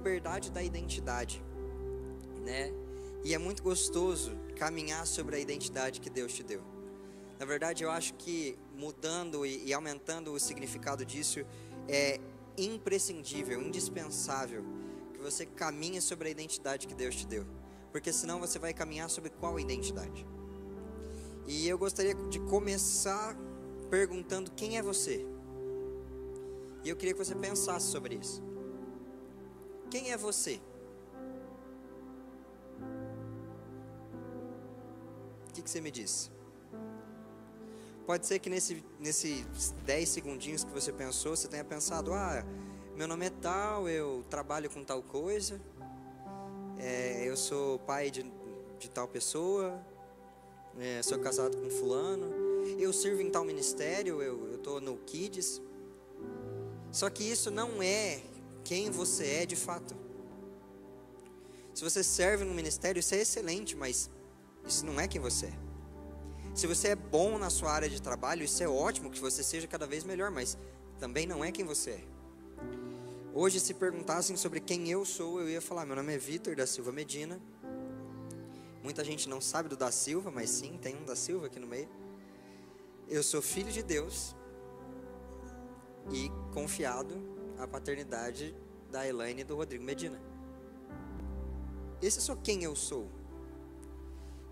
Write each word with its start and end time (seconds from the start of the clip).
liberdade 0.00 0.50
da 0.50 0.62
identidade, 0.62 1.44
né? 2.42 2.72
E 3.22 3.34
é 3.34 3.38
muito 3.38 3.62
gostoso 3.62 4.34
caminhar 4.56 5.06
sobre 5.06 5.36
a 5.36 5.38
identidade 5.38 6.00
que 6.00 6.08
Deus 6.08 6.32
te 6.32 6.42
deu. 6.42 6.62
Na 7.38 7.44
verdade, 7.44 7.84
eu 7.84 7.90
acho 7.90 8.14
que 8.14 8.58
mudando 8.74 9.44
e, 9.44 9.66
e 9.66 9.74
aumentando 9.74 10.32
o 10.32 10.40
significado 10.40 11.04
disso 11.04 11.40
é 11.86 12.18
imprescindível, 12.56 13.60
indispensável 13.60 14.64
que 15.12 15.20
você 15.20 15.44
caminhe 15.44 16.00
sobre 16.00 16.28
a 16.28 16.30
identidade 16.30 16.86
que 16.86 16.94
Deus 16.94 17.14
te 17.14 17.26
deu, 17.26 17.46
porque 17.92 18.10
senão 18.10 18.40
você 18.40 18.58
vai 18.58 18.72
caminhar 18.72 19.10
sobre 19.10 19.28
qual 19.28 19.60
identidade? 19.60 20.26
E 21.46 21.68
eu 21.68 21.76
gostaria 21.76 22.14
de 22.14 22.40
começar 22.40 23.36
perguntando 23.90 24.50
quem 24.52 24.78
é 24.78 24.82
você. 24.82 25.26
E 26.82 26.88
eu 26.88 26.96
queria 26.96 27.12
que 27.12 27.22
você 27.22 27.34
pensasse 27.34 27.86
sobre 27.88 28.14
isso. 28.14 28.49
Quem 29.90 30.12
é 30.12 30.16
você? 30.16 30.60
O 35.48 35.52
que, 35.52 35.62
que 35.62 35.68
você 35.68 35.80
me 35.80 35.90
disse? 35.90 36.30
Pode 38.06 38.24
ser 38.24 38.38
que 38.38 38.48
nesse, 38.48 38.84
nesses 39.00 39.74
10 39.84 40.08
segundinhos 40.08 40.62
que 40.62 40.70
você 40.70 40.92
pensou, 40.92 41.34
você 41.34 41.48
tenha 41.48 41.64
pensado: 41.64 42.12
ah, 42.12 42.44
meu 42.96 43.08
nome 43.08 43.26
é 43.26 43.30
tal, 43.30 43.88
eu 43.88 44.24
trabalho 44.30 44.70
com 44.70 44.84
tal 44.84 45.02
coisa, 45.02 45.60
é, 46.78 47.24
eu 47.26 47.36
sou 47.36 47.80
pai 47.80 48.12
de, 48.12 48.24
de 48.78 48.88
tal 48.88 49.08
pessoa, 49.08 49.84
é, 50.78 51.02
sou 51.02 51.18
casado 51.18 51.56
com 51.56 51.68
fulano, 51.68 52.32
eu 52.78 52.92
sirvo 52.92 53.22
em 53.22 53.30
tal 53.30 53.44
ministério, 53.44 54.22
eu 54.22 54.54
estou 54.54 54.80
no 54.80 54.96
Kids. 54.98 55.60
Só 56.92 57.10
que 57.10 57.24
isso 57.24 57.50
não 57.50 57.82
é 57.82 58.20
quem 58.64 58.90
você 58.90 59.26
é 59.26 59.46
de 59.46 59.56
fato. 59.56 59.94
Se 61.74 61.82
você 61.82 62.02
serve 62.02 62.44
no 62.44 62.52
ministério, 62.52 63.00
isso 63.00 63.14
é 63.14 63.18
excelente, 63.18 63.76
mas 63.76 64.10
isso 64.66 64.84
não 64.84 65.00
é 65.00 65.08
quem 65.08 65.20
você 65.20 65.46
é. 65.46 65.70
Se 66.54 66.66
você 66.66 66.88
é 66.88 66.96
bom 66.96 67.38
na 67.38 67.48
sua 67.48 67.72
área 67.72 67.88
de 67.88 68.02
trabalho, 68.02 68.42
isso 68.42 68.62
é 68.62 68.68
ótimo 68.68 69.10
que 69.10 69.20
você 69.20 69.42
seja 69.42 69.66
cada 69.66 69.86
vez 69.86 70.04
melhor, 70.04 70.30
mas 70.30 70.58
também 70.98 71.26
não 71.26 71.44
é 71.44 71.52
quem 71.52 71.64
você 71.64 71.90
é. 71.90 72.04
Hoje, 73.32 73.60
se 73.60 73.72
perguntassem 73.74 74.36
sobre 74.36 74.60
quem 74.60 74.90
eu 74.90 75.04
sou, 75.04 75.40
eu 75.40 75.48
ia 75.48 75.60
falar: 75.60 75.86
meu 75.86 75.94
nome 75.94 76.12
é 76.12 76.18
Vitor 76.18 76.56
da 76.56 76.66
Silva 76.66 76.90
Medina. 76.90 77.40
Muita 78.82 79.04
gente 79.04 79.28
não 79.28 79.40
sabe 79.40 79.68
do 79.68 79.76
da 79.76 79.92
Silva, 79.92 80.30
mas 80.30 80.50
sim, 80.50 80.78
tem 80.82 80.96
um 80.96 81.04
da 81.04 81.14
Silva 81.14 81.46
aqui 81.46 81.60
no 81.60 81.66
meio. 81.66 81.88
Eu 83.08 83.22
sou 83.22 83.40
filho 83.40 83.70
de 83.70 83.82
Deus 83.82 84.34
e 86.12 86.30
confiado 86.52 87.39
à 87.60 87.68
paternidade 87.68 88.54
da 88.90 89.06
Elaine 89.06 89.42
e 89.42 89.44
do 89.44 89.54
Rodrigo 89.54 89.84
Medina. 89.84 90.20
Esse 92.02 92.18
é 92.18 92.22
só 92.22 92.34
quem 92.34 92.64
eu 92.64 92.74
sou. 92.74 93.08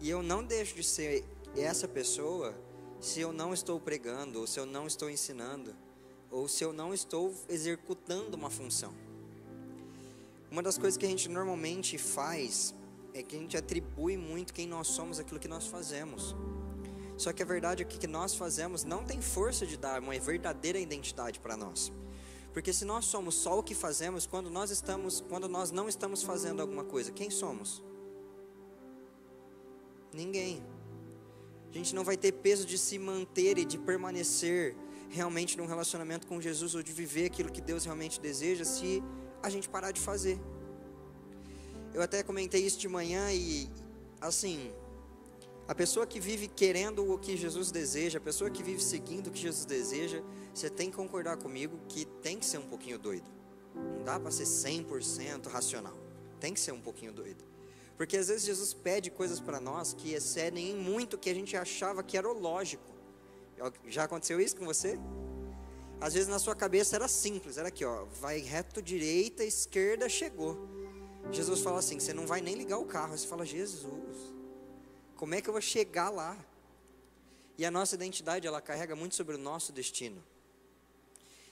E 0.01 0.09
eu 0.09 0.23
não 0.23 0.45
deixo 0.45 0.75
de 0.75 0.85
ser 0.85 1.25
essa 1.57 1.89
pessoa 1.89 2.55
se 3.01 3.21
eu 3.21 3.33
não 3.33 3.55
estou 3.55 3.81
pregando, 3.81 4.41
ou 4.41 4.47
se 4.47 4.61
eu 4.61 4.67
não 4.67 4.87
estou 4.87 5.09
ensinando, 5.09 5.75
ou 6.31 6.47
se 6.47 6.63
eu 6.63 6.73
não 6.73 6.93
estou 6.93 7.35
executando 7.49 8.37
uma 8.37 8.51
função. 8.51 8.93
Uma 10.51 10.63
das 10.63 10.79
coisas 10.79 10.97
que 10.97 11.07
a 11.07 11.09
gente 11.09 11.29
normalmente 11.29 11.97
faz 11.99 12.75
é 13.15 13.23
que 13.23 13.37
a 13.37 13.39
gente 13.39 13.57
atribui 13.57 14.17
muito 14.17 14.53
quem 14.53 14.67
nós 14.67 14.89
somos 14.89 15.19
aquilo 15.19 15.41
que 15.41 15.49
nós 15.49 15.67
fazemos. 15.67 16.35
Só 17.17 17.33
que 17.33 17.43
a 17.43 17.47
verdade 17.47 17.83
é 17.83 17.85
que 17.85 17.97
o 17.97 17.99
que 17.99 18.07
nós 18.07 18.35
fazemos 18.35 18.85
não 18.85 19.05
tem 19.05 19.21
força 19.21 19.67
de 19.67 19.77
dar 19.77 20.01
uma 20.01 20.17
verdadeira 20.19 20.79
identidade 20.79 21.41
para 21.41 21.57
nós. 21.57 21.91
Porque 22.59 22.73
se 22.73 22.85
nós 22.85 23.05
somos 23.05 23.37
só 23.37 23.61
o 23.61 23.63
que 23.63 23.73
fazemos 23.73 24.27
quando 24.27 24.51
nós 24.51 24.73
estamos, 24.73 25.21
quando 25.21 25.49
nós 25.49 25.71
não 25.71 25.89
estamos 25.89 26.25
fazendo 26.25 26.61
alguma 26.61 26.83
coisa, 26.83 27.13
quem 27.13 27.31
somos? 27.31 27.85
Ninguém. 30.13 30.61
A 31.71 31.73
gente 31.73 31.95
não 31.95 32.03
vai 32.03 32.17
ter 32.17 32.33
peso 32.33 32.67
de 32.67 32.77
se 32.77 32.99
manter 32.99 33.59
e 33.59 33.65
de 33.65 33.79
permanecer 33.79 34.75
realmente 35.09 35.57
num 35.57 35.67
relacionamento 35.67 36.27
com 36.27 36.41
Jesus 36.41 36.75
ou 36.75 36.83
de 36.83 36.91
viver 36.91 37.27
aquilo 37.27 37.53
que 37.53 37.61
Deus 37.61 37.85
realmente 37.85 38.21
deseja 38.21 38.65
se 38.65 39.05
a 39.41 39.49
gente 39.49 39.69
parar 39.69 39.93
de 39.93 40.01
fazer. 40.01 40.37
Eu 41.95 42.03
até 42.03 42.25
comentei 42.25 42.67
isso 42.67 42.81
de 42.81 42.89
manhã 42.89 43.33
e 43.33 43.71
assim, 44.21 44.73
a 45.69 45.75
pessoa 45.75 46.07
que 46.07 46.19
vive 46.19 46.49
querendo 46.49 47.13
o 47.13 47.19
que 47.19 47.37
Jesus 47.37 47.71
deseja, 47.71 48.17
a 48.17 48.23
pessoa 48.23 48.51
que 48.51 48.63
vive 48.63 48.83
seguindo 48.83 49.27
o 49.27 49.31
que 49.31 49.39
Jesus 49.39 49.67
deseja, 49.67 50.23
você 50.55 50.71
tem 50.71 50.91
que 50.91 50.97
concordar 50.97 51.37
comigo 51.37 51.79
que 51.87 52.07
tem 52.07 52.39
que 52.39 52.47
ser 52.47 52.57
um 52.57 52.67
pouquinho 52.67 52.99
doido. 52.99 53.31
Não 53.75 54.03
dá 54.03 54.19
para 54.19 54.31
ser 54.31 54.45
100% 54.45 55.47
racional. 55.49 55.95
Tem 56.41 56.55
que 56.55 56.61
ser 56.61 56.73
um 56.73 56.81
pouquinho 56.81 57.13
doido. 57.13 57.45
Porque 57.99 58.17
às 58.17 58.29
vezes 58.29 58.47
Jesus 58.47 58.73
pede 58.73 59.11
coisas 59.11 59.41
para 59.41 59.61
nós 59.61 59.93
que 59.93 60.15
excedem 60.15 60.71
em 60.71 60.75
muito 60.75 61.15
o 61.15 61.19
que 61.19 61.29
a 61.29 61.35
gente 61.35 61.55
achava 61.55 62.03
que 62.03 62.17
era 62.17 62.27
o 62.27 62.33
lógico. 62.33 62.89
Já 63.89 64.05
aconteceu 64.05 64.41
isso 64.41 64.57
com 64.57 64.65
você? 64.65 64.99
Às 66.01 66.15
vezes 66.15 66.29
na 66.29 66.39
sua 66.39 66.55
cabeça 66.55 66.97
era 66.97 67.09
simples, 67.09 67.59
era 67.59 67.69
aqui, 67.69 67.85
ó, 67.85 68.05
vai 68.05 68.39
reto 68.39 68.81
direita, 68.81 69.45
esquerda, 69.45 70.09
chegou. 70.09 70.67
Jesus 71.31 71.61
fala 71.61 71.81
assim, 71.81 72.01
você 72.01 72.15
não 72.15 72.27
vai 72.27 72.41
nem 72.41 72.55
ligar 72.55 72.79
o 72.79 72.87
carro. 72.87 73.19
Você 73.19 73.27
fala, 73.27 73.45
Jesus, 73.45 74.38
como 75.19 75.35
é 75.35 75.43
que 75.43 75.49
eu 75.49 75.53
vou 75.53 75.61
chegar 75.61 76.11
lá? 76.11 76.39
E 77.59 77.67
a 77.67 77.73
nossa 77.73 77.97
identidade, 77.97 78.47
ela 78.47 78.61
carrega 78.61 78.95
muito 78.95 79.17
sobre 79.17 79.35
o 79.35 79.39
nosso 79.39 79.73
destino. 79.73 80.23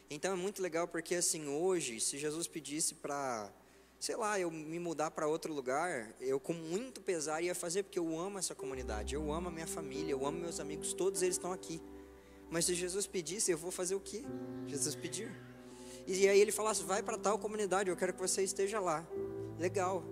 Então 0.08 0.32
é 0.32 0.36
muito 0.36 0.62
legal 0.62 0.86
porque 0.86 1.16
assim, 1.16 1.48
hoje, 1.48 1.98
se 1.98 2.16
Jesus 2.16 2.46
pedisse 2.46 2.94
para, 2.94 3.52
sei 3.98 4.14
lá, 4.14 4.38
eu 4.38 4.52
me 4.52 4.78
mudar 4.78 5.10
para 5.10 5.26
outro 5.26 5.52
lugar, 5.52 6.14
eu 6.20 6.38
com 6.38 6.52
muito 6.52 7.00
pesar 7.00 7.42
ia 7.42 7.56
fazer 7.56 7.82
porque 7.82 7.98
eu 7.98 8.16
amo 8.16 8.38
essa 8.38 8.54
comunidade, 8.54 9.16
eu 9.16 9.32
amo 9.32 9.48
a 9.48 9.50
minha 9.50 9.66
família, 9.66 10.12
eu 10.12 10.24
amo 10.24 10.38
meus 10.38 10.60
amigos, 10.60 10.92
todos 10.92 11.20
eles 11.22 11.34
estão 11.34 11.52
aqui. 11.52 11.82
Mas 12.48 12.66
se 12.66 12.74
Jesus 12.74 13.04
pedisse, 13.08 13.50
eu 13.50 13.58
vou 13.58 13.72
fazer 13.72 13.96
o 13.96 14.00
que? 14.00 14.24
Jesus 14.68 14.94
pediu. 14.94 15.28
E 16.06 16.28
aí 16.28 16.40
ele 16.40 16.52
falasse, 16.52 16.84
vai 16.84 17.02
para 17.02 17.18
tal 17.18 17.36
comunidade, 17.36 17.90
eu 17.90 17.96
quero 17.96 18.14
que 18.14 18.20
você 18.20 18.44
esteja 18.44 18.78
lá. 18.78 19.04
Legal. 19.58 20.04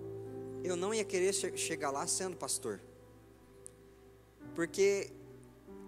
Eu 0.61 0.75
não 0.75 0.93
ia 0.93 1.05
querer 1.05 1.33
che 1.33 1.55
chegar 1.55 1.89
lá 1.89 2.05
sendo 2.05 2.35
pastor. 2.35 2.81
Porque 4.55 5.11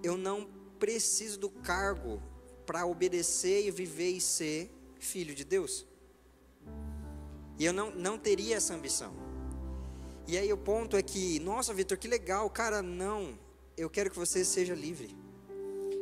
eu 0.03 0.17
não 0.17 0.47
preciso 0.78 1.39
do 1.39 1.50
cargo 1.50 2.22
para 2.66 2.85
obedecer 2.85 3.66
e 3.66 3.72
viver 3.72 4.11
e 4.11 4.22
ser 4.22 4.69
filho 5.00 5.33
de 5.33 5.44
Deus. 5.44 5.88
E 7.57 7.66
eu 7.66 7.73
não, 7.73 7.89
não 7.89 8.17
teria 8.17 8.57
essa 8.57 8.75
ambição. 8.75 9.13
E 10.28 10.38
aí 10.38 10.51
o 10.51 10.57
ponto 10.57 10.95
é 10.97 11.01
que, 11.01 11.39
nossa, 11.39 11.73
Vitor, 11.73 11.97
que 11.97 12.07
legal, 12.07 12.50
cara, 12.50 12.81
não. 12.81 13.39
Eu 13.75 13.89
quero 13.89 14.11
que 14.11 14.19
você 14.19 14.44
seja 14.44 14.75
livre. 14.75 15.16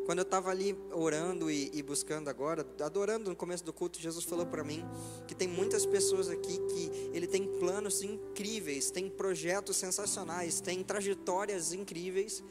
Quando 0.05 0.19
eu 0.19 0.23
estava 0.23 0.51
ali 0.51 0.77
orando 0.91 1.49
e, 1.49 1.71
e, 1.73 1.81
buscando 1.81 2.29
agora, 2.29 2.65
adorando 2.79 3.29
no 3.29 3.35
começo 3.35 3.63
do 3.63 3.73
culto, 3.73 3.99
Jesus 3.99 4.23
falou 4.23 4.45
para 4.45 4.63
mim 4.63 4.85
que 5.27 5.33
tem 5.33 5.47
muitas 5.47 5.83
pessoas 5.83 6.29
aqui 6.29 6.59
que 6.59 6.91
ele 7.11 7.25
tem 7.25 7.47
planos 7.59 8.03
incríveis, 8.03 8.91
tem 8.91 9.09
projetos 9.09 9.77
sensacionais, 9.77 10.61
tem 10.61 10.83
trajetórias 10.83 11.73
incríveis 11.73 12.43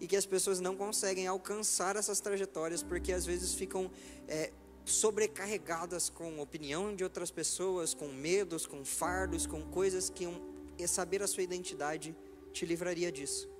e 0.00 0.06
que 0.06 0.14
as 0.14 0.24
pessoas 0.24 0.60
não 0.60 0.76
conseguem 0.76 1.26
alcançar 1.26 1.96
essas 1.96 2.20
trajetórias 2.20 2.84
porque 2.84 3.12
às 3.12 3.26
vezes 3.26 3.52
ficam 3.52 3.90
é, 4.28 4.52
sobrecarregadas 4.84 6.08
com 6.08 6.40
opinião 6.40 6.94
de 6.94 7.02
outras 7.02 7.32
pessoas, 7.32 7.94
com 7.94 8.08
medos, 8.08 8.64
com 8.64 8.84
fardos, 8.84 9.44
com 9.44 9.60
coisas 9.62 10.08
que 10.08 10.26
um, 10.26 10.40
saber 10.86 11.20
a 11.22 11.26
sua 11.26 11.42
identidade 11.42 12.16
te 12.52 12.64
livraria 12.64 13.10
disso. 13.10 13.51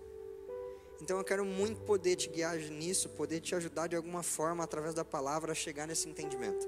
Então 1.03 1.19
eu 1.19 1.25
quero 1.25 1.45
muito 1.45 1.81
poder 1.81 2.15
te 2.15 2.29
guiar 2.29 2.57
nisso, 2.57 3.09
poder 3.09 3.41
te 3.41 3.57
ajudar 3.57 3.89
de 3.89 3.97
alguma 3.97 4.23
forma 4.23 4.63
através 4.63 4.95
da 4.95 5.05
palavra 5.05 5.51
a 5.51 5.55
chegar 5.55 5.85
nesse 5.85 6.09
entendimento. 6.09 6.65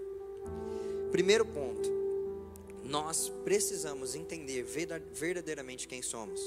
Primeiro 1.12 1.46
ponto, 1.46 1.88
nós 2.82 3.28
precisamos 3.44 4.16
entender 4.16 4.64
verdadeiramente 4.64 5.86
quem 5.86 6.02
somos. 6.02 6.40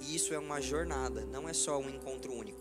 E 0.00 0.16
isso 0.16 0.34
é 0.34 0.38
uma 0.40 0.60
jornada, 0.60 1.24
não 1.24 1.48
é 1.48 1.52
só 1.52 1.78
um 1.78 1.88
encontro 1.88 2.32
único. 2.32 2.60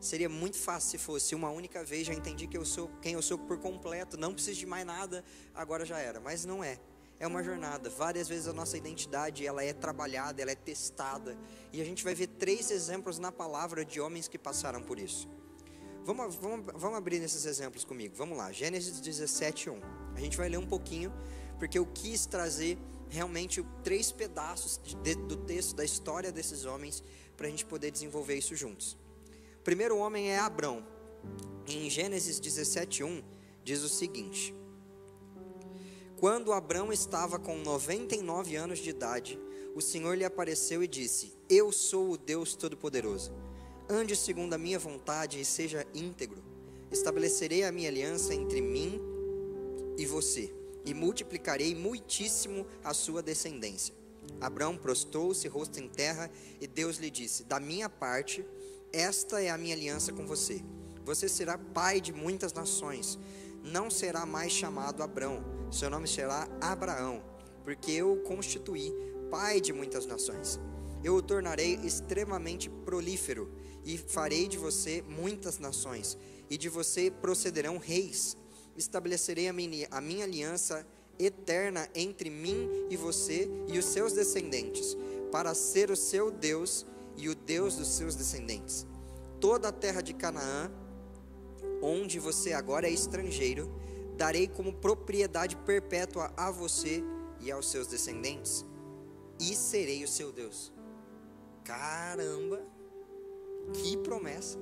Seria 0.00 0.28
muito 0.28 0.56
fácil 0.56 0.90
se 0.90 0.98
fosse 0.98 1.36
uma 1.36 1.50
única 1.50 1.84
vez, 1.84 2.04
já 2.04 2.12
entendi 2.12 2.48
que 2.48 2.58
eu 2.58 2.64
sou 2.64 2.90
quem 3.00 3.12
eu 3.12 3.22
sou 3.22 3.38
por 3.38 3.58
completo, 3.58 4.16
não 4.16 4.34
preciso 4.34 4.58
de 4.58 4.66
mais 4.66 4.84
nada, 4.84 5.24
agora 5.54 5.84
já 5.84 6.00
era. 6.00 6.18
Mas 6.18 6.44
não 6.44 6.64
é 6.64 6.80
é 7.20 7.26
uma 7.26 7.42
jornada. 7.42 7.90
Várias 7.90 8.28
vezes 8.28 8.46
a 8.46 8.52
nossa 8.52 8.76
identidade 8.76 9.46
ela 9.46 9.64
é 9.64 9.72
trabalhada, 9.72 10.40
ela 10.40 10.52
é 10.52 10.54
testada. 10.54 11.36
E 11.72 11.80
a 11.80 11.84
gente 11.84 12.04
vai 12.04 12.14
ver 12.14 12.28
três 12.28 12.70
exemplos 12.70 13.18
na 13.18 13.32
palavra 13.32 13.84
de 13.84 14.00
homens 14.00 14.28
que 14.28 14.38
passaram 14.38 14.82
por 14.82 14.98
isso. 14.98 15.28
Vamos, 16.04 16.36
vamos, 16.36 16.72
vamos 16.74 16.96
abrir 16.96 17.18
nesses 17.18 17.44
exemplos 17.44 17.84
comigo. 17.84 18.14
Vamos 18.16 18.38
lá, 18.38 18.50
Gênesis 18.52 19.00
17, 19.00 19.68
1. 19.68 19.80
A 20.14 20.20
gente 20.20 20.36
vai 20.36 20.48
ler 20.48 20.58
um 20.58 20.66
pouquinho, 20.66 21.12
porque 21.58 21.78
eu 21.78 21.84
quis 21.84 22.24
trazer 22.24 22.78
realmente 23.10 23.64
três 23.82 24.12
pedaços 24.12 24.80
de, 25.02 25.14
do 25.14 25.36
texto, 25.36 25.74
da 25.74 25.84
história 25.84 26.30
desses 26.30 26.64
homens, 26.64 27.02
para 27.36 27.46
a 27.46 27.50
gente 27.50 27.64
poder 27.64 27.90
desenvolver 27.90 28.36
isso 28.36 28.56
juntos. 28.56 28.96
O 29.60 29.62
primeiro 29.62 29.98
homem 29.98 30.30
é 30.30 30.38
Abrão. 30.38 30.84
Em 31.66 31.90
Gênesis 31.90 32.40
17, 32.40 33.04
1, 33.04 33.22
diz 33.62 33.82
o 33.82 33.88
seguinte. 33.88 34.54
Quando 36.18 36.52
Abrão 36.52 36.92
estava 36.92 37.38
com 37.38 37.56
99 37.58 38.56
anos 38.56 38.80
de 38.80 38.90
idade, 38.90 39.38
o 39.72 39.80
Senhor 39.80 40.16
lhe 40.16 40.24
apareceu 40.24 40.82
e 40.82 40.88
disse: 40.88 41.32
Eu 41.48 41.70
sou 41.70 42.10
o 42.10 42.18
Deus 42.18 42.56
Todo-Poderoso. 42.56 43.32
Ande 43.88 44.16
segundo 44.16 44.52
a 44.52 44.58
minha 44.58 44.80
vontade 44.80 45.40
e 45.40 45.44
seja 45.44 45.86
íntegro. 45.94 46.42
Estabelecerei 46.90 47.62
a 47.62 47.70
minha 47.70 47.88
aliança 47.88 48.34
entre 48.34 48.60
mim 48.60 49.00
e 49.96 50.04
você, 50.06 50.52
e 50.84 50.92
multiplicarei 50.92 51.72
muitíssimo 51.76 52.66
a 52.82 52.92
sua 52.92 53.22
descendência. 53.22 53.94
Abraão 54.40 54.76
prostou-se, 54.76 55.46
rosto 55.46 55.78
em 55.78 55.88
terra, 55.88 56.28
e 56.60 56.66
Deus 56.66 56.96
lhe 56.96 57.10
disse: 57.10 57.44
Da 57.44 57.60
minha 57.60 57.88
parte, 57.88 58.44
esta 58.92 59.40
é 59.40 59.50
a 59.50 59.58
minha 59.58 59.76
aliança 59.76 60.12
com 60.12 60.26
você. 60.26 60.64
Você 61.04 61.28
será 61.28 61.56
pai 61.56 62.00
de 62.00 62.12
muitas 62.12 62.52
nações. 62.52 63.16
Não 63.62 63.88
será 63.88 64.26
mais 64.26 64.50
chamado 64.50 65.02
Abrão, 65.02 65.57
seu 65.72 65.90
nome 65.90 66.08
será 66.08 66.48
Abraão, 66.60 67.22
porque 67.64 67.92
eu 67.92 68.12
o 68.12 68.22
constituí 68.22 68.92
pai 69.30 69.60
de 69.60 69.72
muitas 69.72 70.06
nações. 70.06 70.58
Eu 71.04 71.14
o 71.14 71.22
tornarei 71.22 71.74
extremamente 71.84 72.68
prolífero 72.68 73.52
e 73.84 73.96
farei 73.96 74.48
de 74.48 74.58
você 74.58 75.02
muitas 75.02 75.58
nações, 75.58 76.16
e 76.50 76.56
de 76.56 76.68
você 76.68 77.10
procederão 77.10 77.78
reis. 77.78 78.36
Estabelecerei 78.76 79.48
a 79.48 79.52
minha, 79.52 79.86
a 79.90 80.00
minha 80.00 80.24
aliança 80.24 80.86
eterna 81.18 81.88
entre 81.94 82.30
mim 82.30 82.86
e 82.90 82.96
você 82.96 83.48
e 83.66 83.78
os 83.78 83.84
seus 83.86 84.12
descendentes, 84.12 84.96
para 85.30 85.54
ser 85.54 85.90
o 85.90 85.96
seu 85.96 86.30
Deus 86.30 86.86
e 87.16 87.28
o 87.28 87.34
Deus 87.34 87.76
dos 87.76 87.88
seus 87.88 88.14
descendentes. 88.14 88.86
Toda 89.40 89.68
a 89.68 89.72
terra 89.72 90.00
de 90.00 90.14
Canaã, 90.14 90.70
onde 91.82 92.18
você 92.18 92.52
agora 92.52 92.88
é 92.88 92.90
estrangeiro, 92.90 93.72
darei 94.18 94.46
como 94.46 94.72
propriedade 94.72 95.56
perpétua 95.56 96.30
a 96.36 96.50
você 96.50 97.02
e 97.40 97.50
aos 97.50 97.70
seus 97.70 97.86
descendentes, 97.86 98.66
e 99.40 99.54
serei 99.54 100.04
o 100.04 100.08
seu 100.08 100.30
Deus. 100.30 100.70
Caramba, 101.64 102.60
que 103.72 103.96
promessa! 103.96 104.58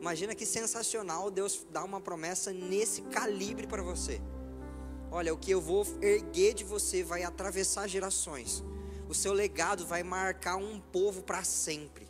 Imagina 0.00 0.34
que 0.34 0.44
sensacional 0.44 1.30
Deus 1.30 1.64
dar 1.70 1.84
uma 1.84 2.00
promessa 2.00 2.52
nesse 2.52 3.02
calibre 3.02 3.66
para 3.66 3.82
você. 3.82 4.20
Olha, 5.12 5.32
o 5.32 5.38
que 5.38 5.52
eu 5.52 5.60
vou 5.60 5.86
erguer 6.02 6.54
de 6.54 6.64
você 6.64 7.04
vai 7.04 7.22
atravessar 7.22 7.86
gerações 7.86 8.64
o 9.08 9.14
seu 9.14 9.32
legado 9.32 9.86
vai 9.86 10.02
marcar 10.02 10.56
um 10.56 10.80
povo 10.80 11.22
para 11.22 11.44
sempre. 11.44 12.08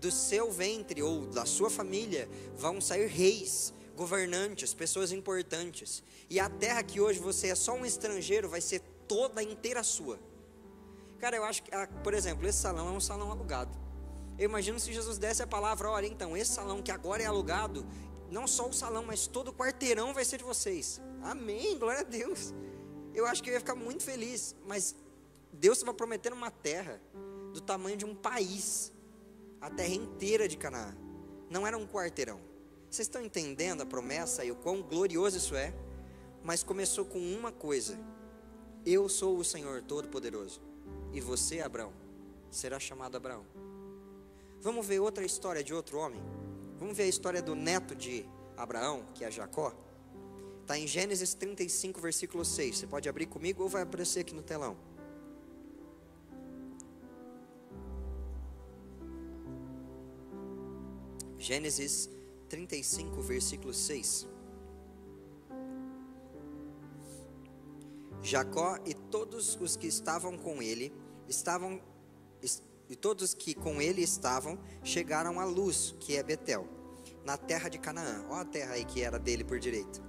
Do 0.00 0.10
seu 0.10 0.50
ventre 0.50 1.02
ou 1.02 1.26
da 1.26 1.44
sua 1.44 1.68
família 1.68 2.28
vão 2.56 2.80
sair 2.80 3.06
reis, 3.06 3.74
governantes, 3.98 4.72
pessoas 4.72 5.10
importantes. 5.10 6.04
E 6.30 6.38
a 6.38 6.48
terra 6.48 6.84
que 6.84 7.00
hoje 7.00 7.18
você 7.18 7.48
é 7.48 7.54
só 7.56 7.74
um 7.74 7.84
estrangeiro 7.84 8.48
vai 8.48 8.60
ser 8.60 8.80
toda 9.08 9.42
inteira 9.42 9.82
sua. 9.82 10.18
Cara, 11.18 11.36
eu 11.36 11.44
acho 11.44 11.64
que, 11.64 11.74
ah, 11.74 11.88
por 12.04 12.14
exemplo, 12.14 12.46
esse 12.46 12.58
salão 12.58 12.88
é 12.88 12.92
um 12.92 13.00
salão 13.00 13.30
alugado. 13.30 13.76
Eu 14.38 14.44
imagino 14.44 14.78
se 14.78 14.92
Jesus 14.92 15.18
desse 15.18 15.42
a 15.42 15.46
palavra, 15.48 15.90
olha, 15.90 16.06
então, 16.06 16.36
esse 16.36 16.52
salão 16.52 16.80
que 16.80 16.92
agora 16.92 17.24
é 17.24 17.26
alugado, 17.26 17.84
não 18.30 18.46
só 18.46 18.68
o 18.68 18.72
salão, 18.72 19.04
mas 19.04 19.26
todo 19.26 19.48
o 19.48 19.52
quarteirão 19.52 20.14
vai 20.14 20.24
ser 20.24 20.38
de 20.38 20.44
vocês. 20.44 21.00
Amém, 21.20 21.76
glória 21.76 22.02
a 22.02 22.04
Deus. 22.04 22.54
Eu 23.12 23.26
acho 23.26 23.42
que 23.42 23.50
eu 23.50 23.54
ia 23.54 23.60
ficar 23.60 23.74
muito 23.74 24.04
feliz, 24.04 24.54
mas 24.64 24.94
Deus 25.52 25.78
estava 25.78 25.92
prometendo 25.92 26.34
uma 26.34 26.52
terra 26.52 27.02
do 27.52 27.60
tamanho 27.60 27.96
de 27.96 28.04
um 28.04 28.14
país, 28.14 28.92
a 29.60 29.68
terra 29.68 29.94
inteira 29.94 30.46
de 30.46 30.56
Canaã. 30.56 30.96
Não 31.50 31.66
era 31.66 31.76
um 31.76 31.86
quarteirão. 31.86 32.47
Vocês 32.90 33.06
estão 33.06 33.22
entendendo 33.22 33.82
a 33.82 33.86
promessa 33.86 34.44
e 34.44 34.50
o 34.50 34.56
quão 34.56 34.82
glorioso 34.82 35.36
isso 35.36 35.54
é? 35.54 35.74
Mas 36.42 36.62
começou 36.62 37.04
com 37.04 37.18
uma 37.18 37.52
coisa: 37.52 37.98
Eu 38.84 39.08
sou 39.08 39.36
o 39.36 39.44
Senhor 39.44 39.82
Todo-Poderoso, 39.82 40.60
e 41.12 41.20
você, 41.20 41.60
Abraão, 41.60 41.92
será 42.50 42.80
chamado 42.80 43.16
Abraão. 43.16 43.44
Vamos 44.60 44.86
ver 44.86 45.00
outra 45.00 45.24
história 45.24 45.62
de 45.62 45.74
outro 45.74 45.98
homem? 45.98 46.20
Vamos 46.78 46.96
ver 46.96 47.04
a 47.04 47.08
história 47.08 47.42
do 47.42 47.54
neto 47.54 47.94
de 47.94 48.24
Abraão, 48.56 49.04
que 49.14 49.24
é 49.24 49.30
Jacó? 49.30 49.72
Está 50.62 50.78
em 50.78 50.86
Gênesis 50.86 51.34
35, 51.34 52.00
versículo 52.00 52.44
6. 52.44 52.78
Você 52.78 52.86
pode 52.86 53.08
abrir 53.08 53.26
comigo 53.26 53.62
ou 53.62 53.68
vai 53.68 53.82
aparecer 53.82 54.20
aqui 54.20 54.34
no 54.34 54.42
telão? 54.42 54.76
Gênesis 61.38 62.10
35, 62.48 63.20
versículo 63.22 63.72
6. 63.72 64.26
Jacó 68.22 68.78
e 68.84 68.94
todos 68.94 69.56
os 69.60 69.76
que 69.76 69.86
estavam 69.86 70.36
com 70.36 70.60
ele 70.60 70.92
estavam 71.28 71.80
e 72.88 72.96
todos 72.96 73.34
que 73.34 73.54
com 73.54 73.80
ele 73.82 74.02
estavam 74.02 74.58
chegaram 74.82 75.38
à 75.38 75.44
luz, 75.44 75.94
que 76.00 76.16
é 76.16 76.22
Betel, 76.22 76.66
na 77.24 77.36
terra 77.36 77.68
de 77.68 77.78
Canaã. 77.78 78.24
Olha 78.28 78.40
a 78.40 78.44
terra 78.44 78.74
aí 78.74 78.84
que 78.84 79.02
era 79.02 79.18
dele 79.18 79.44
por 79.44 79.58
direito. 79.58 80.02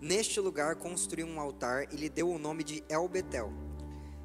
Neste 0.00 0.40
lugar 0.40 0.76
construiu 0.76 1.26
um 1.26 1.40
altar 1.40 1.92
e 1.92 1.96
lhe 1.96 2.08
deu 2.08 2.30
o 2.30 2.38
nome 2.38 2.64
de 2.64 2.82
El 2.88 3.08
Betel, 3.08 3.52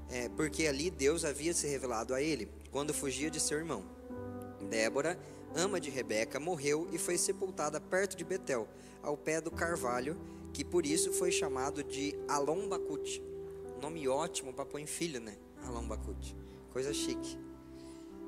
é, 0.09 0.30
porque 0.30 0.68
ali 0.68 0.89
Deus 0.89 1.25
havia 1.25 1.54
se 1.54 1.68
revelado 1.68 2.13
a 2.13 2.21
ele 2.21 2.50
quando 2.71 2.94
fugia 2.94 3.30
de 3.30 3.39
seu 3.39 3.57
irmão. 3.57 3.83
Débora 4.69 5.19
ama 5.57 5.80
de 5.80 5.89
Rebeca, 5.89 6.39
morreu 6.39 6.88
e 6.92 6.98
foi 6.98 7.18
sepultada 7.18 7.81
perto 7.81 8.15
de 8.15 8.24
Betel, 8.24 8.68
ao 9.01 9.18
pé 9.18 9.42
do 9.42 9.51
carvalho, 9.51 10.15
que 10.54 10.63
por 10.63 10.86
isso 10.86 11.12
foi 11.13 11.31
chamado 11.31 11.83
de 11.83 12.18
Alon 12.27 12.68
Bacute. 12.68 13.21
Nome 13.81 14.07
ótimo 14.07 14.54
para 14.54 14.65
pôr 14.65 14.80
em 14.80 14.86
filho, 14.86 15.19
né? 15.19 15.36
Alon 15.63 15.88
Bacute. 15.88 16.36
Coisa 16.71 16.94
chique. 16.94 17.38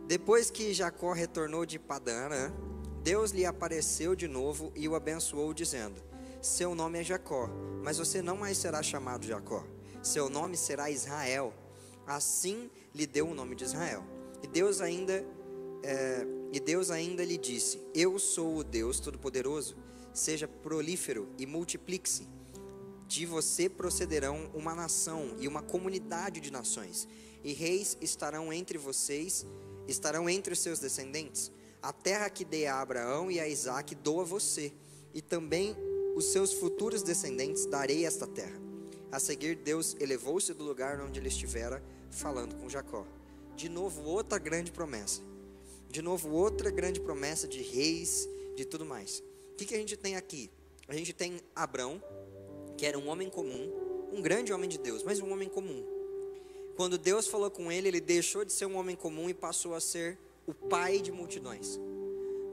Depois 0.08 0.50
que 0.50 0.74
Jacó 0.74 1.12
retornou 1.14 1.66
de 1.66 1.78
Padana, 1.78 2.54
Deus 3.04 3.32
lhe 3.32 3.46
apareceu 3.46 4.16
de 4.16 4.28
novo 4.28 4.72
e 4.76 4.88
o 4.88 4.96
abençoou, 4.96 5.54
dizendo: 5.54 6.02
Seu 6.42 6.74
nome 6.74 7.00
é 7.00 7.04
Jacó, 7.04 7.50
mas 7.84 7.98
você 7.98 8.22
não 8.22 8.38
mais 8.38 8.58
será 8.58 8.82
chamado 8.82 9.26
Jacó. 9.26 9.64
Seu 10.02 10.30
nome 10.30 10.58
será 10.58 10.90
Israel. 10.90 11.54
Assim 12.08 12.70
lhe 12.94 13.06
deu 13.06 13.28
o 13.28 13.36
nome 13.36 13.56
de 13.56 13.66
Israel. 13.66 14.04
E 14.42 14.48
Deus 14.48 14.82
ainda 14.82 15.24
é, 15.84 16.26
e 16.52 16.60
Deus 16.60 16.90
ainda 16.90 17.24
lhe 17.24 17.38
disse: 17.38 17.82
Eu 17.94 18.18
sou 18.18 18.58
o 18.58 18.64
Deus 18.64 19.00
Todo-Poderoso, 19.00 19.76
seja 20.14 20.48
prolífero 20.48 21.30
e 21.38 21.46
multiplique-se. 21.46 22.28
De 23.08 23.26
você 23.26 23.70
procederão 23.70 24.50
uma 24.54 24.76
nação 24.76 25.36
e 25.40 25.48
uma 25.48 25.62
comunidade 25.62 26.40
de 26.40 26.52
nações, 26.52 27.08
e 27.44 27.54
reis 27.54 27.98
estarão 28.02 28.52
entre 28.54 28.78
vocês, 28.78 29.46
estarão 29.88 30.30
entre 30.30 30.54
os 30.54 30.60
seus 30.60 30.80
descendentes. 30.80 31.52
A 31.82 31.94
terra 31.94 32.30
que 32.30 32.44
dei 32.44 32.68
a 32.68 32.82
Abraão 32.82 33.32
e 33.32 33.40
a 33.40 33.48
Isaac 33.48 33.96
dou 33.96 34.22
a 34.22 34.24
você, 34.24 34.74
e 35.14 35.22
também 35.22 35.76
os 36.16 36.26
seus 36.26 36.54
futuros 36.54 37.02
descendentes 37.02 37.66
darei 37.66 38.06
esta 38.06 38.28
terra. 38.28 38.60
A 39.12 39.20
seguir, 39.20 39.56
Deus 39.56 39.96
elevou-se 40.00 40.54
do 40.54 40.64
lugar 40.64 41.00
onde 41.02 41.20
ele 41.20 41.30
estivera, 41.30 41.84
falando 42.12 42.56
com 42.56 42.70
Jacó. 42.70 43.08
De 43.56 43.70
novo, 43.70 44.04
outra 44.04 44.38
grande 44.38 44.72
promessa 44.72 45.22
de 45.90 46.04
novo, 46.04 46.30
outra 46.30 46.70
grande 46.70 47.00
promessa 47.00 47.48
de 47.48 47.62
reis, 47.64 48.30
de 48.56 48.64
tudo 48.64 48.86
mais. 48.86 49.24
O 49.54 49.56
que, 49.56 49.66
que 49.66 49.74
a 49.74 49.78
gente 49.78 49.98
tem 49.98 50.16
aqui? 50.16 50.52
A 50.88 50.94
gente 50.94 51.14
tem 51.14 51.42
Abrão, 51.56 52.02
que 52.78 52.86
era 52.86 52.98
um 52.98 53.10
homem 53.10 53.30
comum, 53.30 53.72
um 54.14 54.22
grande 54.22 54.54
homem 54.54 54.70
de 54.70 54.78
Deus, 54.78 55.04
mas 55.04 55.20
um 55.20 55.32
homem 55.32 55.50
comum. 55.50 55.84
Quando 56.76 56.98
Deus 56.98 57.28
falou 57.28 57.50
com 57.50 57.72
ele, 57.72 57.88
ele 57.88 58.00
deixou 58.00 58.46
de 58.46 58.54
ser 58.54 58.68
um 58.68 58.78
homem 58.78 58.96
comum 58.96 59.30
e 59.30 59.34
passou 59.34 59.74
a 59.74 59.82
ser 59.82 60.18
o 60.46 60.54
pai 60.54 61.00
de 61.00 61.12
multidões. 61.12 61.80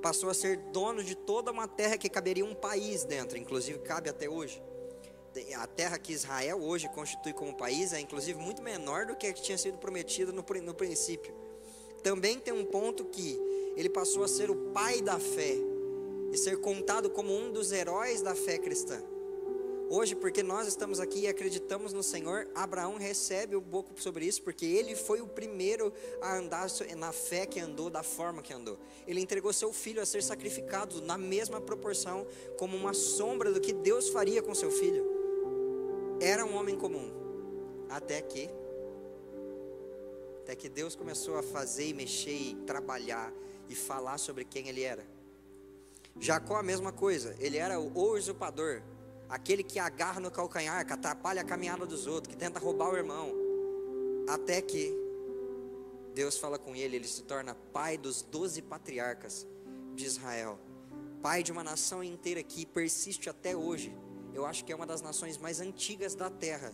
Passou 0.00 0.30
a 0.30 0.34
ser 0.34 0.56
dono 0.72 1.04
de 1.04 1.14
toda 1.14 1.52
uma 1.52 1.68
terra 1.68 1.98
que 1.98 2.08
caberia 2.08 2.44
um 2.44 2.54
país 2.54 3.04
dentro, 3.04 3.36
inclusive 3.36 3.78
cabe 3.80 4.08
até 4.08 4.28
hoje. 4.28 4.62
A 5.58 5.66
terra 5.66 5.98
que 5.98 6.14
Israel 6.14 6.62
hoje 6.62 6.88
constitui 6.88 7.34
como 7.34 7.54
país 7.54 7.92
é 7.92 8.00
inclusive 8.00 8.38
muito 8.38 8.62
menor 8.62 9.04
do 9.04 9.14
que 9.14 9.26
a 9.26 9.32
que 9.34 9.42
tinha 9.42 9.58
sido 9.58 9.76
prometida 9.76 10.32
no, 10.32 10.42
no 10.62 10.74
princípio 10.74 11.45
também 12.06 12.38
tem 12.38 12.54
um 12.54 12.64
ponto 12.64 13.04
que 13.04 13.36
ele 13.76 13.88
passou 13.88 14.22
a 14.22 14.28
ser 14.28 14.48
o 14.48 14.54
pai 14.72 15.02
da 15.02 15.18
fé 15.18 15.56
e 16.30 16.38
ser 16.38 16.60
contado 16.60 17.10
como 17.10 17.36
um 17.36 17.50
dos 17.50 17.72
heróis 17.72 18.22
da 18.22 18.32
fé 18.32 18.58
cristã. 18.58 19.02
Hoje, 19.90 20.14
porque 20.14 20.40
nós 20.40 20.68
estamos 20.68 21.00
aqui 21.00 21.22
e 21.22 21.26
acreditamos 21.26 21.92
no 21.92 22.04
Senhor, 22.04 22.48
Abraão 22.54 22.96
recebe 22.96 23.56
um 23.56 23.60
pouco 23.60 24.00
sobre 24.00 24.24
isso, 24.24 24.40
porque 24.42 24.64
ele 24.64 24.94
foi 24.94 25.20
o 25.20 25.26
primeiro 25.26 25.92
a 26.22 26.36
andar 26.36 26.68
na 26.96 27.10
fé 27.10 27.44
que 27.44 27.58
andou, 27.58 27.90
da 27.90 28.04
forma 28.04 28.40
que 28.40 28.52
andou. 28.52 28.78
Ele 29.04 29.20
entregou 29.20 29.52
seu 29.52 29.72
filho 29.72 30.00
a 30.00 30.06
ser 30.06 30.22
sacrificado 30.22 31.02
na 31.02 31.18
mesma 31.18 31.60
proporção, 31.60 32.24
como 32.56 32.76
uma 32.76 32.94
sombra 32.94 33.50
do 33.50 33.60
que 33.60 33.72
Deus 33.72 34.10
faria 34.10 34.40
com 34.40 34.54
seu 34.54 34.70
filho. 34.70 35.04
Era 36.20 36.46
um 36.46 36.54
homem 36.54 36.76
comum, 36.76 37.10
até 37.90 38.22
que 38.22 38.48
até 40.46 40.54
que 40.54 40.68
Deus 40.68 40.94
começou 40.94 41.36
a 41.36 41.42
fazer 41.42 41.88
e 41.88 41.92
mexer 41.92 42.30
e 42.30 42.54
trabalhar 42.54 43.32
e 43.68 43.74
falar 43.74 44.16
sobre 44.16 44.44
quem 44.44 44.68
ele 44.68 44.84
era. 44.84 45.04
Jacó 46.20 46.54
a 46.54 46.62
mesma 46.62 46.92
coisa, 46.92 47.34
ele 47.40 47.56
era 47.56 47.80
o 47.80 48.12
usurpador. 48.12 48.80
aquele 49.28 49.64
que 49.64 49.80
agarra 49.80 50.20
no 50.20 50.30
calcanhar, 50.30 50.86
que 50.86 50.92
atrapalha 50.92 51.42
a 51.42 51.44
caminhada 51.44 51.84
dos 51.84 52.06
outros, 52.06 52.32
que 52.32 52.38
tenta 52.38 52.60
roubar 52.60 52.92
o 52.92 52.96
irmão, 52.96 53.32
até 54.28 54.62
que 54.62 54.94
Deus 56.14 56.38
fala 56.38 56.60
com 56.60 56.76
ele, 56.76 56.94
ele 56.94 57.08
se 57.08 57.24
torna 57.24 57.56
pai 57.72 57.98
dos 57.98 58.22
doze 58.22 58.62
patriarcas 58.62 59.44
de 59.96 60.04
Israel, 60.04 60.60
pai 61.20 61.42
de 61.42 61.50
uma 61.50 61.64
nação 61.64 62.04
inteira 62.04 62.40
que 62.40 62.64
persiste 62.64 63.28
até 63.28 63.56
hoje. 63.56 63.92
Eu 64.32 64.46
acho 64.46 64.64
que 64.64 64.72
é 64.72 64.76
uma 64.76 64.86
das 64.86 65.02
nações 65.02 65.38
mais 65.38 65.60
antigas 65.60 66.14
da 66.14 66.30
terra, 66.30 66.72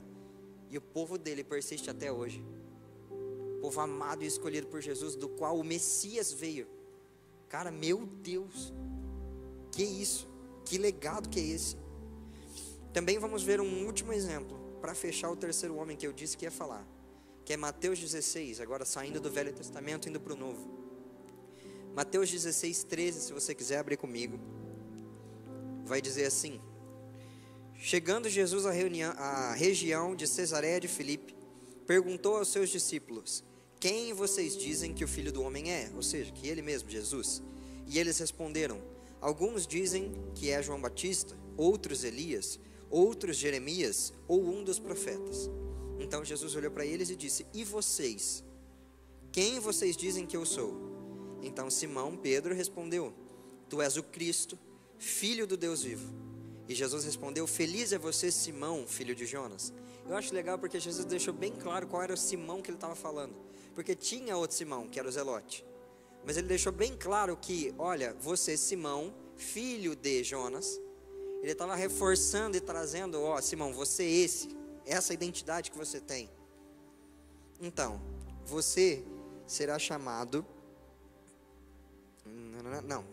e 0.70 0.76
o 0.76 0.82
povo 0.82 1.16
dele 1.16 1.42
persiste 1.42 1.88
até 1.88 2.12
hoje. 2.12 2.44
Povo 3.62 3.80
amado 3.80 4.24
e 4.24 4.26
escolhido 4.26 4.66
por 4.66 4.82
Jesus, 4.82 5.14
do 5.14 5.28
qual 5.28 5.56
o 5.56 5.62
Messias 5.62 6.32
veio. 6.32 6.66
Cara, 7.48 7.70
meu 7.70 8.04
Deus, 8.04 8.74
que 9.70 9.84
isso, 9.84 10.28
que 10.64 10.76
legado 10.76 11.28
que 11.28 11.38
é 11.38 11.44
esse. 11.44 11.76
Também 12.92 13.20
vamos 13.20 13.44
ver 13.44 13.60
um 13.60 13.86
último 13.86 14.12
exemplo 14.12 14.58
para 14.80 14.96
fechar 14.96 15.30
o 15.30 15.36
terceiro 15.36 15.76
homem 15.76 15.96
que 15.96 16.04
eu 16.04 16.12
disse 16.12 16.36
que 16.36 16.44
ia 16.44 16.50
falar, 16.50 16.84
que 17.44 17.52
é 17.52 17.56
Mateus 17.56 18.00
16, 18.00 18.60
agora 18.60 18.84
saindo 18.84 19.20
do 19.20 19.30
Velho 19.30 19.52
Testamento 19.52 20.08
indo 20.08 20.18
para 20.18 20.32
o 20.32 20.36
Novo. 20.36 20.68
Mateus 21.94 22.28
16, 22.30 22.82
13, 22.82 23.20
se 23.20 23.32
você 23.32 23.54
quiser 23.54 23.78
abrir 23.78 23.96
comigo, 23.96 24.40
vai 25.84 26.02
dizer 26.02 26.24
assim: 26.24 26.60
Chegando 27.76 28.28
Jesus 28.28 28.66
à, 28.66 28.72
reunião, 28.72 29.12
à 29.16 29.52
região 29.52 30.16
de 30.16 30.26
Cesareia 30.26 30.80
de 30.80 30.88
Filipe, 30.88 31.36
perguntou 31.86 32.36
aos 32.36 32.48
seus 32.48 32.70
discípulos: 32.70 33.44
Quem 33.82 34.12
vocês 34.12 34.56
dizem 34.56 34.94
que 34.94 35.04
o 35.04 35.08
filho 35.08 35.32
do 35.32 35.42
homem 35.42 35.72
é? 35.72 35.90
Ou 35.96 36.02
seja, 36.02 36.30
que 36.30 36.46
ele 36.46 36.62
mesmo, 36.62 36.88
Jesus. 36.88 37.42
E 37.88 37.98
eles 37.98 38.16
responderam: 38.18 38.80
Alguns 39.20 39.66
dizem 39.66 40.12
que 40.36 40.50
é 40.50 40.62
João 40.62 40.80
Batista, 40.80 41.36
outros 41.56 42.04
Elias 42.04 42.60
outros 42.92 43.38
Jeremias 43.38 44.12
ou 44.28 44.44
um 44.44 44.62
dos 44.62 44.78
profetas. 44.78 45.50
Então 45.98 46.22
Jesus 46.22 46.54
olhou 46.54 46.70
para 46.70 46.84
eles 46.84 47.08
e 47.08 47.16
disse: 47.16 47.46
E 47.54 47.64
vocês? 47.64 48.44
Quem 49.32 49.58
vocês 49.58 49.96
dizem 49.96 50.26
que 50.26 50.36
eu 50.36 50.44
sou? 50.44 50.76
Então 51.42 51.70
Simão 51.70 52.16
Pedro 52.16 52.54
respondeu: 52.54 53.14
Tu 53.68 53.80
és 53.80 53.96
o 53.96 54.02
Cristo, 54.02 54.58
filho 54.98 55.46
do 55.46 55.56
Deus 55.56 55.82
vivo. 55.82 56.12
E 56.68 56.74
Jesus 56.74 57.04
respondeu: 57.04 57.46
Feliz 57.46 57.92
é 57.92 57.98
você, 57.98 58.30
Simão, 58.30 58.86
filho 58.86 59.14
de 59.14 59.24
Jonas. 59.24 59.72
Eu 60.06 60.14
acho 60.14 60.34
legal 60.34 60.58
porque 60.58 60.78
Jesus 60.78 61.06
deixou 61.06 61.32
bem 61.32 61.52
claro 61.52 61.86
qual 61.86 62.02
era 62.02 62.12
o 62.12 62.16
Simão 62.16 62.60
que 62.60 62.70
ele 62.70 62.76
estava 62.76 62.94
falando. 62.94 63.34
Porque 63.74 63.94
tinha 63.94 64.36
outro 64.36 64.56
Simão, 64.56 64.88
que 64.88 64.98
era 64.98 65.08
o 65.08 65.12
Zelote. 65.12 65.64
Mas 66.24 66.36
ele 66.36 66.46
deixou 66.46 66.72
bem 66.72 66.96
claro 66.96 67.36
que, 67.36 67.74
olha, 67.78 68.14
você, 68.20 68.56
Simão, 68.56 69.14
filho 69.36 69.96
de 69.96 70.22
Jonas, 70.22 70.80
ele 71.42 71.52
estava 71.52 71.74
reforçando 71.74 72.56
e 72.56 72.60
trazendo, 72.60 73.20
ó, 73.20 73.40
Simão, 73.40 73.72
você 73.72 74.04
é 74.04 74.10
esse, 74.10 74.56
essa 74.86 75.12
identidade 75.12 75.70
que 75.70 75.76
você 75.76 76.00
tem. 76.00 76.30
Então, 77.60 78.00
você 78.44 79.04
será 79.46 79.78
chamado. 79.78 80.46
Não, 82.86 83.04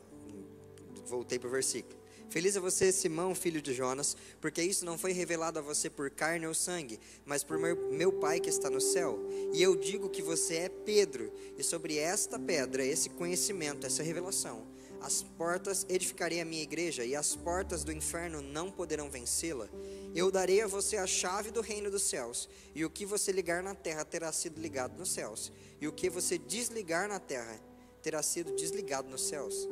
voltei 1.05 1.39
para 1.39 1.47
o 1.47 1.51
versículo. 1.51 1.98
Feliz 2.29 2.55
é 2.55 2.59
você, 2.59 2.91
Simão, 2.91 3.33
filho 3.33 3.59
de 3.59 3.73
Jonas, 3.73 4.15
porque 4.39 4.61
isso 4.61 4.85
não 4.85 4.99
foi 4.99 5.11
revelado 5.11 5.57
a 5.57 5.63
você 5.63 5.89
por 5.89 6.11
carne 6.11 6.45
ou 6.45 6.53
sangue, 6.53 6.99
mas 7.25 7.43
por 7.43 7.57
meu, 7.57 8.11
Pai 8.13 8.39
que 8.39 8.49
está 8.49 8.69
no 8.69 8.79
céu. 8.79 9.19
E 9.51 9.61
eu 9.61 9.75
digo 9.75 10.09
que 10.09 10.21
você 10.21 10.55
é 10.55 10.69
Pedro, 10.69 11.31
e 11.57 11.63
sobre 11.63 11.97
esta 11.97 12.37
pedra, 12.37 12.85
esse 12.85 13.09
conhecimento, 13.09 13.87
essa 13.87 14.03
revelação, 14.03 14.67
as 15.01 15.23
portas 15.23 15.85
edificarei 15.89 16.39
a 16.39 16.45
minha 16.45 16.61
igreja 16.61 17.05
e 17.05 17.15
as 17.15 17.35
portas 17.35 17.83
do 17.83 17.91
inferno 17.91 18.41
não 18.41 18.69
poderão 18.69 19.09
vencê-la. 19.09 19.67
Eu 20.13 20.29
darei 20.29 20.61
a 20.61 20.67
você 20.67 20.97
a 20.97 21.07
chave 21.07 21.49
do 21.49 21.61
reino 21.61 21.89
dos 21.89 22.03
céus, 22.03 22.47
e 22.75 22.85
o 22.85 22.89
que 22.91 23.05
você 23.05 23.31
ligar 23.31 23.63
na 23.63 23.73
terra 23.73 24.05
terá 24.05 24.31
sido 24.31 24.61
ligado 24.61 24.97
nos 24.99 25.11
céus, 25.11 25.51
e 25.81 25.87
o 25.87 25.93
que 25.93 26.09
você 26.09 26.37
desligar 26.37 27.07
na 27.07 27.19
terra 27.19 27.59
terá 28.03 28.21
sido 28.21 28.55
desligado 28.55 29.09
nos 29.09 29.27
céus. 29.27 29.67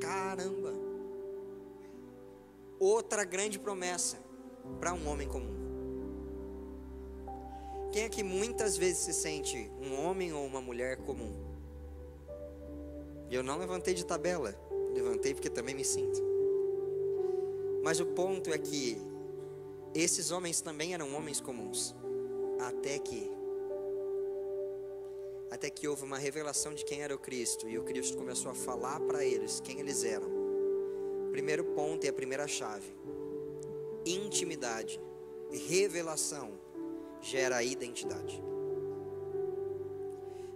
Caramba! 0.00 0.87
Outra 2.78 3.24
grande 3.24 3.58
promessa 3.58 4.18
para 4.78 4.92
um 4.94 5.08
homem 5.08 5.26
comum. 5.26 5.58
Quem 7.90 8.04
é 8.04 8.08
que 8.08 8.22
muitas 8.22 8.76
vezes 8.76 8.98
se 8.98 9.12
sente 9.12 9.70
um 9.80 10.04
homem 10.04 10.32
ou 10.32 10.46
uma 10.46 10.60
mulher 10.60 10.98
comum? 10.98 11.32
Eu 13.30 13.42
não 13.42 13.58
levantei 13.58 13.94
de 13.94 14.04
tabela, 14.04 14.54
levantei 14.92 15.34
porque 15.34 15.50
também 15.50 15.74
me 15.74 15.84
sinto. 15.84 16.22
Mas 17.82 17.98
o 17.98 18.06
ponto 18.06 18.52
é 18.52 18.58
que 18.58 18.98
esses 19.94 20.30
homens 20.30 20.60
também 20.60 20.94
eram 20.94 21.14
homens 21.14 21.40
comuns, 21.40 21.94
até 22.60 22.98
que 22.98 23.30
até 25.50 25.70
que 25.70 25.88
houve 25.88 26.04
uma 26.04 26.18
revelação 26.18 26.74
de 26.74 26.84
quem 26.84 27.00
era 27.00 27.14
o 27.14 27.18
Cristo 27.18 27.66
e 27.66 27.78
o 27.78 27.82
Cristo 27.82 28.18
começou 28.18 28.50
a 28.50 28.54
falar 28.54 29.00
para 29.00 29.24
eles 29.24 29.60
quem 29.60 29.80
eles 29.80 30.04
eram. 30.04 30.37
Primeiro 31.30 31.64
ponto 31.64 32.04
e 32.04 32.08
a 32.08 32.12
primeira 32.12 32.46
chave: 32.46 32.86
intimidade, 34.04 35.00
revelação 35.50 36.58
gera 37.20 37.62
identidade. 37.62 38.42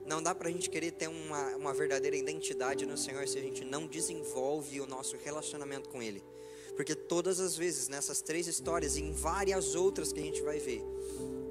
Não 0.06 0.22
dá 0.22 0.34
para 0.34 0.48
a 0.48 0.52
gente 0.52 0.68
querer 0.68 0.90
ter 0.92 1.08
uma, 1.08 1.56
uma 1.56 1.72
verdadeira 1.72 2.16
identidade 2.16 2.84
no 2.84 2.96
Senhor 2.96 3.26
se 3.28 3.38
a 3.38 3.40
gente 3.40 3.64
não 3.64 3.86
desenvolve 3.86 4.80
o 4.80 4.86
nosso 4.86 5.16
relacionamento 5.16 5.88
com 5.88 6.02
Ele. 6.02 6.22
Porque 6.76 6.94
todas 6.94 7.38
as 7.38 7.56
vezes, 7.56 7.88
nessas 7.88 8.20
três 8.20 8.46
histórias 8.46 8.96
e 8.96 9.02
em 9.02 9.12
várias 9.12 9.74
outras 9.74 10.12
que 10.12 10.20
a 10.20 10.22
gente 10.22 10.42
vai 10.42 10.58
ver, 10.58 10.82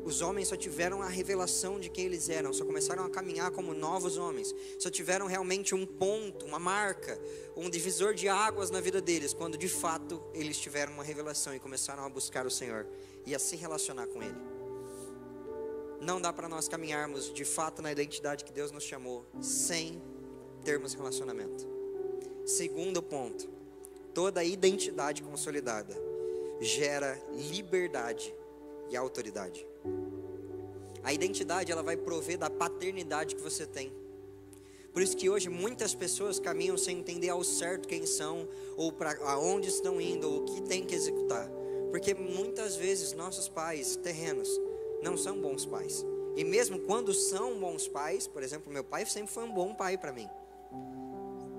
os 0.03 0.21
homens 0.21 0.47
só 0.47 0.55
tiveram 0.55 1.01
a 1.01 1.07
revelação 1.07 1.79
de 1.79 1.89
quem 1.89 2.05
eles 2.05 2.29
eram, 2.29 2.53
só 2.53 2.65
começaram 2.65 3.05
a 3.05 3.09
caminhar 3.09 3.51
como 3.51 3.73
novos 3.73 4.17
homens, 4.17 4.53
só 4.79 4.89
tiveram 4.89 5.27
realmente 5.27 5.75
um 5.75 5.85
ponto, 5.85 6.45
uma 6.45 6.59
marca, 6.59 7.19
um 7.55 7.69
divisor 7.69 8.13
de 8.13 8.27
águas 8.27 8.71
na 8.71 8.81
vida 8.81 9.01
deles, 9.01 9.33
quando 9.33 9.57
de 9.57 9.69
fato 9.69 10.21
eles 10.33 10.57
tiveram 10.57 10.93
uma 10.93 11.03
revelação 11.03 11.53
e 11.53 11.59
começaram 11.59 12.03
a 12.03 12.09
buscar 12.09 12.45
o 12.45 12.51
Senhor 12.51 12.87
e 13.25 13.35
a 13.35 13.39
se 13.39 13.55
relacionar 13.55 14.07
com 14.07 14.21
Ele 14.21 14.51
não 16.01 16.19
dá 16.19 16.33
para 16.33 16.49
nós 16.49 16.67
caminharmos 16.67 17.31
de 17.31 17.45
fato 17.45 17.81
na 17.81 17.91
identidade 17.91 18.43
que 18.43 18.51
Deus 18.51 18.71
nos 18.71 18.83
chamou 18.83 19.23
sem 19.39 20.01
termos 20.63 20.95
relacionamento. 20.95 21.67
Segundo 22.43 23.03
ponto, 23.03 23.47
toda 24.13 24.43
identidade 24.43 25.21
consolidada 25.21 25.95
gera 26.59 27.21
liberdade 27.33 28.33
e 28.91 28.97
autoridade. 28.97 29.65
A 31.03 31.11
identidade 31.11 31.71
ela 31.71 31.81
vai 31.81 31.97
prover 31.97 32.37
da 32.37 32.49
paternidade 32.49 33.35
que 33.35 33.41
você 33.41 33.65
tem. 33.65 33.91
Por 34.93 35.01
isso 35.01 35.15
que 35.15 35.29
hoje 35.29 35.49
muitas 35.49 35.95
pessoas 35.95 36.39
caminham 36.39 36.77
sem 36.77 36.99
entender 36.99 37.29
ao 37.29 37.43
certo 37.43 37.87
quem 37.87 38.05
são 38.05 38.47
ou 38.75 38.91
para 38.91 39.17
aonde 39.23 39.69
estão 39.69 40.01
indo 40.01 40.29
ou 40.29 40.41
o 40.41 40.45
que 40.45 40.61
tem 40.61 40.85
que 40.85 40.93
executar. 40.93 41.49
Porque 41.89 42.13
muitas 42.13 42.75
vezes 42.75 43.13
nossos 43.13 43.47
pais 43.47 43.95
terrenos 43.95 44.49
não 45.01 45.17
são 45.17 45.39
bons 45.39 45.65
pais. 45.65 46.05
E 46.35 46.43
mesmo 46.43 46.79
quando 46.79 47.13
são 47.13 47.59
bons 47.59 47.87
pais, 47.87 48.27
por 48.27 48.43
exemplo, 48.43 48.71
meu 48.71 48.83
pai 48.83 49.05
sempre 49.05 49.33
foi 49.33 49.43
um 49.43 49.53
bom 49.53 49.73
pai 49.73 49.97
para 49.97 50.11
mim. 50.11 50.29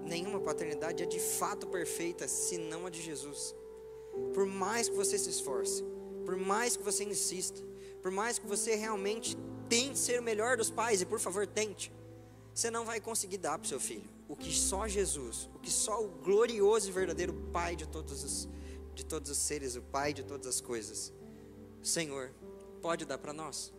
Nenhuma 0.04 0.40
paternidade 0.40 1.02
é 1.02 1.06
de 1.06 1.18
fato 1.18 1.66
perfeita 1.66 2.28
se 2.28 2.58
não 2.58 2.86
a 2.86 2.90
de 2.90 3.00
Jesus. 3.00 3.54
Por 4.34 4.44
mais 4.44 4.88
que 4.88 4.94
você 4.94 5.18
se 5.18 5.30
esforce, 5.30 5.82
por 6.24 6.36
mais 6.36 6.76
que 6.76 6.82
você 6.82 7.04
insista, 7.04 7.60
por 8.00 8.10
mais 8.10 8.38
que 8.38 8.46
você 8.46 8.74
realmente 8.74 9.36
tente 9.68 9.98
ser 9.98 10.20
o 10.20 10.22
melhor 10.22 10.56
dos 10.56 10.70
pais, 10.70 11.00
e 11.00 11.06
por 11.06 11.20
favor 11.20 11.46
tente, 11.46 11.92
você 12.54 12.70
não 12.70 12.84
vai 12.84 13.00
conseguir 13.00 13.38
dar 13.38 13.58
para 13.58 13.64
o 13.64 13.68
seu 13.68 13.80
filho 13.80 14.10
o 14.28 14.36
que 14.36 14.52
só 14.52 14.88
Jesus, 14.88 15.48
o 15.54 15.58
que 15.58 15.70
só 15.70 16.02
o 16.02 16.08
glorioso 16.08 16.88
e 16.88 16.92
verdadeiro 16.92 17.34
Pai 17.52 17.76
de 17.76 17.86
todos 17.86 18.24
os, 18.24 18.48
de 18.94 19.04
todos 19.04 19.30
os 19.30 19.38
seres, 19.38 19.76
o 19.76 19.82
Pai 19.82 20.12
de 20.12 20.22
todas 20.22 20.46
as 20.46 20.60
coisas, 20.60 21.12
Senhor, 21.82 22.30
pode 22.80 23.04
dar 23.04 23.18
para 23.18 23.32
nós. 23.32 23.72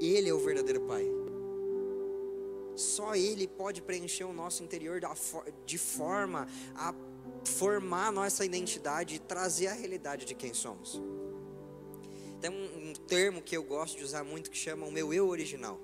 Ele 0.00 0.28
é 0.28 0.34
o 0.34 0.38
verdadeiro 0.38 0.82
Pai. 0.82 1.04
Só 2.74 3.14
Ele 3.14 3.46
pode 3.46 3.80
preencher 3.82 4.24
o 4.24 4.32
nosso 4.32 4.62
interior 4.62 5.00
de 5.64 5.78
forma 5.78 6.46
a 6.74 6.94
formar 7.44 8.12
nossa 8.12 8.44
identidade 8.44 9.16
e 9.16 9.18
trazer 9.18 9.68
a 9.68 9.72
realidade 9.72 10.24
de 10.24 10.34
quem 10.34 10.52
somos. 10.52 11.00
Tem 12.42 12.50
um, 12.50 12.90
um 12.90 12.92
termo 12.92 13.40
que 13.40 13.56
eu 13.56 13.62
gosto 13.62 13.96
de 13.96 14.02
usar 14.02 14.24
muito 14.24 14.50
que 14.50 14.56
chama 14.58 14.84
o 14.84 14.90
meu 14.90 15.14
eu 15.14 15.28
original. 15.28 15.80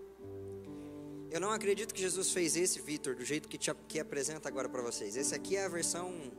Eu 1.30 1.40
não 1.40 1.52
acredito 1.52 1.94
que 1.94 2.00
Jesus 2.00 2.32
fez 2.32 2.56
esse, 2.56 2.82
Vitor, 2.82 3.14
do 3.14 3.24
jeito 3.24 3.48
que, 3.48 3.56
te, 3.56 3.72
que 3.86 4.00
apresenta 4.00 4.48
agora 4.48 4.68
para 4.68 4.82
vocês. 4.82 5.16
Esse 5.16 5.32
aqui 5.36 5.56
é 5.56 5.64
a 5.64 5.68
versão 5.68 6.32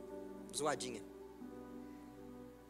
zoadinha. 0.54 1.02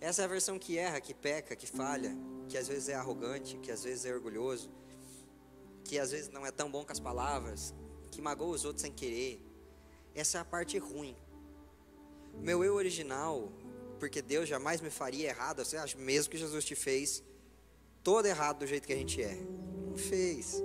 Essa 0.01 0.23
é 0.23 0.25
a 0.27 0.29
versão 0.29 0.61
que 0.61 0.79
erra, 0.79 1.01
que 1.01 1.13
peca, 1.13 1.57
que 1.57 1.67
falha, 1.67 2.17
que 2.49 2.57
às 2.57 2.69
vezes 2.69 2.89
é 2.89 2.95
arrogante, 2.95 3.59
que 3.59 3.73
às 3.73 3.83
vezes 3.83 4.05
é 4.05 4.15
orgulhoso, 4.15 4.71
que 5.83 5.99
às 5.99 6.13
vezes 6.13 6.29
não 6.29 6.47
é 6.47 6.53
tão 6.53 6.71
bom 6.71 6.85
com 6.85 6.93
as 6.93 7.01
palavras, 7.01 7.75
que 8.13 8.23
magoa 8.23 8.55
os 8.55 8.65
outros 8.65 8.83
sem 8.83 8.93
querer. 8.93 9.45
Essa 10.15 10.39
é 10.39 10.41
a 10.41 10.45
parte 10.45 10.79
ruim. 10.79 11.17
Meu 12.35 12.63
eu 12.63 12.77
original, 12.77 13.51
porque 13.99 14.23
Deus 14.23 14.49
jamais 14.49 14.81
me 14.81 14.89
faria 14.89 15.31
errado. 15.31 15.65
Você 15.65 15.77
acha 15.77 15.99
mesmo 15.99 16.31
que 16.31 16.39
Jesus 16.39 16.65
te 16.65 16.77
fez 16.77 17.25
todo 18.03 18.27
errado 18.27 18.61
do 18.61 18.67
jeito 18.67 18.87
que 18.87 18.93
a 18.93 18.97
gente 18.97 19.23
é? 19.23 19.37
Não 19.89 19.97
fez. 19.97 20.63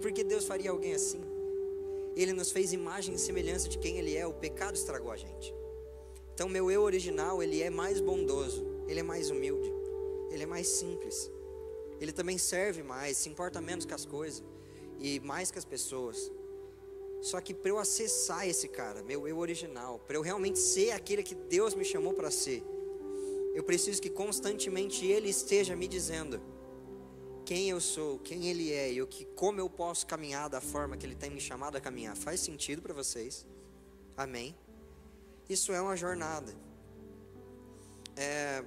Porque 0.00 0.24
Deus 0.24 0.46
faria 0.46 0.70
alguém 0.70 0.94
assim? 0.94 1.20
Ele 2.16 2.32
nos 2.32 2.50
fez 2.50 2.72
imagem 2.72 3.14
e 3.14 3.18
semelhança 3.18 3.68
de 3.68 3.78
quem 3.78 3.98
Ele 3.98 4.16
é. 4.16 4.26
O 4.26 4.34
pecado 4.34 4.74
estragou 4.74 5.12
a 5.12 5.16
gente. 5.16 5.54
Então, 6.40 6.48
meu 6.48 6.70
eu 6.70 6.80
original, 6.82 7.42
ele 7.42 7.60
é 7.60 7.68
mais 7.68 8.00
bondoso, 8.00 8.64
ele 8.88 9.00
é 9.00 9.02
mais 9.02 9.30
humilde, 9.30 9.70
ele 10.30 10.42
é 10.42 10.46
mais 10.46 10.66
simples. 10.68 11.30
Ele 12.00 12.12
também 12.12 12.38
serve 12.38 12.82
mais, 12.82 13.18
se 13.18 13.28
importa 13.28 13.60
menos 13.60 13.84
com 13.84 13.94
as 13.94 14.06
coisas 14.06 14.42
e 14.98 15.20
mais 15.20 15.50
com 15.50 15.58
as 15.58 15.66
pessoas. 15.66 16.32
Só 17.20 17.38
que 17.42 17.52
para 17.52 17.70
eu 17.70 17.78
acessar 17.78 18.48
esse 18.48 18.68
cara, 18.68 19.02
meu 19.02 19.28
eu 19.28 19.36
original, 19.36 19.98
para 20.06 20.16
eu 20.16 20.22
realmente 20.22 20.58
ser 20.58 20.92
aquele 20.92 21.22
que 21.22 21.34
Deus 21.34 21.74
me 21.74 21.84
chamou 21.84 22.14
para 22.14 22.30
ser, 22.30 22.62
eu 23.52 23.62
preciso 23.62 24.00
que 24.00 24.08
constantemente 24.08 25.04
Ele 25.04 25.28
esteja 25.28 25.76
me 25.76 25.86
dizendo 25.86 26.40
quem 27.40 27.68
eu 27.68 27.80
sou, 27.80 28.18
quem 28.18 28.46
Ele 28.46 28.72
é 28.72 28.92
e 28.92 29.02
o 29.02 29.06
que, 29.06 29.24
como 29.24 29.60
eu 29.60 29.68
posso 29.68 30.06
caminhar 30.06 30.48
da 30.48 30.60
forma 30.60 30.96
que 30.96 31.04
Ele 31.04 31.14
tem 31.14 31.30
me 31.30 31.40
chamado 31.40 31.76
a 31.76 31.80
caminhar. 31.80 32.16
Faz 32.16 32.40
sentido 32.40 32.80
para 32.80 32.94
vocês? 32.94 33.46
Amém? 34.16 34.54
Isso 35.48 35.72
é 35.72 35.80
uma 35.80 35.96
jornada. 35.96 36.54
É, 38.16 38.64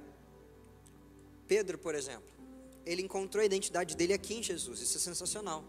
Pedro, 1.46 1.78
por 1.78 1.94
exemplo, 1.94 2.28
ele 2.84 3.02
encontrou 3.02 3.42
a 3.42 3.44
identidade 3.44 3.96
dele 3.96 4.12
aqui 4.12 4.34
em 4.34 4.42
Jesus. 4.42 4.80
Isso 4.80 4.96
é 4.96 5.00
sensacional. 5.00 5.64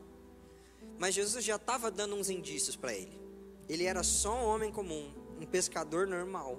Mas 0.98 1.14
Jesus 1.14 1.44
já 1.44 1.56
estava 1.56 1.92
dando 1.92 2.16
uns 2.16 2.30
indícios 2.30 2.76
para 2.76 2.94
ele. 2.94 3.20
Ele 3.68 3.84
era 3.86 4.04
só 4.04 4.34
um 4.34 4.46
homem 4.46 4.72
comum, 4.72 5.12
um 5.40 5.46
pescador 5.46 6.08
normal. 6.08 6.58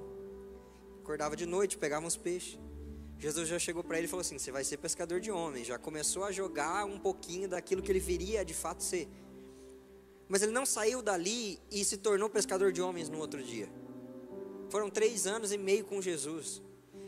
Acordava 1.03 1.37
de 1.37 1.47
noite, 1.47 1.79
pegava 1.79 2.07
uns 2.07 2.17
peixes. 2.17 2.59
Jesus 3.19 3.49
já 3.49 3.59
chegou 3.59 3.83
para 3.83 3.97
ele 3.97 4.07
e 4.07 4.11
falou 4.11 4.21
assim: 4.21 4.39
Você 4.39 4.53
vai 4.53 4.65
ser 4.65 4.77
pescador 4.77 5.21
de 5.21 5.31
homens. 5.31 5.67
Já 5.67 5.79
começou 5.79 6.25
a 6.25 6.33
jogar 6.33 6.85
um 6.85 6.99
pouquinho 6.99 7.49
daquilo 7.49 7.83
que 7.83 7.91
ele 7.91 8.01
viria 8.01 8.45
de 8.45 8.55
fato 8.55 8.83
ser. 8.83 9.09
Mas 10.29 10.43
ele 10.43 10.53
não 10.53 10.67
saiu 10.67 11.01
dali 11.03 11.59
e 11.71 11.85
se 11.85 11.97
tornou 11.97 12.29
pescador 12.29 12.73
de 12.73 12.83
homens 12.83 13.09
no 13.09 13.19
outro 13.19 13.43
dia. 13.43 13.69
Foram 14.69 14.91
três 14.91 15.27
anos 15.27 15.53
e 15.53 15.59
meio 15.59 15.85
com 15.85 16.03
Jesus. 16.03 16.63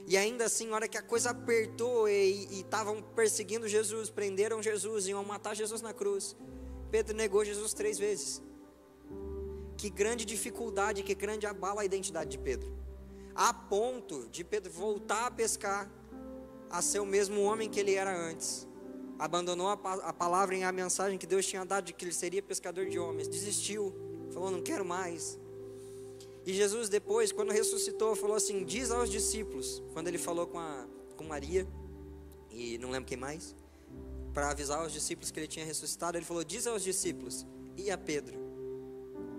E 0.06 0.16
ainda 0.16 0.46
assim, 0.46 0.68
na 0.68 0.76
hora 0.76 0.88
que 0.88 0.96
a 0.96 1.02
coisa 1.02 1.30
apertou 1.30 2.08
e 2.08 2.60
estavam 2.60 3.02
perseguindo 3.02 3.68
Jesus, 3.68 4.08
prenderam 4.08 4.62
Jesus, 4.62 5.06
iam 5.06 5.22
matar 5.24 5.54
Jesus 5.54 5.82
na 5.82 5.92
cruz. 5.92 6.34
Pedro 6.90 7.14
negou 7.14 7.44
Jesus 7.44 7.74
três 7.74 7.98
vezes. 7.98 8.42
Que 9.76 9.90
grande 9.90 10.24
dificuldade, 10.24 11.02
que 11.02 11.14
grande 11.14 11.46
abala 11.46 11.82
a 11.82 11.84
identidade 11.84 12.30
de 12.30 12.38
Pedro. 12.38 12.72
A 13.34 13.52
ponto 13.52 14.26
de 14.30 14.42
Pedro 14.42 14.72
voltar 14.72 15.26
a 15.26 15.30
pescar, 15.30 15.90
a 16.70 16.82
ser 16.82 17.00
o 17.00 17.06
mesmo 17.06 17.42
homem 17.42 17.68
que 17.68 17.80
ele 17.80 17.94
era 17.94 18.14
antes. 18.16 18.66
Abandonou 19.18 19.68
a, 19.68 19.72
a 19.72 20.12
palavra 20.12 20.56
e 20.56 20.62
a 20.62 20.70
mensagem 20.70 21.18
que 21.18 21.26
Deus 21.26 21.46
tinha 21.46 21.64
dado 21.64 21.86
de 21.86 21.92
que 21.92 22.04
ele 22.04 22.12
seria 22.12 22.42
pescador 22.42 22.86
de 22.86 22.98
homens. 22.98 23.28
Desistiu. 23.28 23.92
Falou: 24.32 24.50
Não 24.50 24.62
quero 24.62 24.84
mais. 24.84 25.38
E 26.46 26.52
Jesus, 26.54 26.88
depois, 26.88 27.32
quando 27.32 27.50
ressuscitou, 27.50 28.14
falou 28.14 28.36
assim: 28.36 28.64
Diz 28.64 28.90
aos 28.90 29.10
discípulos, 29.10 29.82
quando 29.92 30.08
ele 30.08 30.18
falou 30.18 30.46
com, 30.46 30.58
a, 30.58 30.86
com 31.16 31.24
Maria, 31.24 31.66
e 32.50 32.78
não 32.78 32.90
lembro 32.90 33.08
quem 33.08 33.18
mais, 33.18 33.54
para 34.32 34.50
avisar 34.50 34.80
aos 34.80 34.92
discípulos 34.92 35.30
que 35.30 35.40
ele 35.40 35.48
tinha 35.48 35.66
ressuscitado, 35.66 36.16
ele 36.16 36.24
falou: 36.24 36.44
Diz 36.44 36.66
aos 36.66 36.82
discípulos 36.82 37.46
e 37.76 37.90
a 37.90 37.98
Pedro 37.98 38.38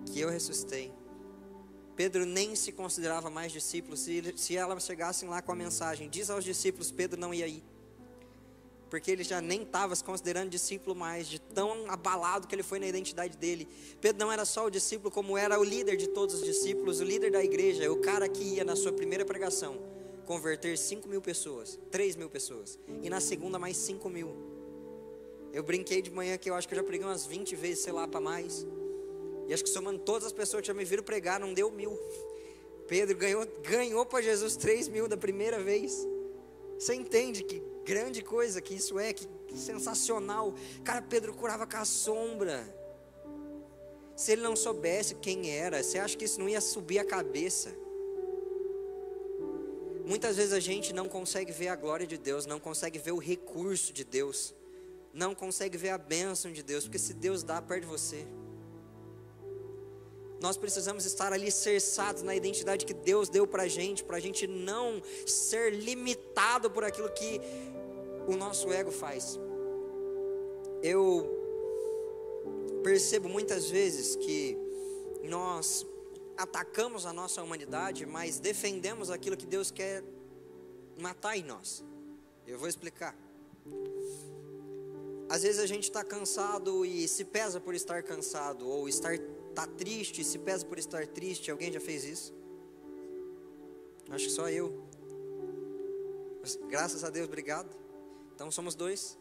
que 0.06 0.20
eu 0.20 0.30
ressuscitei. 0.30 0.92
Pedro 2.00 2.26
nem 2.26 2.56
se 2.56 2.72
considerava 2.72 3.30
mais 3.30 3.52
discípulo. 3.52 3.98
Se, 3.98 4.34
se 4.38 4.56
elas 4.56 4.86
chegassem 4.86 5.28
lá 5.28 5.42
com 5.42 5.52
a 5.52 5.56
mensagem, 5.56 6.08
diz 6.10 6.30
aos 6.30 6.46
discípulos, 6.46 6.94
Pedro 6.94 7.20
não 7.20 7.34
ia 7.34 7.46
ir. 7.46 7.62
Porque 8.90 9.12
ele 9.12 9.22
já 9.22 9.42
nem 9.42 9.64
estava 9.64 9.94
se 9.94 10.02
considerando 10.02 10.50
discípulo 10.50 10.96
mais, 10.96 11.28
de 11.28 11.40
tão 11.42 11.92
abalado 11.92 12.48
que 12.48 12.56
ele 12.56 12.64
foi 12.64 12.80
na 12.80 12.88
identidade 12.88 13.36
dele. 13.36 13.68
Pedro 14.00 14.18
não 14.18 14.32
era 14.32 14.46
só 14.46 14.68
o 14.68 14.70
discípulo, 14.70 15.12
como 15.12 15.38
era 15.38 15.60
o 15.60 15.64
líder 15.66 15.98
de 15.98 16.08
todos 16.08 16.36
os 16.36 16.46
discípulos, 16.46 17.02
o 17.02 17.04
líder 17.04 17.32
da 17.32 17.44
igreja, 17.44 17.92
o 17.92 17.98
cara 17.98 18.30
que 18.30 18.46
ia 18.46 18.64
na 18.64 18.78
sua 18.78 18.94
primeira 18.94 19.26
pregação 19.26 19.78
converter 20.26 20.78
5 20.78 21.06
mil 21.06 21.22
pessoas, 21.22 21.78
3 21.92 22.16
mil 22.16 22.30
pessoas, 22.30 22.80
e 23.04 23.10
na 23.10 23.20
segunda 23.20 23.60
mais 23.60 23.76
5 23.76 24.10
mil. 24.10 24.38
Eu 25.52 25.64
brinquei 25.64 26.02
de 26.02 26.10
manhã 26.10 26.38
que 26.38 26.50
eu 26.50 26.56
acho 26.56 26.66
que 26.66 26.74
eu 26.74 26.78
já 26.78 26.84
preguei 26.84 27.06
umas 27.06 27.26
20 27.26 27.58
vezes, 27.58 27.84
sei 27.84 27.92
lá, 27.92 28.08
para 28.08 28.22
mais. 28.22 28.66
E 29.50 29.54
acho 29.54 29.64
que 29.64 29.70
somando 29.70 30.00
todas 30.00 30.28
as 30.28 30.32
pessoas 30.32 30.62
que 30.62 30.68
já 30.68 30.74
me 30.74 30.86
viram 30.86 31.04
pregar, 31.04 31.40
não 31.40 31.54
deu 31.54 31.72
mil. 31.72 31.98
Pedro 32.88 33.18
ganhou, 33.18 33.46
ganhou 33.64 34.06
para 34.06 34.22
Jesus 34.22 34.56
3 34.56 34.88
mil 34.88 35.08
da 35.08 35.18
primeira 35.18 35.60
vez. 35.60 36.08
Você 36.78 36.94
entende 36.94 37.44
que 37.44 37.62
grande 37.84 38.22
coisa 38.22 38.62
que 38.62 38.76
isso 38.76 38.98
é, 38.98 39.12
que, 39.12 39.28
que 39.48 39.58
sensacional. 39.58 40.54
Cara, 40.84 41.02
Pedro 41.02 41.34
curava 41.34 41.68
com 41.68 41.78
a 41.78 41.84
sombra. 41.84 42.64
Se 44.16 44.32
ele 44.32 44.42
não 44.42 44.56
soubesse 44.56 45.16
quem 45.16 45.50
era, 45.50 45.84
você 45.84 45.98
acha 45.98 46.16
que 46.16 46.26
isso 46.26 46.40
não 46.40 46.48
ia 46.48 46.62
subir 46.62 47.00
a 47.00 47.06
cabeça? 47.06 47.76
Muitas 50.06 50.38
vezes 50.38 50.54
a 50.54 50.60
gente 50.60 50.94
não 50.94 51.10
consegue 51.10 51.52
ver 51.52 51.70
a 51.70 51.76
glória 51.76 52.06
de 52.06 52.18
Deus, 52.18 52.46
não 52.46 52.60
consegue 52.60 52.98
ver 53.00 53.12
o 53.12 53.18
recurso 53.18 53.92
de 53.92 54.04
Deus 54.06 54.54
não 55.14 55.34
consegue 55.34 55.78
ver 55.78 55.90
a 55.90 55.98
bênção 55.98 56.52
de 56.52 56.64
Deus, 56.64 56.84
porque 56.86 57.00
se 57.00 57.14
Deus 57.14 57.44
dá, 57.44 57.62
perde 57.62 57.86
você. 57.86 58.26
Nós 60.42 60.58
precisamos 60.58 61.06
estar 61.06 61.34
ali 61.34 61.52
cerçados 61.52 62.22
na 62.24 62.34
identidade 62.36 62.86
que 62.86 62.94
Deus 62.94 63.28
deu 63.28 63.46
para 63.46 63.64
a 63.64 63.68
gente, 63.68 64.04
para 64.04 64.18
a 64.18 64.20
gente 64.20 64.48
não 64.48 65.02
ser 65.26 65.74
limitado 65.74 66.72
por 66.72 66.84
aquilo 66.84 67.10
que 67.10 67.42
o 68.28 68.36
nosso 68.36 68.72
ego 68.72 68.92
faz. 68.92 69.38
Eu 70.82 71.28
percebo 72.84 73.28
muitas 73.28 73.70
vezes 73.70 74.16
que 74.16 74.58
nós 75.24 75.86
atacamos 76.38 77.06
a 77.06 77.12
nossa 77.12 77.44
humanidade, 77.44 78.06
mas 78.06 78.40
defendemos 78.40 79.12
aquilo 79.12 79.36
que 79.36 79.46
Deus 79.46 79.70
quer 79.72 80.02
matar 80.98 81.36
em 81.38 81.44
nós. 81.44 81.84
Eu 82.48 82.58
vou 82.58 82.70
explicar. 82.70 83.14
Às 85.30 85.44
vezes 85.44 85.60
a 85.60 85.68
gente 85.68 85.84
está 85.84 86.04
cansado 86.04 86.86
e 86.86 87.08
se 87.08 87.26
pesa 87.26 87.60
por 87.60 87.76
estar 87.76 88.02
cansado, 88.04 88.68
ou 88.68 88.88
estar 88.88 89.20
tá 89.50 89.68
triste 89.68 90.24
se 90.24 90.40
pesa 90.40 90.66
por 90.66 90.78
estar 90.78 91.06
triste. 91.08 91.52
Alguém 91.52 91.72
já 91.72 91.80
fez 91.80 92.04
isso? 92.04 92.34
Acho 94.10 94.26
que 94.26 94.32
só 94.32 94.50
eu. 94.50 94.84
Mas, 96.42 96.56
graças 96.68 97.04
a 97.04 97.10
Deus, 97.10 97.28
obrigado. 97.28 97.70
Então 98.34 98.50
somos 98.50 98.76
dois. 98.76 99.18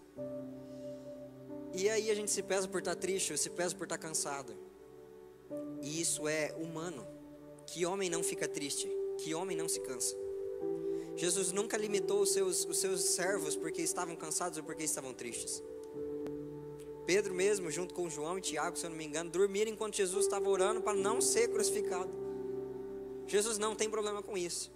E 1.75 1.89
aí 1.89 2.11
a 2.11 2.15
gente 2.15 2.31
se 2.31 2.43
pesa 2.43 2.67
por 2.67 2.79
estar 2.79 2.95
triste, 2.95 3.33
ou 3.33 3.39
se 3.39 3.51
pesa 3.51 3.75
por 3.75 3.85
estar 3.85 3.99
cansado. 3.99 4.55
E 5.83 6.01
isso 6.01 6.27
é 6.27 6.55
humano. 6.59 7.07
Que 7.67 7.85
homem 7.85 8.09
não 8.09 8.23
fica 8.23 8.49
triste? 8.49 8.89
Que 9.19 9.35
homem 9.35 9.57
não 9.57 9.69
se 9.69 9.81
cansa? 9.81 10.17
Jesus 11.17 11.53
nunca 11.53 11.77
limitou 11.77 12.21
os 12.21 12.33
seus, 12.33 12.65
os 12.65 12.79
seus 12.79 13.03
servos 13.03 13.57
porque 13.57 13.83
estavam 13.83 14.15
cansados 14.15 14.59
ou 14.59 14.65
porque 14.65 14.85
estavam 14.85 15.13
tristes. 15.13 15.63
Pedro 17.09 17.33
mesmo, 17.33 17.71
junto 17.71 17.95
com 17.95 18.11
João 18.11 18.37
e 18.37 18.43
Tiago, 18.43 18.77
se 18.77 18.85
eu 18.85 18.91
não 18.91 18.97
me 18.99 19.07
engano, 19.07 19.31
dormiram 19.31 19.71
enquanto 19.71 19.97
Jesus 19.97 20.27
estava 20.27 20.47
orando 20.47 20.83
para 20.83 20.93
não 20.93 21.23
ser 21.23 21.49
crucificado. 21.49 22.11
Jesus 23.27 23.57
não 23.57 23.75
tem 23.75 23.89
problema 23.89 24.23
com 24.23 24.37
isso. 24.37 24.71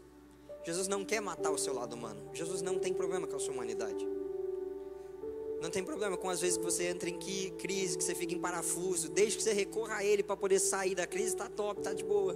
Jesus 0.64 0.88
não 0.88 1.04
quer 1.04 1.20
matar 1.20 1.50
o 1.50 1.58
seu 1.58 1.74
lado 1.74 1.92
humano. 1.92 2.30
Jesus 2.32 2.62
não 2.62 2.78
tem 2.78 2.94
problema 2.94 3.26
com 3.26 3.36
a 3.36 3.38
sua 3.38 3.52
humanidade. 3.52 4.08
Não 5.60 5.68
tem 5.68 5.84
problema 5.84 6.16
com 6.16 6.30
as 6.30 6.40
vezes 6.40 6.56
que 6.56 6.64
você 6.64 6.84
entra 6.84 7.10
em 7.10 7.18
crise, 7.58 7.98
que 7.98 8.02
você 8.02 8.14
fica 8.14 8.32
em 8.32 8.40
parafuso. 8.40 9.10
Desde 9.10 9.36
que 9.36 9.42
você 9.42 9.52
recorra 9.52 9.96
a 9.96 10.04
Ele 10.04 10.22
para 10.22 10.34
poder 10.34 10.58
sair 10.58 10.94
da 10.94 11.06
crise, 11.06 11.34
está 11.34 11.50
top, 11.50 11.80
está 11.80 11.92
de 11.92 12.02
boa. 12.02 12.34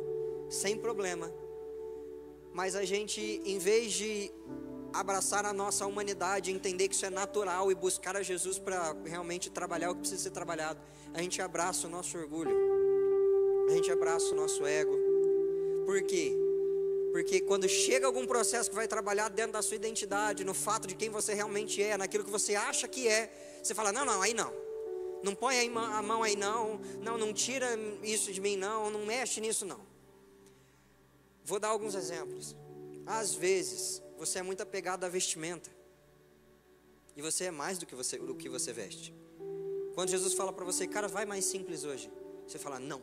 Sem 0.50 0.76
problema. 0.76 1.32
Mas 2.52 2.76
a 2.76 2.84
gente, 2.84 3.40
em 3.46 3.56
vez 3.56 3.94
de 3.94 4.30
abraçar 5.00 5.44
a 5.44 5.52
nossa 5.52 5.86
humanidade, 5.86 6.50
entender 6.50 6.88
que 6.88 6.94
isso 6.94 7.06
é 7.06 7.10
natural 7.10 7.70
e 7.70 7.74
buscar 7.74 8.16
a 8.16 8.22
Jesus 8.22 8.58
para 8.58 8.96
realmente 9.04 9.50
trabalhar 9.50 9.90
o 9.90 9.94
que 9.94 10.00
precisa 10.00 10.22
ser 10.22 10.30
trabalhado. 10.30 10.80
A 11.12 11.20
gente 11.22 11.40
abraça 11.40 11.86
o 11.86 11.90
nosso 11.90 12.16
orgulho, 12.16 12.56
a 13.68 13.72
gente 13.72 13.90
abraça 13.90 14.26
o 14.32 14.34
nosso 14.34 14.66
ego. 14.66 14.96
Por 15.84 16.02
quê? 16.02 16.34
Porque 17.12 17.40
quando 17.40 17.68
chega 17.68 18.06
algum 18.06 18.26
processo 18.26 18.68
que 18.68 18.76
vai 18.76 18.88
trabalhar 18.88 19.28
dentro 19.28 19.52
da 19.52 19.62
sua 19.62 19.76
identidade, 19.76 20.44
no 20.44 20.52
fato 20.52 20.86
de 20.86 20.94
quem 20.94 21.08
você 21.08 21.34
realmente 21.34 21.82
é, 21.82 21.96
naquilo 21.96 22.24
que 22.24 22.30
você 22.30 22.54
acha 22.54 22.86
que 22.88 23.08
é, 23.08 23.58
você 23.62 23.74
fala: 23.74 23.92
não, 23.92 24.04
não, 24.04 24.20
aí 24.20 24.34
não. 24.34 24.52
Não 25.22 25.34
põe 25.34 25.58
a 25.58 26.02
mão 26.02 26.22
aí 26.22 26.36
não. 26.36 26.78
Não, 27.00 27.16
não 27.16 27.32
tira 27.32 27.68
isso 28.02 28.32
de 28.32 28.40
mim 28.40 28.56
não. 28.56 28.90
Não 28.90 29.04
mexe 29.06 29.40
nisso 29.40 29.64
não. 29.64 29.80
Vou 31.44 31.58
dar 31.58 31.68
alguns 31.68 31.94
exemplos. 31.94 32.54
Às 33.06 33.34
vezes, 33.34 34.02
você 34.18 34.38
é 34.38 34.42
muito 34.42 34.62
apegado 34.62 35.04
à 35.04 35.08
vestimenta. 35.08 35.70
E 37.16 37.22
você 37.22 37.44
é 37.44 37.50
mais 37.50 37.78
do 37.78 37.86
que 37.86 37.94
você, 37.94 38.18
do 38.18 38.34
que 38.34 38.48
você 38.48 38.72
veste. 38.72 39.14
Quando 39.94 40.10
Jesus 40.10 40.34
fala 40.34 40.52
para 40.52 40.64
você, 40.64 40.86
cara, 40.86 41.08
vai 41.08 41.24
mais 41.24 41.44
simples 41.44 41.84
hoje. 41.84 42.10
Você 42.46 42.58
fala, 42.58 42.78
não. 42.78 43.00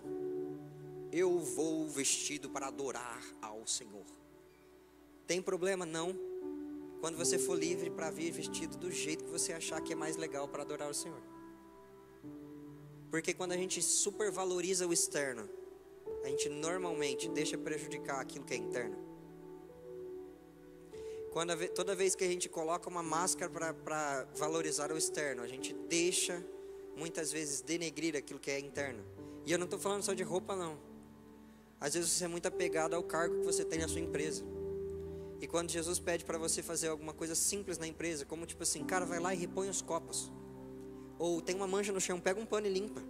Eu 1.12 1.40
vou 1.40 1.88
vestido 1.88 2.50
para 2.50 2.68
adorar 2.68 3.24
ao 3.42 3.66
Senhor. 3.66 4.06
Tem 5.26 5.42
problema? 5.42 5.86
Não. 5.86 6.14
Quando 7.02 7.18
você 7.18 7.38
for 7.38 7.58
livre 7.58 7.90
para 7.90 8.12
vir 8.12 8.32
vestido 8.32 8.78
do 8.78 8.92
jeito 8.92 9.24
que 9.24 9.32
você 9.32 9.54
achar 9.54 9.82
que 9.82 9.94
é 9.94 9.96
mais 9.96 10.16
legal 10.16 10.48
para 10.48 10.62
adorar 10.62 10.90
o 10.90 10.94
Senhor. 10.94 11.22
Porque 13.10 13.34
quando 13.34 13.52
a 13.52 13.58
gente 13.58 13.82
supervaloriza 13.82 14.88
o 14.88 14.94
externo, 14.94 15.50
a 16.24 16.28
gente 16.30 16.50
normalmente 16.50 17.28
deixa 17.30 17.58
prejudicar 17.58 18.22
aquilo 18.22 18.46
que 18.46 18.54
é 18.54 18.58
interno. 18.58 19.13
Quando, 21.34 21.68
toda 21.70 21.96
vez 21.96 22.14
que 22.14 22.24
a 22.24 22.28
gente 22.28 22.48
coloca 22.48 22.88
uma 22.88 23.02
máscara 23.02 23.52
para 23.74 24.28
valorizar 24.36 24.92
o 24.92 24.98
externo, 24.98 25.42
a 25.42 25.48
gente 25.48 25.74
deixa 25.90 26.46
muitas 26.96 27.32
vezes 27.32 27.60
denegrir 27.60 28.16
aquilo 28.16 28.40
que 28.40 28.52
é 28.52 28.60
interno. 28.60 29.04
E 29.44 29.52
eu 29.52 29.58
não 29.58 29.66
estou 29.66 29.80
falando 29.80 30.04
só 30.04 30.14
de 30.14 30.22
roupa, 30.22 30.56
não. 30.56 30.78
Às 31.82 31.96
vezes 31.96 32.12
você 32.12 32.26
é 32.26 32.28
muito 32.28 32.46
apegado 32.48 32.94
ao 32.94 33.02
cargo 33.02 33.40
que 33.40 33.46
você 33.46 33.66
tem 33.66 33.80
na 33.80 33.88
sua 33.88 34.00
empresa. 34.00 34.44
E 35.42 35.48
quando 35.48 35.72
Jesus 35.72 35.98
pede 35.98 36.24
para 36.24 36.38
você 36.38 36.62
fazer 36.62 36.90
alguma 36.90 37.14
coisa 37.14 37.34
simples 37.34 37.80
na 37.80 37.88
empresa, 37.88 38.26
como 38.26 38.46
tipo 38.46 38.62
assim, 38.62 38.86
cara, 38.86 39.04
vai 39.04 39.20
lá 39.20 39.34
e 39.34 39.38
repõe 39.38 39.68
os 39.70 39.82
copos. 39.82 40.32
Ou 41.18 41.42
tem 41.42 41.56
uma 41.56 41.68
mancha 41.68 41.92
no 41.92 42.00
chão, 42.00 42.20
pega 42.20 42.40
um 42.40 42.46
pano 42.46 42.68
e 42.68 42.70
limpa. 42.70 43.02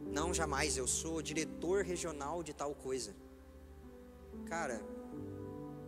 Não, 0.00 0.32
jamais, 0.32 0.78
eu 0.78 0.86
sou 0.86 1.20
diretor 1.20 1.84
regional 1.84 2.42
de 2.42 2.54
tal 2.54 2.74
coisa. 2.74 3.14
Cara, 4.46 4.80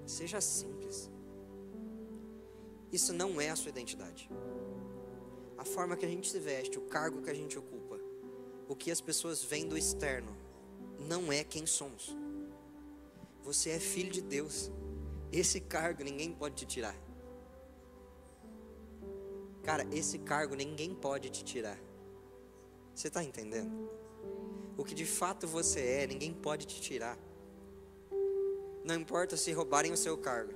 seja 0.07 0.43
simples. 0.43 1.11
Isso 2.93 3.13
não 3.13 3.41
é 3.41 3.51
a 3.51 3.57
sua 3.57 3.71
identidade. 3.71 4.31
A 5.57 5.65
forma 5.65 5.97
que 5.97 6.07
a 6.07 6.09
gente 6.09 6.31
se 6.31 6.39
veste, 6.39 6.79
o 6.79 6.83
cargo 6.83 7.23
que 7.23 7.31
a 7.31 7.35
gente 7.35 7.59
ocupa, 7.59 7.99
o 8.69 8.77
que 8.77 8.91
as 8.91 9.01
pessoas 9.01 9.43
veem 9.43 9.67
do 9.67 9.77
externo, 9.77 10.37
não 10.99 11.33
é 11.33 11.45
quem 11.45 11.67
somos. 11.67 12.17
Você 13.43 13.71
é 13.71 13.79
filho 13.79 14.11
de 14.11 14.21
Deus. 14.21 14.71
Esse 15.33 15.61
cargo 15.61 16.03
ninguém 16.03 16.33
pode 16.33 16.55
te 16.55 16.67
tirar. 16.67 16.97
Cara, 19.63 19.87
esse 19.93 20.19
cargo 20.19 20.55
ninguém 20.55 20.95
pode 20.95 21.29
te 21.29 21.45
tirar. 21.45 21.79
Você 22.95 23.09
está 23.09 23.23
entendendo? 23.23 23.91
O 24.77 24.85
que 24.85 24.95
de 24.95 25.05
fato 25.05 25.47
você 25.47 25.81
é, 25.81 26.07
ninguém 26.07 26.33
pode 26.33 26.67
te 26.67 26.81
tirar. 26.81 27.19
Não 28.85 28.95
importa 28.95 29.37
se 29.37 29.53
roubarem 29.53 29.93
o 29.93 29.97
seu 29.97 30.17
cargo. 30.17 30.55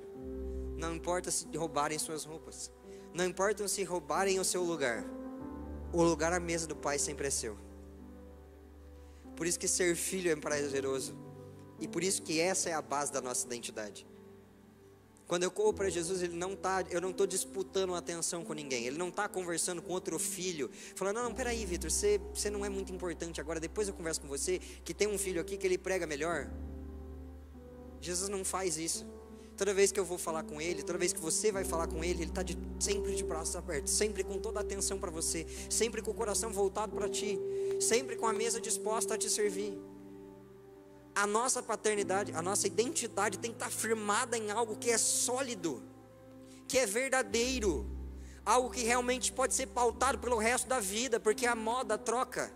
Não 0.77 0.95
importa 0.95 1.31
se 1.31 1.47
roubarem 1.57 1.99
suas 1.99 2.25
roupas. 2.25 2.71
Não 3.15 3.25
importa 3.25 3.67
se 3.69 3.85
roubarem 3.85 4.41
o 4.41 4.45
seu 4.45 4.63
lugar. 4.63 5.05
O 5.93 6.03
lugar 6.03 6.33
à 6.33 6.41
mesa 6.41 6.67
do 6.67 6.75
Pai 6.75 6.99
sempre 6.99 7.27
é 7.29 7.31
seu. 7.31 7.57
Por 9.37 9.47
isso 9.47 9.59
que 9.59 9.69
ser 9.69 9.95
filho 9.97 10.31
é 10.31 10.37
prazeroso. 10.37 11.15
E 11.79 11.89
por 11.89 12.03
isso 12.03 12.23
que 12.23 12.41
essa 12.41 12.71
é 12.71 12.73
a 12.73 12.81
base 12.81 13.13
da 13.13 13.21
nossa 13.21 13.47
identidade. 13.47 14.07
Quando 15.27 15.45
eu 15.45 15.51
corro 15.51 15.73
para 15.73 15.89
Jesus, 15.89 16.23
ele 16.23 16.37
não 16.37 16.55
tá, 16.55 16.85
eu 16.91 17.01
não 17.01 17.11
estou 17.11 17.27
disputando 17.27 17.95
atenção 17.95 18.45
com 18.45 18.53
ninguém. 18.53 18.85
Ele 18.85 18.99
não 18.99 19.09
está 19.09 19.29
conversando 19.29 19.81
com 19.81 19.93
outro 19.93 20.19
filho, 20.19 20.71
falando: 20.95 21.17
não, 21.17 21.25
não 21.25 21.35
peraí, 21.35 21.65
Vitor, 21.65 21.91
você, 21.91 22.21
você 22.35 22.51
não 22.51 22.65
é 22.65 22.69
muito 22.69 22.93
importante 22.93 23.41
agora. 23.41 23.59
Depois 23.59 23.89
eu 23.89 23.95
converso 23.95 24.21
com 24.21 24.29
você 24.29 24.59
que 24.85 24.93
tem 24.93 25.09
um 25.09 25.17
filho 25.17 25.41
aqui 25.41 25.57
que 25.57 25.67
ele 25.67 25.79
prega 25.79 26.07
melhor. 26.07 26.51
Jesus 28.01 28.29
não 28.29 28.45
faz 28.45 28.77
isso. 28.77 29.07
Toda 29.57 29.75
vez 29.75 29.93
que 29.93 30.01
eu 30.01 30.05
vou 30.05 30.19
falar 30.19 30.43
com 30.43 30.61
ele, 30.61 30.83
toda 30.83 30.99
vez 30.99 31.12
que 31.12 31.21
você 31.21 31.53
vai 31.53 31.65
falar 31.65 31.87
com 31.87 32.03
ele, 32.03 32.23
ele 32.23 32.31
está 32.31 32.43
sempre 32.81 33.15
de 33.15 33.23
braços 33.23 33.55
abertos, 33.55 33.93
sempre 33.93 34.25
com 34.25 34.38
toda 34.38 34.61
a 34.61 34.62
atenção 34.62 34.99
para 34.99 35.11
você, 35.11 35.47
sempre 35.69 36.03
com 36.03 36.11
o 36.11 36.15
coração 36.15 36.53
voltado 36.53 36.95
para 36.97 37.09
ti, 37.09 37.38
sempre 37.81 38.17
com 38.17 38.27
a 38.27 38.33
mesa 38.33 38.61
disposta 38.61 39.15
a 39.15 39.19
te 39.19 39.29
servir 39.29 39.79
a 41.15 41.27
nossa 41.27 41.62
paternidade, 41.62 42.33
a 42.35 42.41
nossa 42.41 42.67
identidade 42.67 43.38
tem 43.38 43.51
que 43.51 43.57
estar 43.57 43.71
firmada 43.71 44.37
em 44.37 44.51
algo 44.51 44.77
que 44.77 44.91
é 44.91 44.99
sólido, 44.99 45.83
que 46.67 46.79
é 46.79 46.87
verdadeiro, 46.87 47.87
algo 48.45 48.71
que 48.71 48.83
realmente 48.83 49.33
pode 49.33 49.55
ser 49.55 49.67
pautado 49.67 50.19
pelo 50.19 50.38
resto 50.38 50.67
da 50.69 50.81
vida, 50.81 51.21
porque 51.21 51.47
a 51.47 51.55
moda 51.55 51.99
troca, 51.99 52.53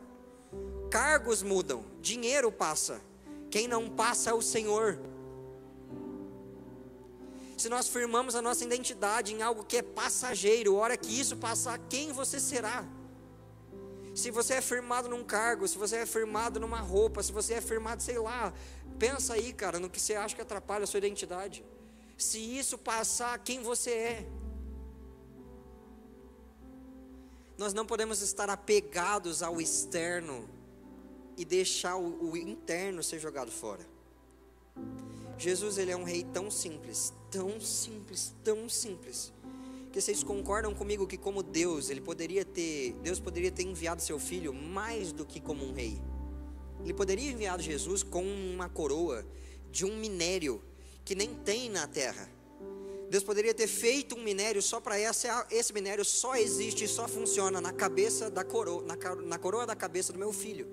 cargos 0.91 1.43
mudam, 1.43 1.85
dinheiro 2.01 2.51
passa, 2.51 3.01
quem 3.51 3.69
não 3.69 3.91
passa 3.91 4.31
é 4.31 4.35
o 4.35 4.43
Senhor. 4.43 4.99
Se 7.57 7.69
nós 7.69 7.89
firmamos 7.89 8.35
a 8.35 8.43
nossa 8.43 8.65
identidade 8.65 9.33
em 9.33 9.41
algo 9.41 9.65
que 9.65 9.79
é 9.79 9.83
passageiro, 9.83 10.75
hora 10.77 10.97
que 10.97 11.19
isso 11.19 11.37
passar, 11.37 11.79
quem 11.89 12.13
você 12.13 12.39
será? 12.39 12.85
Se 14.15 14.31
você 14.31 14.55
é 14.55 14.61
firmado 14.61 15.09
num 15.09 15.25
cargo, 15.25 15.67
se 15.67 15.79
você 15.79 15.97
é 15.97 16.07
firmado 16.07 16.61
numa 16.61 16.81
roupa, 16.81 17.23
se 17.23 17.33
você 17.33 17.55
é 17.55 17.61
firmado, 17.61 18.03
sei 18.03 18.19
lá, 18.19 18.53
pensa 18.99 19.35
aí, 19.35 19.53
cara, 19.53 19.79
no 19.79 19.89
que 19.89 20.01
você 20.01 20.15
acha 20.15 20.35
que 20.35 20.43
atrapalha 20.43 20.85
a 20.85 20.87
sua 20.87 20.99
identidade. 20.99 21.65
Se 22.17 22.39
isso 22.39 22.79
passar, 22.79 23.39
quem 23.39 23.63
você 23.63 23.91
é? 23.91 24.27
Nós 27.59 27.73
não 27.73 27.87
podemos 27.87 28.21
estar 28.21 28.51
apegados 28.51 29.43
ao 29.43 29.61
externo 29.61 30.49
e 31.37 31.45
deixar 31.45 31.97
o, 31.97 32.31
o 32.31 32.37
interno 32.37 33.03
ser 33.03 33.19
jogado 33.19 33.51
fora. 33.51 33.87
Jesus 35.39 35.79
ele 35.79 35.91
é 35.91 35.97
um 35.97 36.05
rei 36.05 36.25
tão 36.25 36.51
simples, 36.51 37.13
tão 37.31 37.61
simples, 37.61 38.35
tão 38.43 38.69
simples, 38.69 39.33
porque 39.85 40.01
vocês 40.01 40.23
concordam 40.23 40.75
comigo 40.75 41.07
que 41.07 41.17
como 41.17 41.43
Deus, 41.43 41.91
ele 41.91 42.01
poderia 42.01 42.45
ter, 42.45 42.93
Deus 43.03 43.19
poderia 43.19 43.51
ter 43.51 43.63
enviado 43.63 44.03
seu 44.03 44.19
filho 44.19 44.53
mais 44.53 45.13
do 45.13 45.25
que 45.25 45.41
como 45.41 45.65
um 45.65 45.73
rei. 45.73 46.01
Ele 46.83 46.93
poderia 46.93 47.31
enviar 47.31 47.61
Jesus 47.61 48.03
com 48.03 48.23
uma 48.23 48.69
coroa 48.69 49.27
de 49.71 49.85
um 49.85 49.97
minério 49.97 50.63
que 51.05 51.15
nem 51.15 51.35
tem 51.35 51.71
na 51.71 51.87
terra. 51.87 52.31
Deus 53.09 53.23
poderia 53.23 53.55
ter 53.55 53.69
feito 53.69 54.17
um 54.17 54.23
minério 54.23 54.61
só 54.61 54.81
para 54.81 54.99
essa, 54.99 55.47
esse 55.51 55.73
minério 55.73 56.05
só 56.05 56.37
existe 56.37 56.85
e 56.85 56.89
só 56.89 57.07
funciona 57.07 57.61
na 57.61 57.73
cabeça 57.73 58.31
da 58.31 58.45
coroa, 58.45 58.85
na 59.25 59.39
coroa 59.39 59.65
da 59.65 59.77
cabeça 59.77 60.13
do 60.13 60.19
meu 60.19 60.33
filho. 60.33 60.67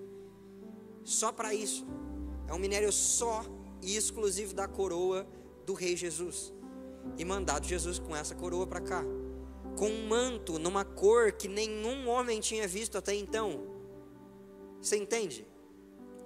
Só 1.04 1.32
para 1.32 1.54
isso. 1.54 1.86
É 2.48 2.54
um 2.54 2.60
minério 2.60 2.92
só 2.92 3.46
e 3.84 3.96
exclusivo 3.96 4.54
da 4.54 4.68
coroa 4.68 5.28
do 5.66 5.74
rei 5.74 5.96
Jesus 5.96 6.54
e 7.18 7.26
mandado 7.26 7.68
Jesus 7.68 8.00
com 8.00 8.16
essa 8.16 8.34
coroa 8.34 8.66
para 8.66 8.82
cá, 8.82 9.04
com 9.78 9.90
um 9.90 10.08
manto 10.08 10.58
numa 10.58 10.86
cor 10.86 11.32
que 11.32 11.48
nenhum 11.48 12.08
homem 12.08 12.40
tinha 12.40 12.68
visto 12.68 12.98
até 12.98 13.14
então. 13.14 13.68
Você 14.82 14.98
entende? 14.98 15.46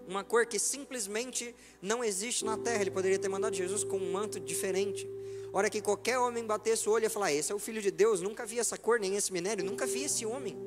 Uma 0.07 0.23
cor 0.23 0.45
que 0.45 0.57
simplesmente 0.57 1.53
não 1.81 2.03
existe 2.03 2.45
na 2.45 2.57
terra. 2.57 2.81
Ele 2.81 2.91
poderia 2.91 3.19
ter 3.19 3.27
mandado 3.27 3.55
Jesus 3.55 3.83
com 3.83 3.97
um 3.97 4.11
manto 4.11 4.39
diferente. 4.39 5.07
Hora 5.51 5.69
que 5.69 5.81
qualquer 5.81 6.17
homem 6.17 6.45
batesse 6.45 6.87
o 6.87 6.91
olho 6.91 7.05
e 7.05 7.09
falar: 7.09 7.33
Esse 7.33 7.51
é 7.51 7.55
o 7.55 7.59
filho 7.59 7.81
de 7.81 7.91
Deus, 7.91 8.21
nunca 8.21 8.45
vi 8.45 8.59
essa 8.59 8.77
cor, 8.77 8.99
nem 8.99 9.15
esse 9.15 9.31
minério, 9.33 9.65
nunca 9.65 9.85
vi 9.85 10.03
esse 10.03 10.25
homem. 10.25 10.57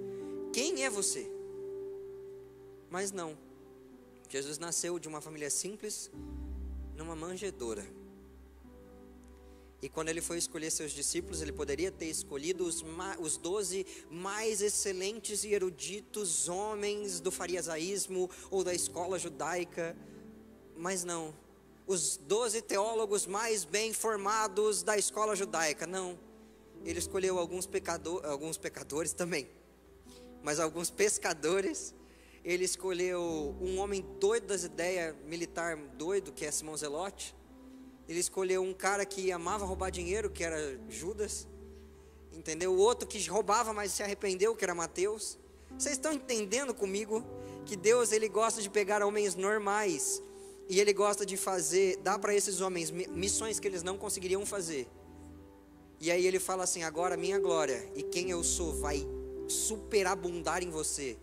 Quem 0.52 0.84
é 0.84 0.90
você? 0.90 1.30
Mas 2.90 3.12
não. 3.12 3.36
Jesus 4.28 4.58
nasceu 4.58 4.98
de 4.98 5.08
uma 5.08 5.20
família 5.20 5.50
simples, 5.50 6.10
numa 7.00 7.16
manjedoura. 7.16 7.86
E 9.82 9.88
quando 9.88 10.10
ele 10.10 10.20
foi 10.20 10.36
escolher 10.36 10.70
seus 10.70 10.92
discípulos, 10.92 11.40
ele 11.40 11.52
poderia 11.52 11.90
ter 11.90 12.04
escolhido 12.04 12.62
os, 12.66 13.36
doze 13.38 13.86
mais 14.10 14.60
excelentes 14.60 15.42
e 15.42 15.54
eruditos 15.54 16.46
homens 16.50 17.18
do 17.18 17.30
farisaísmo 17.30 18.28
ou 18.50 18.62
da 18.62 18.74
escola 18.74 19.18
judaica, 19.18 19.96
mas 20.76 21.02
não. 21.02 21.34
Os 21.86 22.18
doze 22.18 22.60
teólogos 22.60 23.26
mais 23.26 23.64
bem 23.64 23.94
formados 23.94 24.82
da 24.82 24.98
escola 24.98 25.34
judaica, 25.34 25.86
não. 25.86 26.18
Ele 26.84 26.98
escolheu 26.98 27.38
alguns, 27.38 27.66
pecador, 27.66 28.22
alguns 28.26 28.58
pecadores 28.58 29.14
também, 29.14 29.48
mas 30.42 30.60
alguns 30.60 30.90
pescadores. 30.90 31.94
Ele 32.44 32.64
escolheu 32.64 33.54
um 33.60 33.78
homem 33.78 34.04
doido 34.18 34.46
das 34.46 34.64
ideias, 34.64 35.14
militar 35.26 35.76
doido, 35.76 36.32
que 36.32 36.44
é 36.44 36.50
Simão 36.50 36.76
Zelote 36.76 37.34
ele 38.10 38.18
escolheu 38.18 38.60
um 38.60 38.74
cara 38.74 39.06
que 39.06 39.30
amava 39.30 39.64
roubar 39.64 39.88
dinheiro, 39.88 40.28
que 40.28 40.42
era 40.42 40.76
Judas. 40.88 41.46
Entendeu? 42.32 42.72
O 42.72 42.76
outro 42.76 43.06
que 43.06 43.24
roubava, 43.28 43.72
mas 43.72 43.92
se 43.92 44.02
arrependeu, 44.02 44.56
que 44.56 44.64
era 44.64 44.74
Mateus. 44.74 45.38
Vocês 45.78 45.92
estão 45.92 46.12
entendendo 46.12 46.74
comigo 46.74 47.24
que 47.64 47.76
Deus 47.76 48.10
ele 48.10 48.28
gosta 48.28 48.60
de 48.60 48.68
pegar 48.68 49.00
homens 49.04 49.36
normais 49.36 50.20
e 50.68 50.80
ele 50.80 50.92
gosta 50.92 51.24
de 51.24 51.36
fazer, 51.36 51.98
dar 51.98 52.18
para 52.18 52.34
esses 52.34 52.60
homens 52.60 52.90
missões 52.90 53.60
que 53.60 53.68
eles 53.68 53.84
não 53.84 53.96
conseguiriam 53.96 54.44
fazer. 54.44 54.88
E 56.00 56.10
aí 56.10 56.26
ele 56.26 56.40
fala 56.40 56.64
assim: 56.64 56.82
agora 56.82 57.16
minha 57.16 57.38
glória 57.38 57.92
e 57.94 58.02
quem 58.02 58.28
eu 58.28 58.42
sou 58.42 58.72
vai 58.72 59.06
superabundar 59.46 60.64
em 60.64 60.70
você, 60.70 61.16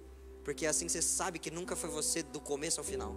porque 0.48 0.66
assim 0.66 0.88
você 0.88 1.02
sabe 1.02 1.40
que 1.40 1.52
nunca 1.52 1.76
foi 1.76 1.90
você 1.90 2.24
do 2.24 2.40
começo 2.40 2.80
ao 2.80 2.86
final. 2.86 3.14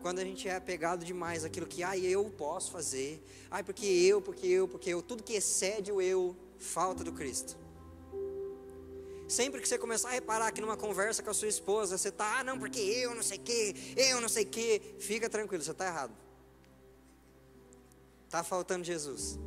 quando 0.00 0.20
a 0.20 0.24
gente 0.24 0.48
é 0.48 0.54
apegado 0.54 1.04
demais 1.04 1.44
àquilo 1.44 1.66
que, 1.66 1.82
ah, 1.82 1.98
eu 1.98 2.24
posso 2.30 2.70
fazer, 2.70 3.20
ah, 3.50 3.62
porque 3.64 3.84
eu, 3.84 4.22
porque 4.22 4.46
eu, 4.46 4.68
porque 4.68 4.90
eu, 4.90 5.02
tudo 5.02 5.24
que 5.24 5.34
excede 5.34 5.90
o 5.92 6.00
eu, 6.00 6.34
falta 6.56 7.02
do 7.04 7.12
Cristo. 7.12 7.58
Sempre 9.28 9.60
que 9.60 9.68
você 9.68 9.76
começar 9.76 10.08
a 10.08 10.12
reparar 10.12 10.52
que 10.52 10.60
numa 10.60 10.76
conversa 10.76 11.22
com 11.22 11.28
a 11.28 11.34
sua 11.34 11.48
esposa, 11.48 11.98
você 11.98 12.08
está, 12.10 12.38
ah, 12.38 12.44
não, 12.44 12.58
porque 12.58 12.78
eu 12.78 13.14
não 13.14 13.22
sei 13.22 13.38
o 13.38 13.40
que, 13.40 13.94
eu 13.96 14.20
não 14.20 14.28
sei 14.28 14.44
o 14.44 14.46
que, 14.46 14.80
fica 15.00 15.28
tranquilo, 15.28 15.62
você 15.62 15.72
está 15.72 15.86
errado. 15.86 16.16
Tá 18.30 18.44
faltando 18.44 18.84
Jesus. 18.84 19.38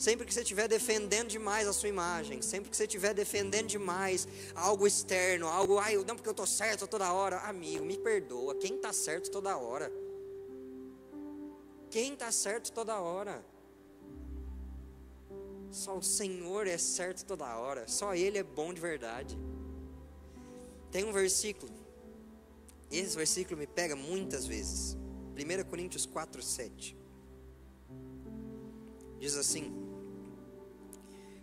Sempre 0.00 0.24
que 0.24 0.32
você 0.32 0.40
estiver 0.40 0.66
defendendo 0.66 1.28
demais 1.28 1.68
a 1.68 1.74
sua 1.74 1.90
imagem, 1.90 2.40
sempre 2.40 2.70
que 2.70 2.76
você 2.78 2.84
estiver 2.84 3.12
defendendo 3.12 3.66
demais 3.66 4.26
algo 4.54 4.86
externo, 4.86 5.46
algo, 5.46 5.78
ai, 5.78 5.94
não 5.96 6.16
porque 6.16 6.26
eu 6.26 6.30
estou 6.30 6.46
certo 6.46 6.86
toda 6.86 7.12
hora, 7.12 7.36
amigo, 7.40 7.84
me 7.84 7.98
perdoa. 7.98 8.54
Quem 8.54 8.76
está 8.76 8.94
certo 8.94 9.30
toda 9.30 9.58
hora? 9.58 9.92
Quem 11.90 12.14
está 12.14 12.32
certo 12.32 12.72
toda 12.72 12.98
hora? 12.98 13.44
Só 15.70 15.98
o 15.98 16.02
Senhor 16.02 16.66
é 16.66 16.78
certo 16.78 17.26
toda 17.26 17.54
hora, 17.58 17.86
só 17.86 18.14
Ele 18.14 18.38
é 18.38 18.42
bom 18.42 18.72
de 18.72 18.80
verdade. 18.80 19.38
Tem 20.90 21.04
um 21.04 21.12
versículo, 21.12 21.70
esse 22.90 23.14
versículo 23.14 23.58
me 23.58 23.66
pega 23.66 23.94
muitas 23.94 24.46
vezes, 24.46 24.96
1 25.36 25.68
Coríntios 25.68 26.06
4, 26.06 26.42
7. 26.42 26.96
Diz 29.18 29.36
assim: 29.36 29.89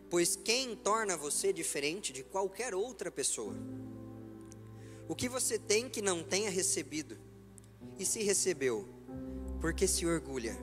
Pois 0.10 0.36
quem 0.36 0.76
torna 0.76 1.18
você 1.18 1.52
diferente 1.52 2.14
de 2.14 2.24
qualquer 2.24 2.74
outra 2.74 3.12
pessoa? 3.12 3.54
O 5.08 5.16
que 5.16 5.28
você 5.28 5.60
tem 5.60 5.90
que 5.90 6.02
não 6.02 6.24
tenha 6.24 6.50
recebido? 6.50 7.18
E 8.00 8.06
se 8.06 8.24
recebeu, 8.24 8.88
por 9.60 9.74
que 9.74 9.88
se 9.88 10.06
orgulha? 10.06 10.56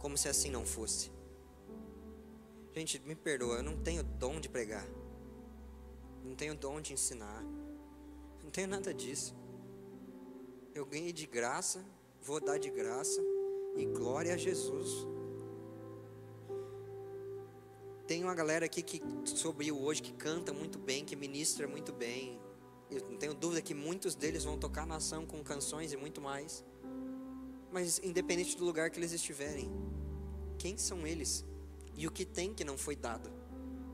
Como 0.00 0.16
se 0.16 0.28
assim 0.28 0.50
não 0.50 0.64
fosse. 0.64 1.10
Gente, 2.74 3.00
me 3.00 3.14
perdoa, 3.14 3.56
eu 3.56 3.62
não 3.62 3.76
tenho 3.82 4.02
dom 4.02 4.38
de 4.38 4.48
pregar. 4.48 4.86
Não 6.22 6.34
tenho 6.34 6.54
dom 6.54 6.80
de 6.80 6.92
ensinar. 6.92 7.42
Não 8.44 8.50
tenho 8.50 8.68
nada 8.68 8.92
disso. 8.92 9.34
Eu 10.74 10.84
ganhei 10.84 11.12
de 11.12 11.26
graça, 11.26 11.84
vou 12.20 12.38
dar 12.38 12.58
de 12.58 12.70
graça. 12.70 13.20
E 13.76 13.86
glória 13.86 14.34
a 14.34 14.36
Jesus. 14.36 15.15
Tem 18.06 18.22
uma 18.22 18.36
galera 18.36 18.66
aqui 18.66 18.82
que 18.82 19.02
subiu 19.24 19.76
hoje 19.82 20.00
que 20.00 20.12
canta 20.12 20.52
muito 20.52 20.78
bem, 20.78 21.04
que 21.04 21.16
ministra 21.16 21.66
muito 21.66 21.92
bem. 21.92 22.40
Eu 22.88 23.00
não 23.10 23.16
tenho 23.16 23.34
dúvida 23.34 23.60
que 23.60 23.74
muitos 23.74 24.14
deles 24.14 24.44
vão 24.44 24.56
tocar 24.56 24.86
na 24.86 24.96
ação 24.96 25.26
com 25.26 25.42
canções 25.42 25.92
e 25.92 25.96
muito 25.96 26.20
mais. 26.20 26.64
Mas 27.72 27.98
independente 27.98 28.56
do 28.56 28.64
lugar 28.64 28.90
que 28.90 28.98
eles 29.00 29.10
estiverem, 29.10 29.68
quem 30.56 30.78
são 30.78 31.04
eles? 31.04 31.44
E 31.96 32.06
o 32.06 32.12
que 32.12 32.24
tem 32.24 32.54
que 32.54 32.62
não 32.62 32.78
foi 32.78 32.94
dado? 32.94 33.28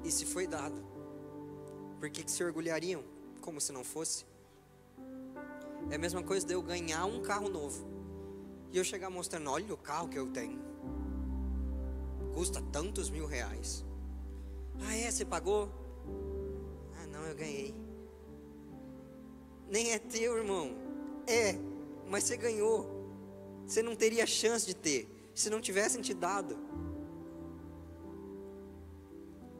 E 0.04 0.12
se 0.12 0.26
foi 0.26 0.46
dado, 0.46 0.84
por 1.98 2.10
que, 2.10 2.22
que 2.22 2.30
se 2.30 2.44
orgulhariam 2.44 3.02
como 3.40 3.62
se 3.62 3.72
não 3.72 3.82
fosse? 3.82 4.26
É 5.90 5.94
a 5.94 5.98
mesma 5.98 6.22
coisa 6.22 6.46
de 6.46 6.52
eu 6.52 6.60
ganhar 6.60 7.06
um 7.06 7.22
carro 7.22 7.48
novo 7.48 7.86
e 8.70 8.76
eu 8.76 8.84
chegar 8.84 9.08
mostrando: 9.08 9.48
olha 9.48 9.72
o 9.72 9.78
carro 9.78 10.08
que 10.08 10.18
eu 10.18 10.30
tenho, 10.30 10.60
custa 12.34 12.60
tantos 12.60 13.08
mil 13.08 13.24
reais. 13.24 13.86
Ah, 14.86 14.96
é? 14.96 15.10
Você 15.10 15.24
pagou? 15.24 15.68
Ah, 16.96 17.06
não, 17.06 17.24
eu 17.24 17.34
ganhei. 17.34 17.74
Nem 19.68 19.92
é 19.92 19.98
teu, 19.98 20.36
irmão. 20.36 20.76
É, 21.26 21.54
mas 22.08 22.24
você 22.24 22.36
ganhou. 22.36 23.02
Você 23.66 23.82
não 23.82 23.94
teria 23.94 24.26
chance 24.26 24.66
de 24.66 24.74
ter 24.74 25.08
se 25.34 25.48
não 25.48 25.60
tivessem 25.60 26.02
te 26.02 26.12
dado. 26.12 26.58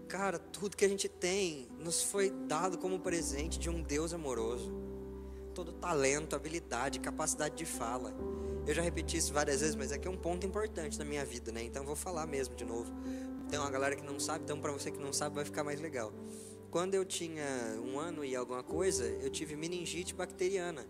Cara, 0.09 0.39
tudo 0.39 0.77
que 0.77 0.85
a 0.85 0.89
gente 0.89 1.09
tem 1.09 1.69
nos 1.79 2.03
foi 2.03 2.31
dado 2.31 2.77
como 2.77 3.01
presente 3.01 3.59
de 3.59 3.71
um 3.71 3.83
Deus 3.83 4.13
amoroso. 4.13 4.71
Todo 5.55 5.73
talento, 5.73 6.37
habilidade, 6.37 7.01
capacidade 7.01 7.55
de 7.57 7.65
fala. 7.65 8.15
Eu 8.67 8.75
já 8.75 8.83
repeti 8.83 9.17
isso 9.17 9.33
várias 9.33 9.61
vezes, 9.61 9.75
mas 9.75 9.91
é 9.91 9.99
que 9.99 10.07
é 10.07 10.11
um 10.11 10.17
ponto 10.17 10.47
importante 10.47 10.99
na 10.99 11.05
minha 11.05 11.25
vida, 11.25 11.51
né? 11.51 11.63
Então 11.63 11.83
eu 11.83 11.87
vou 11.87 11.97
falar 11.97 12.27
mesmo 12.27 12.55
de 12.55 12.65
novo. 12.65 12.93
Tem 13.53 13.61
uma 13.61 13.71
galera 13.71 13.95
que 13.95 14.03
não 14.03 14.19
sabe, 14.19 14.45
então 14.45 14.59
para 14.59 14.73
você 14.73 14.91
que 14.91 14.99
não 14.99 15.13
sabe 15.13 15.37
vai 15.37 15.45
ficar 15.45 15.63
mais 15.63 15.79
legal. 15.79 16.11
Quando 16.71 16.95
eu 16.95 17.05
tinha 17.05 17.45
um 17.85 17.99
ano 17.99 18.25
e 18.25 18.35
alguma 18.35 18.63
coisa, 18.63 19.05
eu 19.05 19.29
tive 19.29 19.55
meningite 19.55 20.15
bacteriana. 20.15 20.87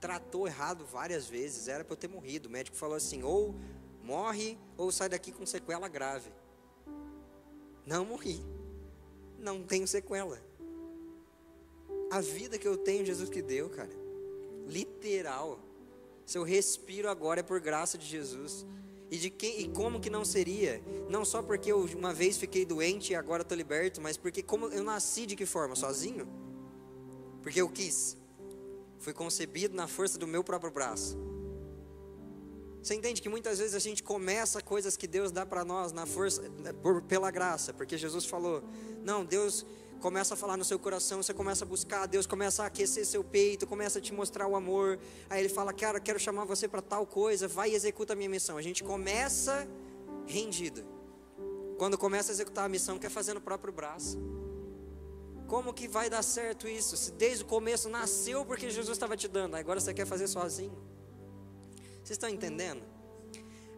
Tratou 0.00 0.46
errado 0.46 0.86
várias 0.86 1.26
vezes, 1.26 1.66
era 1.66 1.82
para 1.82 1.92
eu 1.92 1.98
ter 1.98 2.08
morrido. 2.08 2.48
O 2.48 2.52
médico 2.52 2.76
falou 2.76 2.94
assim: 2.94 3.22
ou 3.24 3.54
morre 4.02 4.56
ou 4.78 4.92
sai 4.92 5.08
daqui 5.08 5.32
com 5.32 5.44
sequela 5.44 5.88
grave. 5.88 6.30
Não 7.84 8.04
morri 8.04 8.40
não 9.44 9.62
tenho 9.62 9.86
sequela. 9.86 10.40
A 12.10 12.20
vida 12.20 12.58
que 12.58 12.66
eu 12.66 12.76
tenho, 12.76 13.04
Jesus 13.04 13.28
que 13.28 13.42
deu, 13.42 13.68
cara. 13.68 13.92
Literal. 14.66 15.60
Se 16.24 16.38
eu 16.38 16.42
respiro 16.42 17.10
agora 17.10 17.40
é 17.40 17.42
por 17.42 17.60
graça 17.60 17.98
de 17.98 18.06
Jesus. 18.06 18.64
E 19.14 19.16
de 19.16 19.30
quem 19.30 19.60
e 19.60 19.68
como 19.68 20.00
que 20.00 20.10
não 20.10 20.24
seria? 20.24 20.82
Não 21.08 21.24
só 21.24 21.40
porque 21.40 21.70
eu 21.70 21.84
uma 21.96 22.12
vez 22.12 22.36
fiquei 22.36 22.64
doente 22.64 23.12
e 23.12 23.14
agora 23.14 23.42
estou 23.42 23.56
liberto, 23.56 24.00
mas 24.00 24.16
porque 24.16 24.42
como 24.42 24.66
eu 24.66 24.82
nasci 24.82 25.24
de 25.24 25.36
que 25.36 25.46
forma? 25.46 25.76
Sozinho? 25.76 26.26
Porque 27.40 27.60
eu 27.60 27.68
quis. 27.68 28.16
Fui 28.98 29.12
concebido 29.12 29.76
na 29.76 29.86
força 29.86 30.18
do 30.18 30.26
meu 30.26 30.42
próprio 30.42 30.72
braço. 30.72 31.16
Você 32.82 32.96
entende 32.96 33.22
que 33.22 33.28
muitas 33.28 33.60
vezes 33.60 33.76
a 33.76 33.78
gente 33.78 34.02
começa 34.02 34.60
coisas 34.60 34.96
que 34.96 35.06
Deus 35.06 35.30
dá 35.30 35.46
para 35.46 35.64
nós 35.64 35.92
na 35.92 36.06
força, 36.06 36.42
por, 36.82 37.00
pela 37.02 37.30
graça, 37.30 37.72
porque 37.72 37.96
Jesus 37.96 38.24
falou: 38.24 38.64
não, 39.04 39.24
Deus 39.24 39.64
começa 40.00 40.34
a 40.34 40.36
falar 40.36 40.56
no 40.56 40.64
seu 40.64 40.78
coração, 40.78 41.22
você 41.22 41.32
começa 41.32 41.64
a 41.64 41.68
buscar, 41.68 42.06
Deus 42.06 42.26
começa 42.26 42.62
a 42.62 42.66
aquecer 42.66 43.04
seu 43.06 43.24
peito, 43.24 43.66
começa 43.66 43.98
a 43.98 44.02
te 44.02 44.12
mostrar 44.12 44.46
o 44.46 44.56
amor. 44.56 44.98
Aí 45.28 45.40
ele 45.40 45.48
fala: 45.48 45.72
Cara, 45.72 45.98
quero 46.00 46.18
chamar 46.18 46.44
você 46.44 46.68
para 46.68 46.82
tal 46.82 47.06
coisa, 47.06 47.48
vai 47.48 47.70
e 47.70 47.74
executa 47.74 48.12
a 48.12 48.16
minha 48.16 48.28
missão. 48.28 48.56
A 48.56 48.62
gente 48.62 48.84
começa 48.84 49.66
rendido. 50.26 50.84
Quando 51.78 51.98
começa 51.98 52.30
a 52.30 52.34
executar 52.34 52.64
a 52.64 52.68
missão, 52.68 52.98
quer 52.98 53.10
fazer 53.10 53.34
no 53.34 53.40
próprio 53.40 53.72
braço. 53.72 54.18
Como 55.46 55.74
que 55.74 55.86
vai 55.86 56.08
dar 56.08 56.22
certo 56.22 56.66
isso? 56.66 56.96
Se 56.96 57.12
desde 57.12 57.44
o 57.44 57.46
começo 57.46 57.88
nasceu 57.88 58.44
porque 58.44 58.70
Jesus 58.70 58.96
estava 58.96 59.16
te 59.16 59.28
dando, 59.28 59.56
agora 59.56 59.80
você 59.80 59.92
quer 59.92 60.06
fazer 60.06 60.26
sozinho. 60.26 60.76
Vocês 62.02 62.16
estão 62.16 62.28
entendendo? 62.28 62.82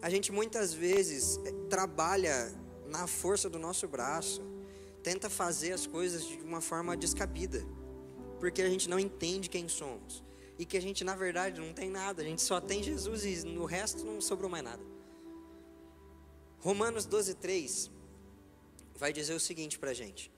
A 0.02 0.10
gente 0.10 0.30
muitas 0.30 0.72
vezes 0.72 1.40
eh, 1.44 1.52
trabalha 1.68 2.52
na 2.86 3.06
força 3.06 3.48
do 3.48 3.58
nosso 3.58 3.88
braço, 3.88 4.42
tenta 5.06 5.30
fazer 5.30 5.70
as 5.70 5.86
coisas 5.86 6.26
de 6.26 6.38
uma 6.38 6.60
forma 6.60 6.96
descabida, 6.96 7.64
porque 8.40 8.60
a 8.60 8.68
gente 8.68 8.88
não 8.88 8.98
entende 8.98 9.48
quem 9.48 9.68
somos. 9.68 10.24
E 10.58 10.66
que 10.66 10.76
a 10.76 10.82
gente 10.82 11.04
na 11.04 11.14
verdade 11.14 11.60
não 11.60 11.72
tem 11.72 11.88
nada, 11.88 12.22
a 12.22 12.24
gente 12.24 12.42
só 12.42 12.60
tem 12.60 12.82
Jesus 12.82 13.24
e 13.24 13.46
no 13.46 13.66
resto 13.66 14.04
não 14.04 14.20
sobrou 14.20 14.50
mais 14.50 14.64
nada. 14.64 14.82
Romanos 16.58 17.06
12, 17.06 17.34
3 17.34 17.88
vai 18.96 19.12
dizer 19.12 19.34
o 19.34 19.38
seguinte 19.38 19.78
para 19.78 19.94
gente: 19.94 20.28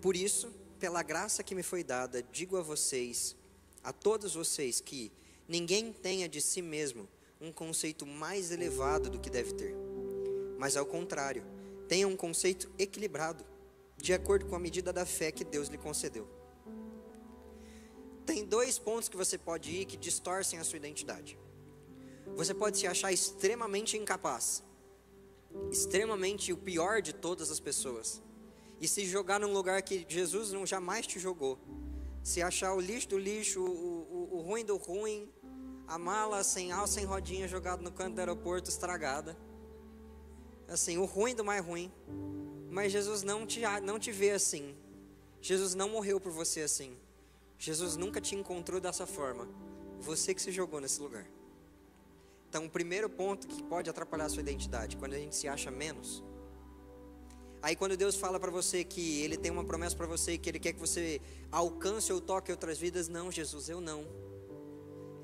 Por 0.00 0.16
isso, 0.16 0.50
pela 0.78 1.02
graça 1.02 1.42
que 1.42 1.54
me 1.54 1.62
foi 1.62 1.84
dada, 1.84 2.22
digo 2.22 2.56
a 2.56 2.62
vocês 2.62 3.36
a 3.84 3.92
todos 3.92 4.34
vocês 4.34 4.80
que 4.80 5.12
ninguém 5.46 5.92
tenha 5.92 6.30
de 6.30 6.40
si 6.40 6.62
mesmo 6.62 7.06
um 7.38 7.52
conceito 7.52 8.06
mais 8.06 8.50
elevado 8.50 9.10
do 9.10 9.20
que 9.20 9.28
deve 9.28 9.52
ter, 9.52 9.74
mas 10.58 10.74
ao 10.74 10.86
contrário, 10.86 11.57
tenha 11.88 12.06
um 12.06 12.16
conceito 12.16 12.70
equilibrado, 12.78 13.44
de 13.96 14.12
acordo 14.12 14.46
com 14.46 14.54
a 14.54 14.58
medida 14.58 14.92
da 14.92 15.06
fé 15.06 15.32
que 15.32 15.44
Deus 15.44 15.68
lhe 15.68 15.78
concedeu. 15.78 16.28
Tem 18.24 18.44
dois 18.44 18.78
pontos 18.78 19.08
que 19.08 19.16
você 19.16 19.38
pode 19.38 19.70
ir 19.70 19.86
que 19.86 19.96
distorcem 19.96 20.58
a 20.58 20.64
sua 20.64 20.76
identidade. 20.76 21.38
Você 22.36 22.52
pode 22.52 22.78
se 22.78 22.86
achar 22.86 23.10
extremamente 23.10 23.96
incapaz, 23.96 24.62
extremamente 25.72 26.52
o 26.52 26.56
pior 26.56 27.00
de 27.00 27.12
todas 27.14 27.50
as 27.50 27.58
pessoas, 27.58 28.22
e 28.80 28.86
se 28.86 29.06
jogar 29.06 29.40
num 29.40 29.52
lugar 29.52 29.82
que 29.82 30.06
Jesus 30.08 30.52
não 30.52 30.66
jamais 30.66 31.06
te 31.06 31.18
jogou 31.18 31.58
se 32.28 32.42
achar 32.42 32.74
o 32.74 32.80
lixo 32.80 33.08
do 33.08 33.18
lixo, 33.18 33.58
o, 33.60 33.64
o, 33.64 34.36
o 34.36 34.40
ruim 34.42 34.62
do 34.62 34.76
ruim, 34.76 35.32
a 35.86 35.98
mala 35.98 36.44
sem 36.44 36.70
alça, 36.70 36.94
sem 36.94 37.04
rodinha 37.06 37.48
jogada 37.48 37.82
no 37.82 37.90
canto 37.90 38.16
do 38.16 38.18
aeroporto 38.18 38.68
estragada. 38.68 39.34
Assim, 40.68 40.98
o 40.98 41.04
ruim 41.04 41.34
do 41.34 41.44
mais 41.44 41.64
ruim. 41.64 41.90
Mas 42.70 42.92
Jesus 42.92 43.22
não 43.22 43.46
te, 43.46 43.60
não 43.82 43.98
te 43.98 44.12
vê 44.12 44.30
assim. 44.30 44.76
Jesus 45.40 45.74
não 45.74 45.88
morreu 45.88 46.20
por 46.20 46.30
você 46.30 46.60
assim. 46.60 46.96
Jesus 47.58 47.96
nunca 47.96 48.20
te 48.20 48.34
encontrou 48.34 48.80
dessa 48.80 49.06
forma. 49.06 49.48
Você 50.00 50.34
que 50.34 50.42
se 50.42 50.52
jogou 50.52 50.80
nesse 50.80 51.00
lugar. 51.00 51.26
Então, 52.48 52.66
o 52.66 52.70
primeiro 52.70 53.10
ponto 53.10 53.46
que 53.46 53.62
pode 53.62 53.90
atrapalhar 53.90 54.26
a 54.26 54.28
sua 54.28 54.40
identidade, 54.40 54.96
quando 54.96 55.14
a 55.14 55.18
gente 55.18 55.34
se 55.34 55.48
acha 55.48 55.70
menos, 55.70 56.22
Aí 57.60 57.74
quando 57.74 57.96
Deus 57.96 58.14
fala 58.14 58.38
para 58.38 58.50
você 58.50 58.84
que 58.84 59.20
Ele 59.22 59.36
tem 59.36 59.50
uma 59.50 59.64
promessa 59.64 59.96
para 59.96 60.06
você 60.06 60.38
que 60.38 60.48
Ele 60.48 60.60
quer 60.60 60.72
que 60.72 60.78
você 60.78 61.20
alcance 61.50 62.12
ou 62.12 62.20
toque 62.20 62.52
outras 62.52 62.78
vidas, 62.78 63.08
não, 63.08 63.32
Jesus, 63.32 63.68
eu 63.68 63.80
não. 63.80 64.06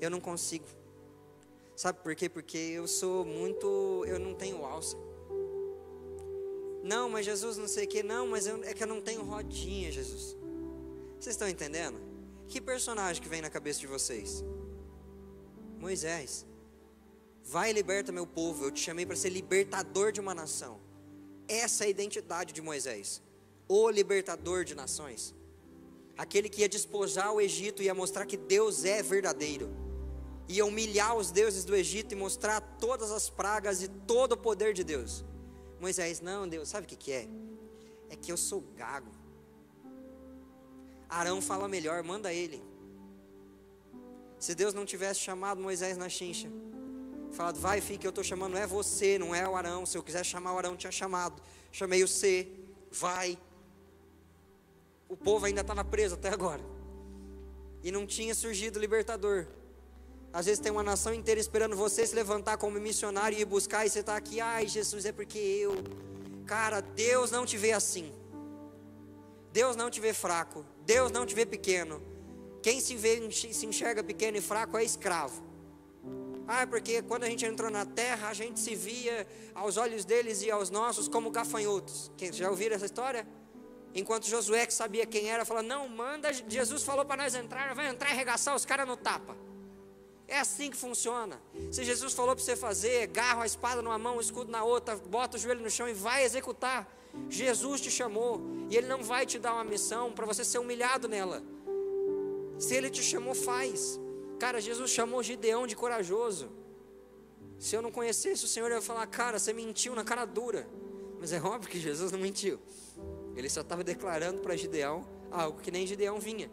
Eu 0.01 0.09
não 0.09 0.19
consigo. 0.19 0.65
Sabe 1.75 1.99
por 2.03 2.13
quê? 2.13 2.27
Porque 2.27 2.57
eu 2.57 2.87
sou 2.87 3.23
muito, 3.25 4.03
eu 4.05 4.19
não 4.19 4.33
tenho 4.33 4.65
alça. 4.65 4.97
Não, 6.85 7.09
mas 7.09 7.25
Jesus 7.25 7.57
não 7.57 7.67
sei 7.67 7.85
o 7.85 7.87
que, 7.87 8.03
não, 8.03 8.27
mas 8.27 8.45
eu, 8.45 8.63
é 8.63 8.71
que 8.71 8.83
eu 8.83 8.87
não 8.87 9.01
tenho 9.01 9.23
rodinha, 9.23 9.91
Jesus. 9.91 10.37
Vocês 11.19 11.33
estão 11.33 11.49
entendendo? 11.49 11.99
Que 12.47 12.61
personagem 12.61 13.19
que 13.23 13.27
vem 13.27 13.41
na 13.41 13.49
cabeça 13.49 13.79
de 13.79 13.87
vocês? 13.87 14.43
Moisés. 15.79 16.45
Vai 17.43 17.71
e 17.71 17.73
liberta 17.73 18.11
meu 18.11 18.27
povo. 18.27 18.65
Eu 18.65 18.71
te 18.71 18.81
chamei 18.81 19.03
para 19.03 19.15
ser 19.15 19.29
libertador 19.29 20.11
de 20.11 20.21
uma 20.21 20.35
nação. 20.35 20.79
Essa 21.47 21.85
é 21.85 21.87
a 21.87 21.89
identidade 21.89 22.53
de 22.53 22.61
Moisés, 22.61 23.19
o 23.67 23.89
libertador 23.89 24.63
de 24.63 24.75
nações. 24.75 25.33
Aquele 26.15 26.49
que 26.49 26.61
ia 26.61 26.69
despojar 26.69 27.33
o 27.33 27.41
Egito 27.41 27.81
e 27.81 27.85
ia 27.85 27.95
mostrar 27.95 28.27
que 28.27 28.37
Deus 28.37 28.85
é 28.85 29.01
verdadeiro. 29.01 29.71
Ia 30.47 30.63
humilhar 30.63 31.17
os 31.17 31.31
deuses 31.31 31.65
do 31.65 31.75
Egito 31.75 32.11
e 32.11 32.15
mostrar 32.15 32.61
todas 32.79 33.09
as 33.09 33.27
pragas 33.27 33.81
e 33.81 33.87
todo 33.87 34.33
o 34.33 34.37
poder 34.37 34.71
de 34.71 34.83
Deus. 34.83 35.25
Moisés, 35.79 36.21
não, 36.21 36.47
Deus, 36.47 36.69
sabe 36.69 36.85
o 36.85 36.89
que, 36.89 36.95
que 36.95 37.11
é? 37.11 37.27
É 38.09 38.15
que 38.15 38.31
eu 38.31 38.37
sou 38.37 38.61
gago. 38.75 39.11
Arão 41.09 41.41
fala 41.41 41.67
melhor, 41.67 42.03
manda 42.03 42.33
ele. 42.33 42.63
Se 44.39 44.53
Deus 44.53 44.73
não 44.73 44.85
tivesse 44.85 45.19
chamado 45.19 45.61
Moisés 45.61 45.97
na 45.97 46.09
chincha, 46.09 46.49
falado, 47.31 47.59
vai, 47.59 47.81
que 47.81 48.05
eu 48.05 48.09
estou 48.09 48.23
chamando, 48.23 48.57
é 48.57 48.67
você, 48.67 49.17
não 49.17 49.33
é 49.33 49.47
o 49.47 49.55
Arão. 49.55 49.85
Se 49.85 49.97
eu 49.97 50.03
quiser 50.03 50.23
chamar 50.23 50.53
o 50.53 50.57
Arão, 50.57 50.75
tinha 50.75 50.91
chamado. 50.91 51.41
Chamei 51.71 52.03
o 52.03 52.07
C, 52.07 52.47
vai. 52.91 53.37
O 55.07 55.15
povo 55.15 55.45
ainda 55.45 55.61
estava 55.61 55.83
preso 55.83 56.15
até 56.15 56.29
agora. 56.29 56.61
E 57.83 57.91
não 57.91 58.05
tinha 58.05 58.33
surgido 58.33 58.79
libertador. 58.79 59.47
Às 60.35 60.47
vezes 60.47 60.59
tem 60.59 60.69
uma 60.69 60.83
nação 60.83 61.13
inteira 61.13 61.39
esperando 61.39 61.77
você 61.77 62.05
se 62.05 62.13
levantar 62.13 62.57
como 62.57 62.77
missionário 62.77 63.37
e 63.37 63.41
ir 63.41 63.45
buscar, 63.45 63.85
e 63.85 63.89
você 63.89 64.01
está 64.01 64.17
aqui, 64.17 64.41
ai 64.41 64.67
Jesus, 64.67 65.05
é 65.05 65.13
porque 65.13 65.39
eu. 65.39 65.75
Cara, 66.45 66.81
Deus 66.81 67.31
não 67.31 67.45
te 67.45 67.55
vê 67.55 67.71
assim. 67.71 68.11
Deus 69.53 69.77
não 69.77 69.89
te 69.89 70.01
vê 70.01 70.11
fraco. 70.11 70.65
Deus 70.85 71.09
não 71.09 71.25
te 71.25 71.33
vê 71.33 71.45
pequeno. 71.45 72.03
Quem 72.61 72.81
se 72.81 72.97
vê 72.97 73.31
se 73.31 73.65
enxerga 73.65 74.03
pequeno 74.03 74.35
e 74.35 74.41
fraco 74.41 74.77
é 74.77 74.83
escravo. 74.83 75.41
Ah, 76.45 76.63
é 76.63 76.65
porque 76.65 77.01
quando 77.01 77.23
a 77.23 77.29
gente 77.29 77.45
entrou 77.45 77.71
na 77.71 77.85
terra, 77.85 78.27
a 78.27 78.33
gente 78.33 78.59
se 78.59 78.75
via 78.75 79.25
aos 79.53 79.77
olhos 79.77 80.03
deles 80.03 80.41
e 80.41 80.51
aos 80.51 80.69
nossos 80.69 81.07
como 81.07 81.31
gafanhotos. 81.31 82.11
Já 82.33 82.49
ouviram 82.49 82.75
essa 82.75 82.85
história? 82.85 83.25
Enquanto 83.93 84.27
Josué, 84.27 84.65
que 84.65 84.73
sabia 84.73 85.05
quem 85.05 85.29
era, 85.29 85.45
falou: 85.45 85.63
Não, 85.63 85.87
manda, 85.87 86.33
Jesus 86.33 86.83
falou 86.83 87.05
para 87.05 87.23
nós 87.23 87.33
entrar, 87.33 87.73
vai 87.73 87.87
entrar 87.87 88.09
e 88.09 88.11
arregaçar 88.11 88.53
os 88.53 88.65
caras 88.65 88.85
no 88.85 88.97
tapa. 88.97 89.54
É 90.27 90.39
assim 90.39 90.71
que 90.71 90.77
funciona. 90.77 91.39
Se 91.71 91.83
Jesus 91.83 92.13
falou 92.13 92.35
para 92.35 92.43
você 92.43 92.55
fazer, 92.55 93.03
agarra 93.03 93.43
a 93.43 93.45
espada 93.45 93.81
numa 93.81 93.97
mão, 93.97 94.17
o 94.17 94.21
escudo 94.21 94.51
na 94.51 94.63
outra, 94.63 94.95
bota 94.95 95.37
o 95.37 95.39
joelho 95.39 95.61
no 95.61 95.69
chão 95.69 95.87
e 95.87 95.93
vai 95.93 96.23
executar. 96.23 96.91
Jesus 97.29 97.79
te 97.81 97.91
chamou 97.91 98.41
e 98.69 98.75
Ele 98.75 98.87
não 98.87 99.03
vai 99.03 99.25
te 99.25 99.37
dar 99.39 99.53
uma 99.53 99.63
missão 99.63 100.11
para 100.11 100.25
você 100.25 100.43
ser 100.43 100.59
humilhado 100.59 101.07
nela. 101.07 101.43
Se 102.57 102.75
Ele 102.75 102.89
te 102.89 103.03
chamou, 103.03 103.35
faz. 103.35 103.99
Cara, 104.39 104.59
Jesus 104.59 104.91
chamou 104.91 105.21
Gideão 105.23 105.67
de 105.67 105.75
corajoso. 105.75 106.49
Se 107.57 107.75
eu 107.75 107.81
não 107.81 107.91
conhecesse 107.91 108.43
o 108.43 108.47
Senhor, 108.47 108.69
eu 108.69 108.77
ia 108.77 108.81
falar, 108.81 109.05
cara, 109.07 109.39
você 109.39 109.53
mentiu 109.53 109.95
na 109.95 110.03
cara 110.03 110.25
dura. 110.25 110.67
Mas 111.19 111.31
é 111.31 111.41
óbvio 111.41 111.69
que 111.69 111.79
Jesus 111.79 112.11
não 112.11 112.19
mentiu. 112.19 112.59
Ele 113.35 113.49
só 113.49 113.61
estava 113.61 113.83
declarando 113.83 114.41
para 114.41 114.55
Gideão 114.55 115.07
algo 115.31 115.59
que 115.61 115.71
nem 115.71 115.87
Gideão 115.87 116.19
vinha. 116.19 116.51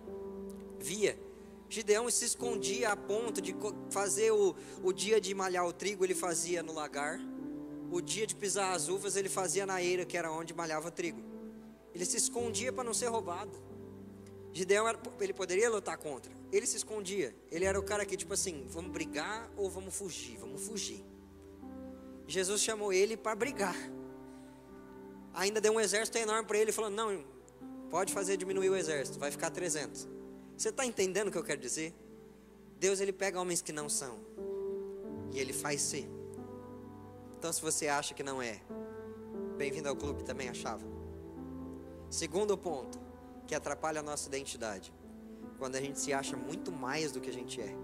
Via. 0.78 1.18
Gideão 1.72 2.10
se 2.10 2.26
escondia 2.26 2.90
a 2.90 2.96
ponto 2.96 3.40
de 3.40 3.56
fazer 3.88 4.30
o, 4.30 4.54
o 4.82 4.92
dia 4.92 5.18
de 5.18 5.34
malhar 5.34 5.66
o 5.66 5.72
trigo, 5.72 6.04
ele 6.04 6.14
fazia 6.14 6.62
no 6.62 6.70
lagar. 6.70 7.18
O 7.90 7.98
dia 8.02 8.26
de 8.26 8.34
pisar 8.34 8.74
as 8.74 8.88
uvas, 8.88 9.16
ele 9.16 9.30
fazia 9.30 9.64
na 9.64 9.82
eira, 9.82 10.04
que 10.04 10.14
era 10.14 10.30
onde 10.30 10.52
malhava 10.52 10.88
o 10.88 10.90
trigo. 10.90 11.22
Ele 11.94 12.04
se 12.04 12.18
escondia 12.18 12.70
para 12.74 12.84
não 12.84 12.92
ser 12.92 13.06
roubado. 13.06 13.52
Gideão, 14.52 14.84
ele 15.18 15.32
poderia 15.32 15.70
lutar 15.70 15.96
contra. 15.96 16.30
Ele 16.52 16.66
se 16.66 16.76
escondia. 16.76 17.34
Ele 17.50 17.64
era 17.64 17.80
o 17.80 17.82
cara 17.82 18.04
que, 18.04 18.18
tipo 18.18 18.34
assim, 18.34 18.66
vamos 18.68 18.90
brigar 18.90 19.50
ou 19.56 19.70
vamos 19.70 19.94
fugir? 19.94 20.36
Vamos 20.36 20.60
fugir. 20.66 21.02
Jesus 22.26 22.60
chamou 22.60 22.92
ele 22.92 23.16
para 23.16 23.34
brigar. 23.34 23.76
Ainda 25.32 25.58
deu 25.58 25.72
um 25.72 25.80
exército 25.80 26.18
enorme 26.18 26.46
para 26.46 26.58
ele, 26.58 26.70
falando: 26.70 26.96
Não, 26.96 27.24
pode 27.88 28.12
fazer 28.12 28.36
diminuir 28.36 28.68
o 28.68 28.76
exército, 28.76 29.18
vai 29.18 29.30
ficar 29.30 29.48
300. 29.48 30.11
Você 30.62 30.68
está 30.68 30.86
entendendo 30.86 31.26
o 31.26 31.32
que 31.32 31.36
eu 31.36 31.42
quero 31.42 31.60
dizer? 31.60 31.92
Deus 32.78 33.00
ele 33.00 33.12
pega 33.12 33.40
homens 33.40 33.60
que 33.60 33.72
não 33.72 33.88
são 33.88 34.20
e 35.32 35.40
ele 35.40 35.52
faz 35.52 35.80
ser. 35.82 36.08
Então, 37.36 37.52
se 37.52 37.60
você 37.60 37.88
acha 37.88 38.14
que 38.14 38.22
não 38.22 38.40
é, 38.40 38.60
bem-vindo 39.58 39.88
ao 39.88 39.96
clube 39.96 40.22
também 40.22 40.48
achava. 40.48 40.84
Segundo 42.08 42.56
ponto, 42.56 43.00
que 43.44 43.56
atrapalha 43.56 43.98
a 43.98 44.02
nossa 44.04 44.28
identidade. 44.28 44.94
Quando 45.58 45.74
a 45.74 45.80
gente 45.80 45.98
se 45.98 46.12
acha 46.12 46.36
muito 46.36 46.70
mais 46.70 47.10
do 47.10 47.20
que 47.20 47.30
a 47.30 47.32
gente 47.32 47.60
é. 47.60 47.74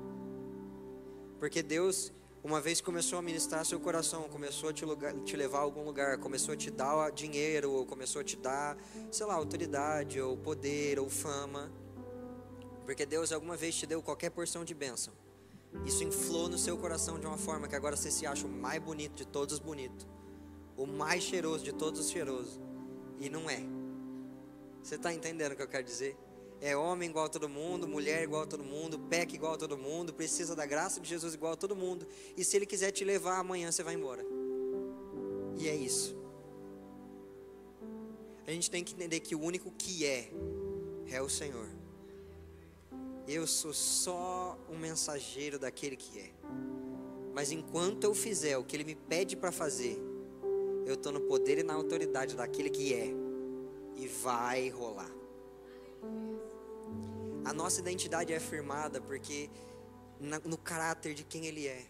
Porque 1.41 1.65
Deus, 1.65 2.13
uma 2.45 2.61
vez 2.61 2.81
começou 2.81 3.19
a 3.19 3.23
ministrar 3.23 3.65
seu 3.65 3.81
coração, 3.81 4.29
começou 4.29 4.69
a 4.69 4.73
te, 4.73 4.85
lugar, 4.85 5.13
te 5.25 5.37
levar 5.37 5.59
a 5.59 5.63
algum 5.63 5.83
lugar, 5.83 6.17
começou 6.19 6.55
a 6.55 6.57
te 6.57 6.71
dar 6.71 7.11
dinheiro, 7.11 7.73
ou 7.73 7.85
começou 7.85 8.21
a 8.21 8.25
te 8.25 8.37
dar, 8.37 8.79
sei 9.11 9.27
lá, 9.27 9.35
autoridade, 9.35 10.21
ou 10.21 10.37
poder, 10.37 11.01
ou 11.01 11.11
fama. 11.11 11.73
Porque 12.89 13.05
Deus 13.05 13.33
alguma 13.33 13.55
vez 13.55 13.75
te 13.75 13.87
deu 13.87 14.03
qualquer 14.03 14.31
porção 14.31 14.65
de 14.65 14.73
bênção. 14.73 15.13
Isso 15.85 16.03
inflou 16.03 16.49
no 16.49 16.57
seu 16.57 16.79
coração 16.79 17.21
de 17.21 17.27
uma 17.27 17.37
forma 17.37 17.69
que 17.69 17.77
agora 17.77 17.95
você 17.95 18.11
se 18.11 18.25
acha 18.25 18.47
o 18.47 18.49
mais 18.49 18.83
bonito 18.83 19.15
de 19.15 19.27
todos 19.27 19.53
os 19.57 19.61
bonitos, 19.61 20.07
o 20.75 20.87
mais 20.87 21.23
cheiroso 21.23 21.63
de 21.63 21.71
todos 21.71 22.01
os 22.01 22.11
cheirosos. 22.11 22.59
E 23.21 23.29
não 23.29 23.51
é. 23.51 23.61
Você 24.83 24.95
está 24.95 25.13
entendendo 25.13 25.53
o 25.53 25.57
que 25.57 25.61
eu 25.61 25.69
quero 25.69 25.85
dizer? 25.85 26.17
É 26.63 26.75
homem 26.75 27.11
igual 27.11 27.27
a 27.27 27.29
todo 27.29 27.47
mundo, 27.47 27.87
mulher 27.87 28.23
igual 28.23 28.45
a 28.45 28.47
todo 28.47 28.65
mundo, 28.65 28.99
peca 28.99 29.35
igual 29.35 29.53
a 29.53 29.59
todo 29.59 29.77
mundo, 29.77 30.15
precisa 30.15 30.57
da 30.57 30.65
graça 30.65 30.99
de 30.99 31.11
Jesus 31.11 31.35
igual 31.35 31.53
a 31.53 31.57
todo 31.57 31.77
mundo. 31.77 32.09
E 32.39 32.43
se 32.43 32.57
ele 32.57 32.65
quiser 32.65 32.91
te 32.91 33.05
levar 33.05 33.37
amanhã, 33.37 33.71
você 33.71 33.83
vai 33.83 33.97
embora. 33.97 34.25
E 35.59 35.69
é 35.69 35.77
isso. 35.77 36.17
A 38.47 38.51
gente 38.51 38.71
tem 38.71 38.83
que 38.83 38.95
entender 38.95 39.21
que 39.21 39.35
o 39.35 39.43
único 39.43 39.71
que 39.73 40.07
é, 40.07 40.33
é 41.11 41.21
o 41.21 41.29
Senhor. 41.29 41.78
Eu 43.31 43.47
sou 43.47 43.75
só 43.75 44.59
um 44.71 44.79
mensageiro 44.79 45.59
daquele 45.59 45.97
que 45.97 46.19
é. 46.19 46.31
Mas 47.35 47.53
enquanto 47.53 48.05
eu 48.05 48.15
fizer 48.15 48.57
o 48.57 48.65
que 48.65 48.75
ele 48.75 48.85
me 48.85 48.95
pede 48.95 49.37
para 49.37 49.53
fazer, 49.53 50.03
eu 50.87 50.95
estou 50.95 51.13
no 51.13 51.21
poder 51.21 51.59
e 51.59 51.63
na 51.63 51.75
autoridade 51.75 52.35
daquele 52.35 52.71
que 52.71 52.95
é 52.95 53.11
e 53.97 54.09
vai 54.09 54.71
rolar. 54.71 55.11
A 57.45 57.53
nossa 57.53 57.81
identidade 57.81 58.33
é 58.33 58.37
afirmada 58.39 58.99
porque 58.99 59.51
no 60.47 60.57
caráter 60.57 61.13
de 61.13 61.23
quem 61.23 61.45
Ele 61.45 61.67
é. 61.67 61.85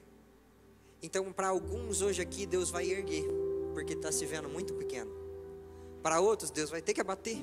Então, 1.01 1.33
para 1.33 1.49
alguns 1.49 2.03
hoje 2.03 2.21
aqui, 2.21 2.47
Deus 2.47 2.69
vai 2.69 2.91
erguer, 2.91 3.25
porque 3.75 3.93
está 3.93 4.11
se 4.11 4.27
vendo 4.27 4.49
muito 4.49 4.75
pequeno. 4.75 5.13
Para 6.03 6.21
outros, 6.21 6.51
Deus 6.51 6.69
vai 6.69 6.83
ter 6.83 6.95
que 6.95 7.01
abater. 7.01 7.39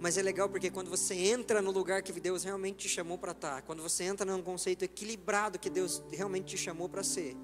Mas 0.00 0.18
é 0.18 0.22
legal 0.22 0.48
porque 0.48 0.70
quando 0.70 0.90
você 0.90 1.14
entra 1.14 1.62
no 1.62 1.70
lugar 1.70 2.02
que 2.02 2.12
Deus 2.12 2.44
realmente 2.44 2.76
te 2.76 2.88
chamou 2.88 3.16
para 3.16 3.32
estar, 3.32 3.56
tá, 3.56 3.62
quando 3.62 3.82
você 3.82 4.04
entra 4.04 4.26
num 4.26 4.42
conceito 4.42 4.84
equilibrado 4.84 5.58
que 5.58 5.70
Deus 5.70 6.02
realmente 6.10 6.56
te 6.56 6.58
chamou 6.58 6.88
para 6.88 7.02
ser, 7.02 7.36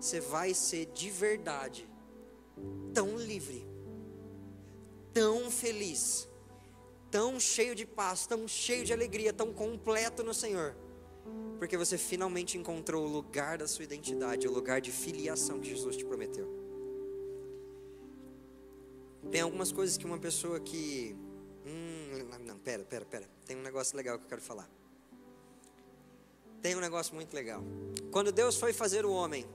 você 0.00 0.20
vai 0.20 0.52
ser 0.52 0.86
de 0.86 1.10
verdade 1.10 1.88
tão 2.92 3.16
livre 3.16 3.74
tão 5.14 5.48
feliz, 5.48 6.28
tão 7.08 7.38
cheio 7.38 7.74
de 7.74 7.86
paz, 7.86 8.26
tão 8.26 8.48
cheio 8.48 8.84
de 8.84 8.92
alegria, 8.92 9.32
tão 9.32 9.52
completo 9.52 10.24
no 10.24 10.34
Senhor, 10.34 10.74
porque 11.56 11.76
você 11.76 11.96
finalmente 11.96 12.58
encontrou 12.58 13.06
o 13.06 13.08
lugar 13.08 13.56
da 13.56 13.68
sua 13.68 13.84
identidade, 13.84 14.48
o 14.48 14.52
lugar 14.52 14.80
de 14.80 14.90
filiação 14.90 15.60
que 15.60 15.68
Jesus 15.68 15.96
te 15.96 16.04
prometeu. 16.04 16.52
Tem 19.30 19.40
algumas 19.40 19.70
coisas 19.70 19.96
que 19.96 20.04
uma 20.04 20.18
pessoa 20.18 20.58
que. 20.60 21.16
Hum, 22.32 22.44
não, 22.44 22.58
pera, 22.58 22.84
pera, 22.84 23.04
pera. 23.04 23.28
Tem 23.46 23.56
um 23.56 23.62
negócio 23.62 23.96
legal 23.96 24.18
que 24.18 24.24
eu 24.24 24.28
quero 24.28 24.42
falar. 24.42 24.68
Tem 26.62 26.74
um 26.74 26.80
negócio 26.80 27.14
muito 27.14 27.34
legal. 27.34 27.62
Quando 28.10 28.32
Deus 28.32 28.56
foi 28.56 28.72
fazer 28.72 29.04
o 29.04 29.12
homem, 29.12 29.46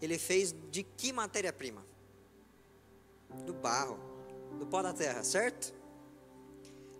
Ele 0.00 0.18
fez 0.18 0.54
de 0.70 0.82
que 0.82 1.12
matéria-prima? 1.12 1.84
Do 3.44 3.52
barro 3.52 3.98
do 4.58 4.66
pó 4.66 4.82
da 4.82 4.92
terra, 4.92 5.22
certo? 5.22 5.74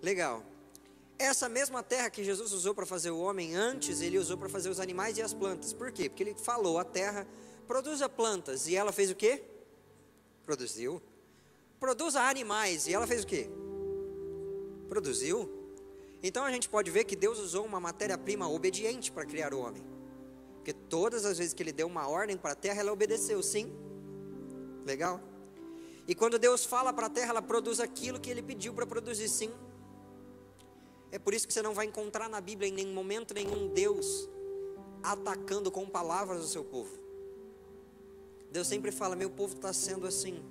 Legal. 0.02 0.42
Essa 1.18 1.48
mesma 1.48 1.82
terra 1.82 2.08
que 2.08 2.24
Jesus 2.24 2.52
usou 2.52 2.74
para 2.74 2.86
fazer 2.86 3.10
o 3.10 3.18
homem, 3.18 3.54
antes 3.54 4.00
ele 4.00 4.18
usou 4.18 4.38
para 4.38 4.48
fazer 4.48 4.70
os 4.70 4.80
animais 4.80 5.18
e 5.18 5.22
as 5.22 5.34
plantas. 5.34 5.72
Por 5.72 5.92
quê? 5.92 6.08
Porque 6.08 6.22
ele 6.22 6.34
falou: 6.34 6.78
a 6.78 6.84
terra 6.84 7.26
produza 7.66 8.08
plantas. 8.08 8.66
E 8.66 8.74
ela 8.74 8.90
fez 8.90 9.10
o 9.10 9.14
quê? 9.14 9.42
Produziu. 10.44 11.02
Produza 11.78 12.22
animais. 12.22 12.86
E 12.86 12.94
ela 12.94 13.06
fez 13.06 13.24
o 13.24 13.26
quê? 13.26 13.50
Produziu. 14.90 15.48
Então 16.22 16.44
a 16.44 16.50
gente 16.50 16.68
pode 16.68 16.90
ver 16.90 17.04
que 17.04 17.16
Deus 17.16 17.38
usou 17.38 17.64
uma 17.64 17.80
matéria-prima 17.80 18.46
obediente 18.46 19.10
para 19.10 19.24
criar 19.24 19.54
o 19.54 19.60
homem. 19.60 19.82
Porque 20.56 20.74
todas 20.74 21.24
as 21.24 21.38
vezes 21.38 21.54
que 21.54 21.62
ele 21.62 21.72
deu 21.72 21.86
uma 21.86 22.06
ordem 22.06 22.36
para 22.36 22.52
a 22.52 22.54
terra, 22.54 22.80
ela 22.80 22.92
obedeceu, 22.92 23.42
sim? 23.42 23.72
Legal? 24.84 25.18
E 26.06 26.14
quando 26.14 26.38
Deus 26.38 26.64
fala 26.64 26.92
para 26.92 27.06
a 27.06 27.10
terra, 27.10 27.30
ela 27.30 27.40
produz 27.40 27.80
aquilo 27.80 28.20
que 28.20 28.28
ele 28.28 28.42
pediu 28.42 28.74
para 28.74 28.86
produzir, 28.86 29.28
sim. 29.28 29.50
É 31.12 31.18
por 31.18 31.32
isso 31.32 31.46
que 31.46 31.54
você 31.54 31.62
não 31.62 31.72
vai 31.72 31.86
encontrar 31.86 32.28
na 32.28 32.40
Bíblia 32.40 32.68
em 32.68 32.72
nenhum 32.72 32.92
momento 32.92 33.32
nenhum 33.32 33.68
Deus 33.68 34.28
atacando 35.02 35.70
com 35.70 35.88
palavras 35.88 36.44
o 36.44 36.48
seu 36.48 36.64
povo. 36.64 36.98
Deus 38.50 38.66
sempre 38.66 38.92
fala: 38.92 39.16
meu 39.16 39.30
povo 39.30 39.54
está 39.54 39.72
sendo 39.72 40.06
assim. 40.06 40.42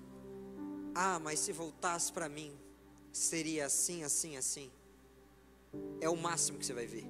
Ah, 0.95 1.19
mas 1.19 1.39
se 1.39 1.51
voltasse 1.51 2.11
para 2.11 2.27
mim, 2.27 2.51
seria 3.19 3.65
assim, 3.65 4.03
assim, 4.03 4.37
assim. 4.37 4.71
É 6.01 6.09
o 6.09 6.15
máximo 6.15 6.57
que 6.57 6.65
você 6.65 6.73
vai 6.73 6.87
ver. 6.87 7.05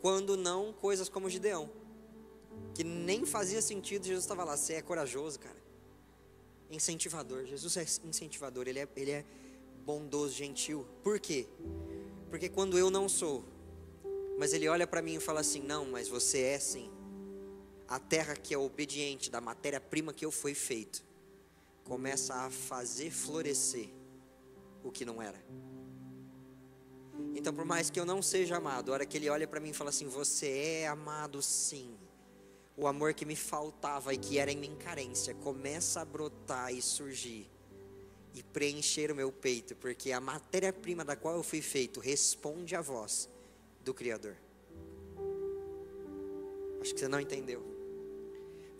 Quando 0.00 0.36
não, 0.36 0.72
coisas 0.72 1.08
como 1.08 1.30
Gideão, 1.30 1.70
que 2.74 2.82
nem 2.82 3.24
fazia 3.24 3.60
sentido, 3.62 4.06
Jesus 4.06 4.24
estava 4.24 4.44
lá. 4.44 4.56
Você 4.56 4.74
é 4.74 4.82
corajoso, 4.82 5.38
cara. 5.38 5.56
Incentivador. 6.70 7.44
Jesus 7.44 7.76
é 7.76 7.86
incentivador, 8.04 8.66
ele 8.66 8.80
é, 8.80 8.88
ele 8.96 9.10
é 9.10 9.24
bondoso, 9.84 10.34
gentil. 10.34 10.86
Por 11.02 11.20
quê? 11.20 11.46
Porque 12.30 12.48
quando 12.48 12.78
eu 12.78 12.90
não 12.90 13.08
sou, 13.08 13.44
mas 14.38 14.52
ele 14.52 14.68
olha 14.68 14.86
para 14.86 15.02
mim 15.02 15.16
e 15.16 15.20
fala 15.20 15.40
assim: 15.40 15.60
Não, 15.60 15.84
mas 15.84 16.08
você 16.08 16.40
é 16.40 16.58
sim. 16.58 16.90
A 17.86 18.00
terra 18.00 18.34
que 18.34 18.54
é 18.54 18.58
obediente 18.58 19.30
da 19.30 19.40
matéria-prima 19.40 20.14
que 20.14 20.24
eu 20.24 20.32
fui 20.32 20.54
feito, 20.54 21.04
começa 21.84 22.34
a 22.34 22.50
fazer 22.50 23.10
florescer 23.10 23.90
o 24.84 24.92
que 24.92 25.04
não 25.04 25.20
era. 25.20 25.42
Então, 27.34 27.52
por 27.52 27.64
mais 27.64 27.90
que 27.90 27.98
eu 27.98 28.04
não 28.04 28.22
seja 28.22 28.56
amado, 28.56 28.90
a 28.90 28.94
hora 28.94 29.06
que 29.06 29.16
ele 29.16 29.28
olha 29.28 29.48
para 29.48 29.58
mim 29.58 29.70
e 29.70 29.74
fala 29.74 29.90
assim: 29.90 30.06
Você 30.06 30.48
é 30.48 30.86
amado 30.86 31.42
sim. 31.42 31.96
O 32.76 32.86
amor 32.86 33.14
que 33.14 33.24
me 33.24 33.36
faltava 33.36 34.12
e 34.12 34.18
que 34.18 34.38
era 34.38 34.50
em 34.50 34.56
minha 34.56 34.76
carência 34.76 35.34
começa 35.34 36.00
a 36.00 36.04
brotar 36.04 36.72
e 36.72 36.82
surgir 36.82 37.48
e 38.34 38.42
preencher 38.42 39.12
o 39.12 39.14
meu 39.14 39.30
peito, 39.30 39.76
porque 39.76 40.10
a 40.10 40.20
matéria-prima 40.20 41.04
da 41.04 41.14
qual 41.14 41.36
eu 41.36 41.42
fui 41.42 41.62
feito 41.62 42.00
responde 42.00 42.74
à 42.74 42.80
voz 42.80 43.28
do 43.84 43.94
Criador. 43.94 44.36
Acho 46.80 46.92
que 46.92 46.98
você 46.98 47.06
não 47.06 47.20
entendeu. 47.20 47.73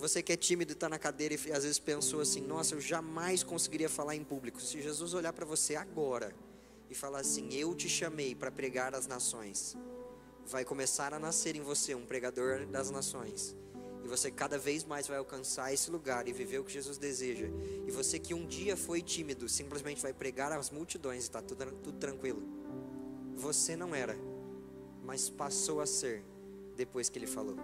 Você 0.05 0.23
que 0.23 0.35
é 0.35 0.37
tímido 0.37 0.73
e 0.73 0.75
está 0.75 0.87
na 0.87 0.99
cadeira 0.99 1.35
e 1.35 1.51
às 1.51 1.63
vezes 1.63 1.79
pensou 1.79 2.21
assim: 2.21 2.43
nossa, 2.43 2.75
eu 2.75 2.81
jamais 2.81 3.43
conseguiria 3.43 3.89
falar 3.89 4.15
em 4.15 4.23
público. 4.23 4.61
Se 4.61 4.83
Jesus 4.83 5.15
olhar 5.15 5.33
para 5.33 5.47
você 5.47 5.77
agora 5.77 6.35
e 6.91 6.95
falar 6.95 7.21
assim: 7.21 7.49
eu 7.55 7.75
te 7.75 7.89
chamei 7.89 8.35
para 8.35 8.51
pregar 8.51 8.95
às 8.95 9.07
nações, 9.07 9.75
vai 10.47 10.63
começar 10.63 11.15
a 11.15 11.19
nascer 11.19 11.57
em 11.57 11.63
você 11.63 11.95
um 11.95 12.05
pregador 12.05 12.67
das 12.67 12.91
nações. 12.91 13.57
E 14.05 14.07
você 14.07 14.31
cada 14.31 14.59
vez 14.59 14.85
mais 14.85 15.09
vai 15.09 15.17
alcançar 15.17 15.73
esse 15.73 15.91
lugar 15.91 16.29
e 16.29 16.35
viver 16.35 16.59
o 16.59 16.65
que 16.65 16.73
Jesus 16.75 16.99
deseja. 16.99 17.47
E 17.89 17.91
você 17.91 18.19
que 18.19 18.35
um 18.35 18.47
dia 18.47 18.77
foi 18.77 19.01
tímido, 19.01 19.49
simplesmente 19.49 20.03
vai 20.03 20.13
pregar 20.13 20.53
às 20.53 20.69
multidões 20.69 21.23
e 21.23 21.29
está 21.29 21.41
tudo, 21.41 21.65
tudo 21.83 21.99
tranquilo. 21.99 22.43
Você 23.37 23.75
não 23.75 23.95
era, 23.95 24.19
mas 25.03 25.31
passou 25.31 25.81
a 25.81 25.87
ser 25.87 26.23
depois 26.77 27.09
que 27.09 27.19
ele 27.19 27.27
falou. 27.27 27.57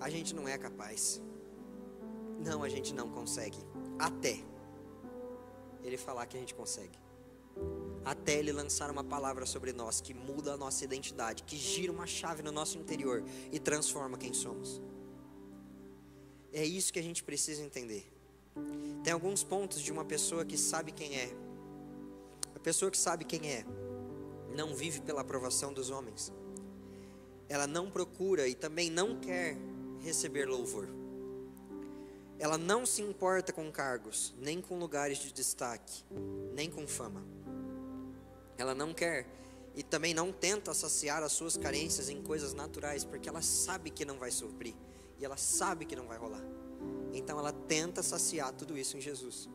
A 0.00 0.10
gente 0.10 0.34
não 0.34 0.46
é 0.48 0.56
capaz. 0.56 1.20
Não, 2.38 2.62
a 2.62 2.68
gente 2.68 2.94
não 2.94 3.10
consegue. 3.10 3.58
Até 3.98 4.38
ele 5.82 5.96
falar 5.96 6.26
que 6.26 6.36
a 6.36 6.40
gente 6.40 6.54
consegue 6.54 6.98
até 8.04 8.38
Ele 8.38 8.52
lançar 8.52 8.90
uma 8.90 9.04
palavra 9.04 9.44
sobre 9.44 9.72
nós 9.72 10.00
que 10.00 10.14
muda 10.14 10.54
a 10.54 10.56
nossa 10.56 10.84
identidade, 10.84 11.42
que 11.42 11.56
gira 11.56 11.92
uma 11.92 12.06
chave 12.06 12.42
no 12.42 12.50
nosso 12.50 12.78
interior 12.78 13.22
e 13.52 13.58
transforma 13.58 14.16
quem 14.16 14.32
somos. 14.32 14.80
É 16.52 16.64
isso 16.64 16.92
que 16.92 16.98
a 16.98 17.02
gente 17.02 17.22
precisa 17.22 17.62
entender. 17.62 18.10
Tem 19.04 19.12
alguns 19.12 19.44
pontos 19.44 19.80
de 19.80 19.92
uma 19.92 20.04
pessoa 20.04 20.44
que 20.44 20.56
sabe 20.56 20.90
quem 20.90 21.16
é. 21.16 21.30
A 22.54 22.58
pessoa 22.58 22.90
que 22.90 22.96
sabe 22.98 23.24
quem 23.24 23.46
é 23.50 23.64
não 24.56 24.74
vive 24.74 25.00
pela 25.02 25.20
aprovação 25.20 25.72
dos 25.72 25.90
homens. 25.90 26.32
Ela 27.48 27.66
não 27.66 27.90
procura 27.90 28.48
e 28.48 28.54
também 28.54 28.90
não 28.90 29.20
quer 29.20 29.56
receber 30.00 30.46
louvor. 30.46 30.88
Ela 32.38 32.56
não 32.56 32.86
se 32.86 33.02
importa 33.02 33.52
com 33.52 33.70
cargos, 33.70 34.34
nem 34.38 34.60
com 34.60 34.78
lugares 34.78 35.18
de 35.18 35.32
destaque, 35.32 36.04
nem 36.54 36.70
com 36.70 36.86
fama. 36.86 37.24
Ela 38.56 38.74
não 38.74 38.94
quer 38.94 39.26
e 39.74 39.82
também 39.82 40.14
não 40.14 40.32
tenta 40.32 40.72
saciar 40.74 41.22
as 41.22 41.32
suas 41.32 41.56
carências 41.56 42.08
em 42.08 42.22
coisas 42.22 42.54
naturais, 42.54 43.04
porque 43.04 43.28
ela 43.28 43.42
sabe 43.42 43.90
que 43.90 44.04
não 44.04 44.18
vai 44.18 44.30
suprir 44.30 44.74
e 45.18 45.24
ela 45.24 45.36
sabe 45.36 45.84
que 45.84 45.96
não 45.96 46.06
vai 46.06 46.18
rolar. 46.18 46.42
Então 47.12 47.38
ela 47.38 47.52
tenta 47.52 48.02
saciar 48.02 48.52
tudo 48.52 48.78
isso 48.78 48.96
em 48.96 49.00
Jesus. 49.00 49.48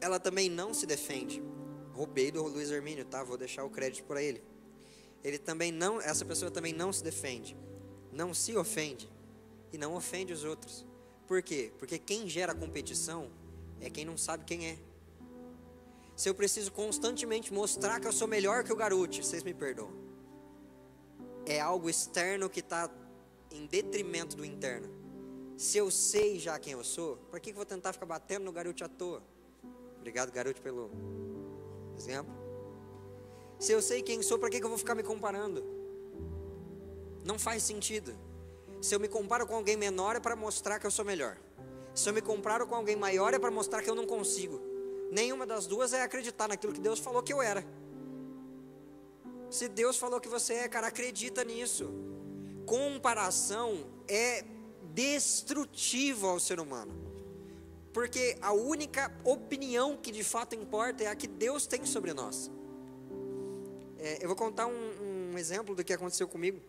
Ela 0.00 0.18
também 0.18 0.48
não 0.48 0.72
se 0.72 0.86
defende. 0.86 1.42
Roubei 1.92 2.30
do 2.30 2.42
Luiz 2.44 2.70
Hermínio, 2.70 3.04
tá? 3.04 3.22
Vou 3.24 3.36
deixar 3.36 3.64
o 3.64 3.70
crédito 3.70 4.04
para 4.04 4.22
ele. 4.22 4.42
Ele 5.24 5.38
também 5.38 5.72
não, 5.72 6.00
essa 6.00 6.24
pessoa 6.24 6.50
também 6.50 6.72
não 6.72 6.92
se 6.92 7.02
defende, 7.02 7.56
não 8.12 8.32
se 8.34 8.56
ofende 8.56 9.08
e 9.72 9.78
não 9.78 9.94
ofende 9.94 10.32
os 10.32 10.44
outros. 10.44 10.86
Por 11.26 11.42
quê? 11.42 11.72
Porque 11.78 11.98
quem 11.98 12.28
gera 12.28 12.54
competição 12.54 13.30
é 13.80 13.90
quem 13.90 14.04
não 14.04 14.16
sabe 14.16 14.44
quem 14.44 14.66
é 14.66 14.78
se 16.18 16.28
eu 16.28 16.34
preciso 16.34 16.72
constantemente 16.72 17.54
mostrar 17.54 18.00
que 18.00 18.08
eu 18.08 18.12
sou 18.12 18.26
melhor 18.26 18.64
que 18.64 18.72
o 18.72 18.76
garoto, 18.76 19.22
vocês 19.22 19.44
me 19.44 19.54
perdoam. 19.54 19.92
É 21.46 21.60
algo 21.60 21.88
externo 21.88 22.50
que 22.50 22.58
está 22.58 22.90
em 23.52 23.66
detrimento 23.66 24.36
do 24.36 24.44
interno. 24.44 24.88
Se 25.56 25.78
eu 25.78 25.92
sei 25.92 26.40
já 26.40 26.58
quem 26.58 26.72
eu 26.72 26.82
sou, 26.82 27.18
por 27.30 27.38
que, 27.38 27.50
eu 27.50 27.54
vou 27.54 27.64
tentar 27.64 27.92
ficar 27.92 28.06
batendo 28.06 28.46
no 28.46 28.50
garoto 28.50 28.84
à 28.84 28.88
toa? 28.88 29.22
Obrigado, 29.96 30.32
garoto, 30.32 30.60
pelo 30.60 30.90
exemplo. 31.96 32.34
Se 33.60 33.70
eu 33.70 33.80
sei 33.80 34.02
quem 34.02 34.20
sou, 34.20 34.40
que, 34.40 34.58
que 34.58 34.64
eu 34.64 34.68
vou 34.68 34.78
ficar 34.78 34.96
me 34.96 35.04
comparando? 35.04 35.64
Não 37.24 37.38
faz 37.38 37.62
sentido. 37.62 38.16
Se 38.80 38.94
eu 38.94 39.00
me 39.00 39.08
comparo 39.08 39.46
com 39.46 39.54
alguém 39.54 39.76
menor, 39.76 40.16
é 40.16 40.20
para 40.20 40.36
mostrar 40.36 40.78
que 40.78 40.86
eu 40.86 40.90
sou 40.90 41.04
melhor. 41.04 41.36
Se 41.94 42.08
eu 42.08 42.14
me 42.14 42.20
comparo 42.22 42.66
com 42.66 42.74
alguém 42.74 42.96
maior, 42.96 43.34
é 43.34 43.38
para 43.38 43.50
mostrar 43.50 43.82
que 43.82 43.90
eu 43.90 43.94
não 43.94 44.06
consigo. 44.06 44.60
Nenhuma 45.10 45.46
das 45.46 45.66
duas 45.66 45.92
é 45.92 46.02
acreditar 46.02 46.48
naquilo 46.48 46.72
que 46.72 46.80
Deus 46.80 46.98
falou 46.98 47.22
que 47.22 47.32
eu 47.32 47.42
era. 47.42 47.64
Se 49.50 49.68
Deus 49.68 49.96
falou 49.96 50.20
que 50.20 50.28
você 50.28 50.54
é, 50.54 50.68
cara, 50.68 50.88
acredita 50.88 51.42
nisso. 51.42 51.90
Comparação 52.66 53.86
é 54.06 54.44
destrutiva 54.92 56.28
ao 56.28 56.38
ser 56.38 56.60
humano. 56.60 56.92
Porque 57.92 58.36
a 58.42 58.52
única 58.52 59.12
opinião 59.24 59.96
que 59.96 60.12
de 60.12 60.22
fato 60.22 60.54
importa 60.54 61.04
é 61.04 61.06
a 61.06 61.16
que 61.16 61.26
Deus 61.26 61.66
tem 61.66 61.84
sobre 61.86 62.12
nós. 62.12 62.50
É, 63.98 64.22
eu 64.22 64.28
vou 64.28 64.36
contar 64.36 64.66
um, 64.66 65.32
um 65.32 65.38
exemplo 65.38 65.74
do 65.74 65.82
que 65.82 65.92
aconteceu 65.92 66.28
comigo, 66.28 66.60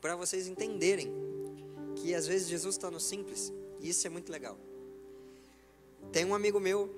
para 0.00 0.16
vocês 0.16 0.46
entenderem 0.46 1.12
que 1.96 2.14
às 2.14 2.26
vezes 2.26 2.48
Jesus 2.48 2.74
está 2.76 2.90
no 2.90 3.00
simples, 3.00 3.52
e 3.80 3.88
isso 3.88 4.06
é 4.06 4.10
muito 4.10 4.30
legal. 4.30 4.58
Tem 6.12 6.24
um 6.24 6.34
amigo 6.34 6.60
meu 6.60 6.94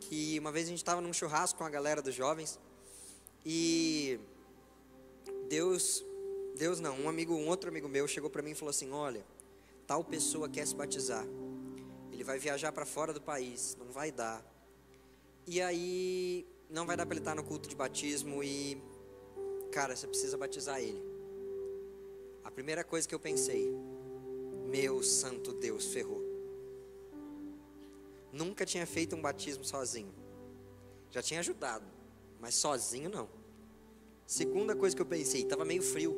que 0.00 0.38
uma 0.38 0.50
vez 0.50 0.66
a 0.66 0.70
gente 0.70 0.78
estava 0.78 1.00
num 1.00 1.12
churrasco 1.12 1.58
com 1.58 1.64
a 1.64 1.70
galera 1.70 2.00
dos 2.00 2.14
jovens 2.14 2.58
e 3.44 4.18
Deus, 5.48 6.04
Deus 6.56 6.80
não, 6.80 6.98
um 7.00 7.08
amigo, 7.08 7.34
um 7.34 7.48
outro 7.48 7.68
amigo 7.70 7.88
meu 7.88 8.06
chegou 8.08 8.30
para 8.30 8.42
mim 8.42 8.50
e 8.50 8.54
falou 8.54 8.70
assim: 8.70 8.90
"Olha, 8.90 9.24
tal 9.86 10.04
pessoa 10.04 10.48
quer 10.48 10.66
se 10.66 10.74
batizar. 10.74 11.26
Ele 12.12 12.24
vai 12.24 12.38
viajar 12.38 12.72
para 12.72 12.84
fora 12.84 13.12
do 13.12 13.20
país, 13.20 13.76
não 13.78 13.90
vai 13.90 14.10
dar. 14.10 14.44
E 15.46 15.62
aí 15.62 16.46
não 16.68 16.84
vai 16.84 16.96
dar 16.96 17.06
para 17.06 17.14
ele 17.14 17.20
estar 17.20 17.34
no 17.34 17.44
culto 17.44 17.68
de 17.68 17.76
batismo 17.76 18.42
e 18.42 18.80
cara, 19.72 19.94
você 19.96 20.06
precisa 20.06 20.36
batizar 20.36 20.80
ele. 20.80 21.17
A 22.48 22.50
primeira 22.50 22.82
coisa 22.82 23.06
que 23.06 23.14
eu 23.14 23.20
pensei, 23.20 23.70
meu 24.70 25.02
santo 25.02 25.52
Deus, 25.52 25.92
ferrou. 25.92 26.22
Nunca 28.32 28.64
tinha 28.64 28.86
feito 28.86 29.14
um 29.14 29.20
batismo 29.20 29.62
sozinho. 29.64 30.14
Já 31.10 31.20
tinha 31.20 31.40
ajudado, 31.40 31.84
mas 32.40 32.54
sozinho 32.54 33.10
não. 33.10 33.28
Segunda 34.26 34.74
coisa 34.74 34.96
que 34.96 35.02
eu 35.02 35.06
pensei, 35.06 35.42
estava 35.42 35.62
meio 35.62 35.82
frio. 35.82 36.16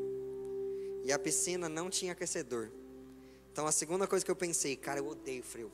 E 1.03 1.13
a 1.13 1.19
piscina 1.19 1.69
não 1.69 1.91
tinha 1.91 2.13
aquecedor. 2.13 2.71
Então 3.51 3.67
a 3.67 3.73
segunda 3.73 4.07
coisa 4.07 4.25
que 4.25 4.31
eu 4.31 4.37
pensei, 4.37 4.77
cara, 4.77 5.01
eu 5.01 5.09
odeio 5.09 5.43
frio. 5.43 5.73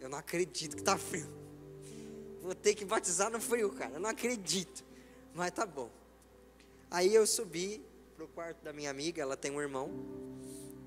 Eu 0.00 0.08
não 0.08 0.16
acredito 0.16 0.74
que 0.74 0.80
está 0.80 0.96
frio. 0.96 1.28
Vou 2.40 2.54
ter 2.54 2.74
que 2.74 2.86
batizar 2.86 3.30
no 3.30 3.38
frio, 3.38 3.70
cara. 3.72 3.92
Eu 3.92 4.00
não 4.00 4.08
acredito. 4.08 4.82
Mas 5.34 5.50
tá 5.50 5.66
bom. 5.66 5.90
Aí 6.90 7.14
eu 7.14 7.26
subi 7.26 7.84
pro 8.16 8.26
quarto 8.28 8.62
da 8.64 8.72
minha 8.72 8.90
amiga, 8.90 9.20
ela 9.20 9.36
tem 9.36 9.50
um 9.50 9.60
irmão. 9.60 9.90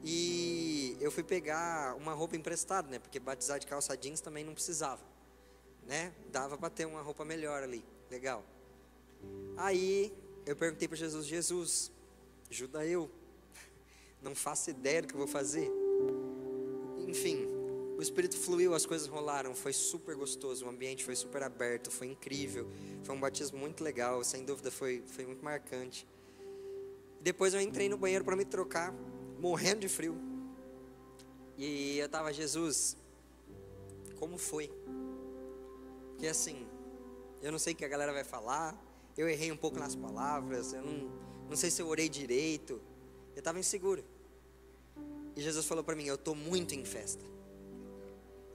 E 0.04 0.98
eu 1.00 1.12
fui 1.12 1.24
pegar 1.24 1.96
uma 1.96 2.14
roupa 2.14 2.36
emprestada, 2.36 2.90
né? 2.90 3.00
Porque 3.00 3.20
batizar 3.20 3.60
de 3.60 3.68
calça 3.68 3.96
jeans 3.96 4.20
também 4.20 4.44
não 4.44 4.54
precisava, 4.54 5.04
né? 5.86 6.12
Dava 6.32 6.58
para 6.58 6.70
ter 6.70 6.86
uma 6.86 7.02
roupa 7.02 7.24
melhor 7.24 7.62
ali, 7.62 7.86
legal. 8.10 8.44
Aí 9.58 10.14
eu 10.46 10.56
perguntei 10.56 10.88
para 10.88 10.98
Jesus: 10.98 11.26
Jesus, 11.26 11.92
ajuda 12.50 12.86
eu. 12.86 13.10
Não 14.22 14.34
faço 14.36 14.70
ideia 14.70 15.02
do 15.02 15.08
que 15.08 15.14
eu 15.14 15.18
vou 15.18 15.28
fazer. 15.28 15.70
Enfim, 17.08 17.46
o 17.98 18.02
Espírito 18.02 18.38
fluiu, 18.38 18.74
as 18.74 18.86
coisas 18.86 19.08
rolaram, 19.08 19.54
foi 19.54 19.74
super 19.74 20.16
gostoso, 20.16 20.66
o 20.66 20.70
ambiente 20.70 21.04
foi 21.04 21.16
super 21.16 21.44
aberto, 21.44 21.92
foi 21.92 22.08
incrível. 22.08 22.70
Foi 23.04 23.16
um 23.16 23.20
batismo 23.20 23.58
muito 23.58 23.84
legal, 23.84 24.24
sem 24.24 24.44
dúvida 24.46 24.72
foi, 24.72 25.04
foi 25.08 25.26
muito 25.26 25.44
marcante. 25.44 26.08
Depois 27.22 27.54
eu 27.54 27.62
entrei 27.62 27.90
no 27.90 27.98
banheiro 27.98 28.24
para 28.24 28.36
me 28.36 28.46
trocar 28.46 28.94
morrendo 29.40 29.82
de 29.82 29.90
frio. 29.90 30.18
E 31.58 31.98
eu 31.98 32.08
tava, 32.08 32.32
Jesus, 32.32 32.96
como 34.18 34.38
foi? 34.38 34.72
Porque 36.12 36.28
assim, 36.28 36.66
eu 37.42 37.52
não 37.52 37.60
sei 37.60 37.74
o 37.74 37.76
que 37.76 37.86
a 37.86 37.88
galera 37.88 38.14
vai 38.14 38.24
falar, 38.24 38.78
eu 39.18 39.28
errei 39.28 39.52
um 39.52 39.58
pouco 39.58 39.80
nas 39.80 39.96
palavras, 39.96 40.74
eu 40.74 40.82
não, 40.82 41.12
não 41.50 41.56
sei 41.56 41.70
se 41.70 41.82
eu 41.82 41.88
orei 41.88 42.08
direito, 42.08 42.82
eu 43.36 43.40
estava 43.40 43.60
inseguro. 43.60 44.04
E 45.36 45.42
Jesus 45.42 45.66
falou 45.66 45.84
para 45.84 45.96
mim: 45.96 46.06
Eu 46.06 46.16
estou 46.16 46.36
muito 46.36 46.76
em 46.76 46.84
festa. 46.84 47.24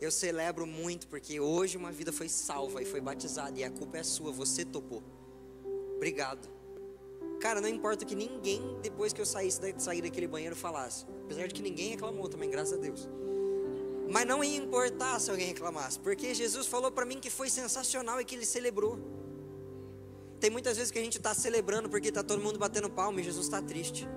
Eu 0.01 0.11
celebro 0.11 0.67
muito 0.67 1.07
porque 1.09 1.41
hoje 1.41 1.79
uma 1.79 1.91
vida 1.91 2.13
foi 2.13 2.29
salva 2.29 2.83
e 2.83 2.85
foi 2.85 3.01
batizada 3.01 3.59
e 3.59 3.65
a 3.65 3.71
culpa 3.71 3.97
é 3.97 4.03
sua, 4.03 4.31
você 4.33 4.65
topou. 4.65 5.03
Obrigado. 5.97 6.54
Cara, 7.45 7.61
não 7.61 7.69
importa 7.69 8.07
que 8.07 8.15
ninguém, 8.15 8.79
depois 8.81 9.13
que 9.13 9.21
eu 9.21 9.27
saísse 9.27 9.61
sair 9.77 10.01
daquele 10.01 10.27
banheiro, 10.27 10.57
falasse. 10.57 11.05
Apesar 11.25 11.47
de 11.47 11.53
que 11.53 11.61
ninguém 11.61 11.91
reclamou 11.91 12.27
também, 12.27 12.49
graças 12.49 12.73
a 12.73 12.81
Deus. 12.81 13.07
Mas 14.11 14.25
não 14.25 14.43
ia 14.43 14.57
importar 14.57 15.21
se 15.21 15.31
alguém 15.31 15.49
reclamasse, 15.49 16.01
porque 16.01 16.33
Jesus 16.33 16.67
falou 16.67 16.91
para 16.91 17.05
mim 17.05 17.21
que 17.21 17.29
foi 17.29 17.51
sensacional 17.51 18.19
e 18.19 18.25
que 18.25 18.35
ele 18.35 18.47
celebrou. 18.47 18.99
Tem 20.41 20.49
muitas 20.49 20.79
vezes 20.79 20.91
que 20.91 20.99
a 20.99 21.03
gente 21.03 21.19
está 21.19 21.35
celebrando 21.35 21.91
porque 21.91 22.09
está 22.09 22.23
todo 22.23 22.43
mundo 22.43 22.59
batendo 22.59 22.89
palma 22.89 23.21
e 23.21 23.25
Jesus 23.25 23.45
está 23.45 23.61
triste. 23.61 24.09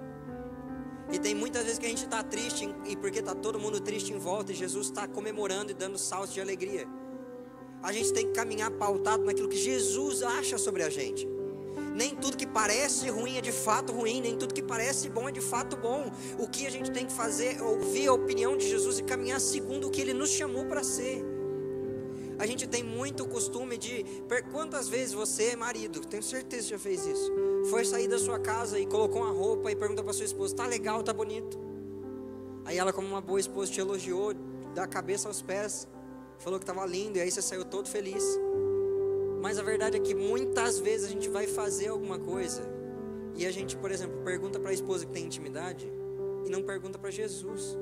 E 1.11 1.19
tem 1.19 1.35
muitas 1.35 1.63
vezes 1.63 1.79
que 1.79 1.85
a 1.85 1.89
gente 1.89 2.05
está 2.05 2.23
triste 2.23 2.73
e 2.85 2.95
porque 2.95 3.19
está 3.19 3.35
todo 3.35 3.59
mundo 3.59 3.81
triste 3.81 4.13
em 4.13 4.17
volta 4.17 4.53
e 4.53 4.55
Jesus 4.55 4.87
está 4.87 5.05
comemorando 5.05 5.71
e 5.71 5.73
dando 5.73 5.97
saltos 5.97 6.33
de 6.33 6.39
alegria. 6.39 6.87
A 7.83 7.91
gente 7.91 8.13
tem 8.13 8.27
que 8.27 8.31
caminhar 8.31 8.71
pautado 8.71 9.25
naquilo 9.25 9.49
que 9.49 9.57
Jesus 9.57 10.23
acha 10.23 10.57
sobre 10.57 10.81
a 10.81 10.89
gente. 10.89 11.27
Nem 11.97 12.15
tudo 12.15 12.37
que 12.37 12.45
parece 12.45 13.09
ruim 13.09 13.37
é 13.37 13.41
de 13.41 13.51
fato 13.51 13.91
ruim, 13.91 14.21
nem 14.21 14.37
tudo 14.37 14.53
que 14.53 14.61
parece 14.61 15.09
bom 15.09 15.27
é 15.27 15.31
de 15.31 15.41
fato 15.41 15.75
bom. 15.75 16.11
O 16.37 16.47
que 16.47 16.67
a 16.67 16.69
gente 16.69 16.91
tem 16.91 17.07
que 17.07 17.11
fazer 17.11 17.57
é 17.57 17.63
ouvir 17.63 18.07
a 18.07 18.13
opinião 18.13 18.55
de 18.55 18.69
Jesus 18.69 18.99
e 18.99 19.03
caminhar 19.03 19.41
segundo 19.41 19.87
o 19.87 19.89
que 19.89 19.99
ele 19.99 20.13
nos 20.13 20.29
chamou 20.29 20.65
para 20.65 20.83
ser. 20.83 21.25
A 22.37 22.45
gente 22.45 22.67
tem 22.67 22.83
muito 22.83 23.27
costume 23.27 23.79
de. 23.79 24.05
Quantas 24.51 24.87
vezes 24.87 25.15
você, 25.15 25.55
marido, 25.55 26.01
tenho 26.01 26.21
certeza 26.21 26.65
que 26.65 26.69
já 26.69 26.77
fez 26.77 27.03
isso, 27.03 27.31
foi 27.71 27.83
sair 27.83 28.07
da 28.07 28.19
sua 28.19 28.37
casa 28.37 28.79
e 28.79 28.85
colocou 28.85 29.23
uma 29.23 29.31
roupa 29.31 29.71
e 29.71 29.75
perguntou 29.75 30.03
para 30.03 30.13
sua 30.13 30.25
esposa: 30.25 30.55
tá 30.55 30.67
legal, 30.67 31.01
tá 31.01 31.11
bonito? 31.11 31.57
Aí 32.63 32.77
ela, 32.77 32.93
como 32.93 33.07
uma 33.07 33.21
boa 33.21 33.39
esposa, 33.39 33.71
te 33.71 33.79
elogiou 33.79 34.35
da 34.75 34.85
cabeça 34.85 35.27
aos 35.27 35.41
pés, 35.41 35.87
falou 36.37 36.59
que 36.59 36.63
estava 36.63 36.85
lindo, 36.85 37.17
e 37.17 37.21
aí 37.21 37.31
você 37.31 37.41
saiu 37.41 37.65
todo 37.65 37.89
feliz. 37.89 38.23
Mas 39.41 39.57
a 39.57 39.63
verdade 39.63 39.97
é 39.97 39.99
que 39.99 40.15
muitas 40.15 40.79
vezes 40.79 41.07
a 41.07 41.09
gente 41.09 41.29
vai 41.29 41.47
fazer 41.47 41.87
alguma 41.87 42.19
coisa 42.19 42.63
e 43.35 43.45
a 43.45 43.51
gente, 43.51 43.77
por 43.77 43.91
exemplo, 43.91 44.23
pergunta 44.23 44.59
para 44.59 44.71
a 44.71 44.73
esposa 44.73 45.05
que 45.05 45.11
tem 45.11 45.25
intimidade 45.25 45.87
e 46.45 46.49
não 46.49 46.63
pergunta 46.63 46.97
para 46.97 47.11
Jesus. 47.11 47.77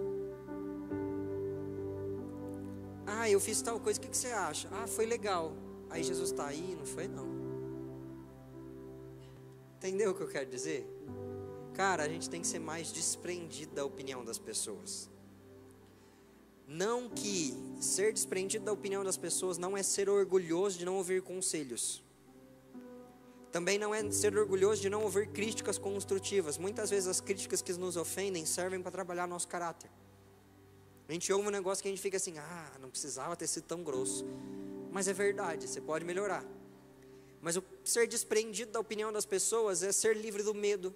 Ah, 3.06 3.30
eu 3.30 3.40
fiz 3.40 3.62
tal 3.62 3.80
coisa, 3.80 4.00
o 4.00 4.02
que, 4.02 4.10
que 4.10 4.18
você 4.18 4.28
acha? 4.28 4.68
Ah, 4.72 4.88
foi 4.88 5.06
legal. 5.06 5.54
Aí 5.90 6.04
Jesus 6.04 6.32
está 6.32 6.48
aí, 6.48 6.76
não 6.78 6.86
foi 6.86 7.08
não. 7.08 7.28
Entendeu 9.78 10.12
o 10.12 10.14
que 10.14 10.24
eu 10.24 10.28
quero 10.28 10.50
dizer? 10.50 10.86
Cara, 11.74 12.04
a 12.04 12.10
gente 12.10 12.30
tem 12.30 12.42
que 12.42 12.48
ser 12.48 12.60
mais 12.60 12.92
desprendido 12.92 13.76
da 13.76 13.86
opinião 13.86 14.26
das 14.26 14.40
pessoas. 14.40 15.10
Não 16.68 17.08
que 17.08 17.54
ser 17.80 18.12
desprendido 18.12 18.66
da 18.66 18.72
opinião 18.72 19.04
das 19.04 19.18
pessoas 19.18 19.58
não 19.58 19.78
é 19.78 19.84
ser 19.84 20.10
orgulhoso 20.10 20.80
de 20.80 20.86
não 20.86 20.96
ouvir 20.96 21.22
conselhos. 21.22 22.04
Também 23.52 23.78
não 23.78 23.94
é 23.94 24.12
ser 24.12 24.38
orgulhoso 24.38 24.82
de 24.82 24.90
não 24.90 25.04
ouvir 25.04 25.28
críticas 25.28 25.78
construtivas. 25.78 26.58
Muitas 26.58 26.90
vezes 26.90 27.08
as 27.08 27.22
críticas 27.22 27.62
que 27.62 27.72
nos 27.74 27.96
ofendem 27.96 28.46
servem 28.46 28.82
para 28.82 28.92
trabalhar 28.92 29.28
nosso 29.28 29.48
caráter. 29.48 29.90
A 31.08 31.14
gente 31.14 31.32
ouve 31.32 31.48
um 31.48 31.52
negócio 31.52 31.82
que 31.82 31.88
a 31.88 31.92
gente 31.92 32.02
fica 32.02 32.18
assim, 32.18 32.38
ah, 32.38 32.72
não 32.82 32.90
precisava 32.90 33.36
ter 33.36 33.48
sido 33.48 33.64
tão 33.66 33.84
grosso. 33.84 34.26
Mas 34.92 35.08
é 35.08 35.14
verdade, 35.14 35.68
você 35.68 35.80
pode 35.80 36.04
melhorar. 36.04 36.44
Mas 37.42 37.56
o 37.56 37.64
ser 37.84 38.08
desprendido 38.08 38.72
da 38.72 38.80
opinião 38.80 39.14
das 39.14 39.26
pessoas 39.26 39.84
é 39.84 39.92
ser 39.92 40.18
livre 40.18 40.42
do 40.42 40.54
medo, 40.54 40.96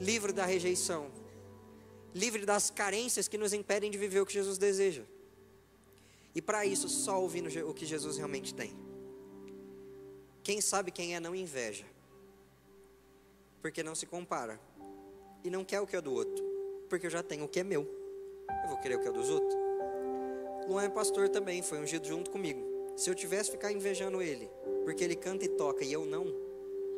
livre 0.00 0.32
da 0.32 0.44
rejeição, 0.44 1.10
livre 2.16 2.46
das 2.46 2.70
carências 2.70 3.28
que 3.28 3.36
nos 3.36 3.52
impedem 3.52 3.90
de 3.90 3.98
viver 3.98 4.20
o 4.20 4.26
que 4.26 4.32
Jesus 4.32 4.56
deseja. 4.56 5.02
E 6.34 6.40
para 6.40 6.64
isso, 6.64 6.88
só 6.88 7.20
ouvindo 7.20 7.48
o 7.68 7.74
que 7.74 7.84
Jesus 7.84 8.16
realmente 8.16 8.54
tem. 8.54 8.74
Quem 10.42 10.60
sabe 10.62 10.90
quem 10.90 11.14
é 11.14 11.20
não 11.20 11.34
inveja, 11.34 11.84
porque 13.60 13.82
não 13.82 13.94
se 13.94 14.06
compara, 14.06 14.58
e 15.44 15.50
não 15.50 15.64
quer 15.64 15.80
o 15.80 15.86
que 15.86 15.94
é 15.94 16.00
do 16.00 16.12
outro, 16.12 16.42
porque 16.88 17.06
eu 17.06 17.10
já 17.10 17.22
tenho 17.22 17.44
o 17.44 17.48
que 17.48 17.60
é 17.60 17.64
meu. 17.64 17.86
Eu 18.62 18.68
vou 18.68 18.78
querer 18.78 18.96
o 18.96 19.00
que 19.02 19.08
é 19.08 19.12
dos 19.12 19.28
outros? 19.28 19.54
Luan 20.66 20.84
é 20.84 20.88
pastor 20.88 21.28
também, 21.28 21.62
foi 21.62 21.78
ungido 21.78 22.08
junto 22.08 22.30
comigo. 22.30 22.94
Se 22.96 23.10
eu 23.10 23.14
tivesse 23.14 23.50
ficar 23.50 23.70
invejando 23.72 24.22
ele, 24.22 24.48
porque 24.84 25.04
ele 25.04 25.16
canta 25.16 25.44
e 25.44 25.48
toca 25.48 25.84
e 25.84 25.92
eu 25.92 26.06
não, 26.06 26.26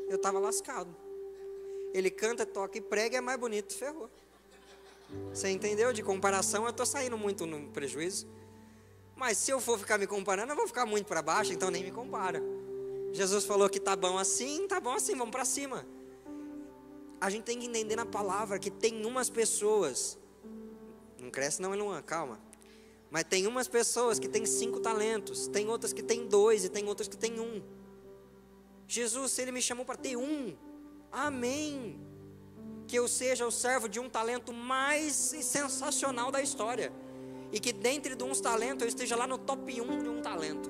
eu 0.08 0.16
estava 0.16 0.38
lascado. 0.38 0.94
Ele 1.92 2.10
canta, 2.10 2.46
toca 2.46 2.78
e 2.78 2.80
prega 2.80 3.18
é 3.18 3.20
mais 3.20 3.38
bonito, 3.38 3.74
ferrou. 3.74 4.08
Você 5.32 5.48
entendeu? 5.50 5.92
De 5.92 6.02
comparação, 6.02 6.64
eu 6.64 6.70
estou 6.70 6.86
saindo 6.86 7.16
muito 7.16 7.46
no 7.46 7.68
prejuízo. 7.68 8.26
Mas 9.16 9.38
se 9.38 9.50
eu 9.50 9.60
for 9.60 9.78
ficar 9.78 9.98
me 9.98 10.06
comparando, 10.06 10.52
eu 10.52 10.56
vou 10.56 10.66
ficar 10.66 10.86
muito 10.86 11.06
para 11.06 11.22
baixo, 11.22 11.52
então 11.52 11.70
nem 11.70 11.82
me 11.82 11.90
compara. 11.90 12.42
Jesus 13.12 13.44
falou 13.44 13.68
que 13.68 13.80
tá 13.80 13.96
bom 13.96 14.16
assim, 14.18 14.66
tá 14.68 14.80
bom 14.80 14.92
assim, 14.92 15.16
vamos 15.16 15.32
para 15.32 15.44
cima. 15.44 15.86
A 17.20 17.30
gente 17.30 17.44
tem 17.44 17.58
que 17.58 17.66
entender 17.66 17.96
na 17.96 18.06
palavra 18.06 18.58
que 18.58 18.70
tem 18.70 19.04
umas 19.04 19.28
pessoas 19.28 20.18
não 21.20 21.30
cresce 21.30 21.60
não, 21.60 21.74
Eluan, 21.74 22.00
calma. 22.02 22.40
Mas 23.10 23.24
tem 23.24 23.46
umas 23.46 23.68
pessoas 23.68 24.18
que 24.18 24.28
têm 24.28 24.46
cinco 24.46 24.80
talentos, 24.80 25.48
tem 25.48 25.68
outras 25.68 25.92
que 25.92 26.02
têm 26.02 26.26
dois 26.26 26.64
e 26.64 26.68
tem 26.68 26.86
outras 26.86 27.08
que 27.08 27.16
têm 27.16 27.40
um. 27.40 27.62
Jesus, 28.86 29.38
Ele 29.38 29.52
me 29.52 29.60
chamou 29.60 29.84
para 29.84 29.96
ter 29.96 30.16
um, 30.16 30.56
amém. 31.10 32.00
Que 32.88 32.98
eu 32.98 33.06
seja 33.06 33.46
o 33.46 33.52
servo 33.52 33.88
de 33.88 34.00
um 34.00 34.08
talento 34.08 34.52
mais 34.52 35.14
sensacional 35.14 36.32
da 36.32 36.42
história. 36.42 36.92
E 37.52 37.60
que 37.60 37.72
dentre 37.72 38.16
de 38.16 38.24
uns 38.24 38.40
talentos 38.40 38.82
eu 38.82 38.88
esteja 38.88 39.14
lá 39.14 39.26
no 39.26 39.38
top 39.38 39.80
1 39.80 40.02
de 40.02 40.08
um 40.08 40.20
talento. 40.20 40.68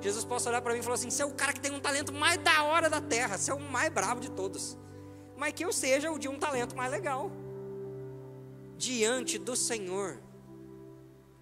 Jesus 0.00 0.24
possa 0.24 0.48
olhar 0.48 0.62
para 0.62 0.72
mim 0.72 0.78
e 0.78 0.82
falar 0.82 0.94
assim: 0.94 1.10
você 1.10 1.22
é 1.22 1.26
o 1.26 1.32
cara 1.32 1.52
que 1.52 1.60
tem 1.60 1.72
um 1.72 1.80
talento 1.80 2.12
mais 2.12 2.38
da 2.38 2.62
hora 2.62 2.88
da 2.88 3.00
terra, 3.00 3.36
você 3.36 3.50
é 3.50 3.54
o 3.54 3.60
mais 3.60 3.92
bravo 3.92 4.20
de 4.20 4.30
todos. 4.30 4.78
Mas 5.36 5.52
que 5.52 5.64
eu 5.64 5.72
seja 5.72 6.12
o 6.12 6.18
de 6.18 6.28
um 6.28 6.38
talento 6.38 6.76
mais 6.76 6.90
legal 6.90 7.30
diante 8.76 9.38
do 9.38 9.56
Senhor. 9.56 10.20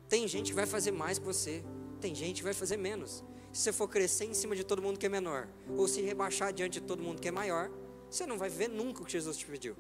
Tem 0.09 0.27
gente 0.27 0.51
que 0.51 0.55
vai 0.55 0.67
fazer 0.67 0.91
mais 0.91 1.19
que 1.19 1.25
você, 1.25 1.63
tem 2.01 2.15
gente 2.15 2.37
que 2.37 2.45
vai 2.45 2.55
fazer 2.55 2.77
menos. 2.77 3.23
Se 3.53 3.63
você 3.63 3.73
for 3.73 3.89
crescer 3.89 4.25
em 4.25 4.35
cima 4.35 4.55
de 4.55 4.65
todo 4.65 4.81
mundo 4.81 4.99
que 4.99 5.07
é 5.07 5.09
menor, 5.09 5.49
ou 5.77 5.87
se 5.87 6.01
rebaixar 6.01 6.53
diante 6.53 6.81
de 6.81 6.87
todo 6.87 7.03
mundo 7.03 7.21
que 7.21 7.29
é 7.29 7.33
maior, 7.33 7.71
você 8.09 8.27
não 8.27 8.39
vai 8.39 8.49
ver 8.49 8.69
nunca 8.69 9.03
o 9.03 9.05
que 9.05 9.13
Jesus 9.13 9.37
te 9.37 9.47
pediu. 9.47 9.77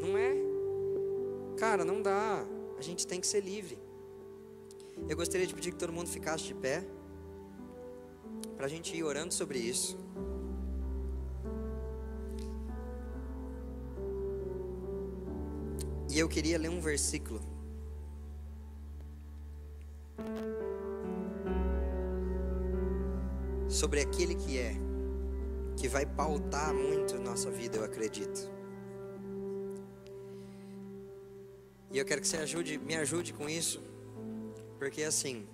Não 0.00 0.16
é? 0.16 0.34
Cara, 1.56 1.84
não 1.84 2.02
dá. 2.02 2.44
A 2.78 2.82
gente 2.82 3.06
tem 3.06 3.20
que 3.20 3.26
ser 3.26 3.40
livre. 3.40 3.78
Eu 5.08 5.16
gostaria 5.16 5.46
de 5.46 5.54
pedir 5.54 5.72
que 5.72 5.78
todo 5.78 5.92
mundo 5.92 6.08
ficasse 6.08 6.44
de 6.44 6.54
pé, 6.54 6.84
para 8.56 8.66
a 8.66 8.68
gente 8.68 8.96
ir 8.96 9.02
orando 9.02 9.34
sobre 9.34 9.58
isso. 9.58 9.98
E 16.10 16.18
eu 16.18 16.28
queria 16.28 16.56
ler 16.56 16.68
um 16.68 16.80
versículo. 16.80 17.40
Sobre 23.68 24.00
aquele 24.00 24.36
que 24.36 24.56
é, 24.56 24.76
que 25.76 25.88
vai 25.88 26.06
pautar 26.06 26.72
muito 26.72 27.18
nossa 27.18 27.50
vida, 27.50 27.78
eu 27.78 27.84
acredito. 27.84 28.53
E 31.94 31.98
eu 31.98 32.04
quero 32.04 32.20
que 32.20 32.26
você 32.26 32.38
ajude, 32.38 32.76
me 32.76 32.96
ajude 32.96 33.32
com 33.32 33.48
isso, 33.48 33.80
porque 34.80 35.04
assim, 35.04 35.46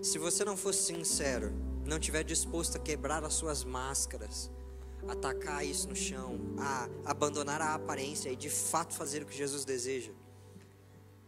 se 0.00 0.16
você 0.16 0.44
não 0.44 0.56
fosse 0.56 0.94
sincero, 0.94 1.52
não 1.84 1.98
tiver 1.98 2.22
disposto 2.22 2.76
a 2.76 2.78
quebrar 2.78 3.24
as 3.24 3.34
suas 3.34 3.64
máscaras, 3.64 4.48
atacar 5.08 5.66
isso 5.66 5.88
no 5.88 5.96
chão, 5.96 6.38
a 6.56 6.88
abandonar 7.04 7.60
a 7.60 7.74
aparência 7.74 8.30
e 8.30 8.36
de 8.36 8.48
fato 8.48 8.94
fazer 8.94 9.24
o 9.24 9.26
que 9.26 9.36
Jesus 9.36 9.64
deseja, 9.64 10.12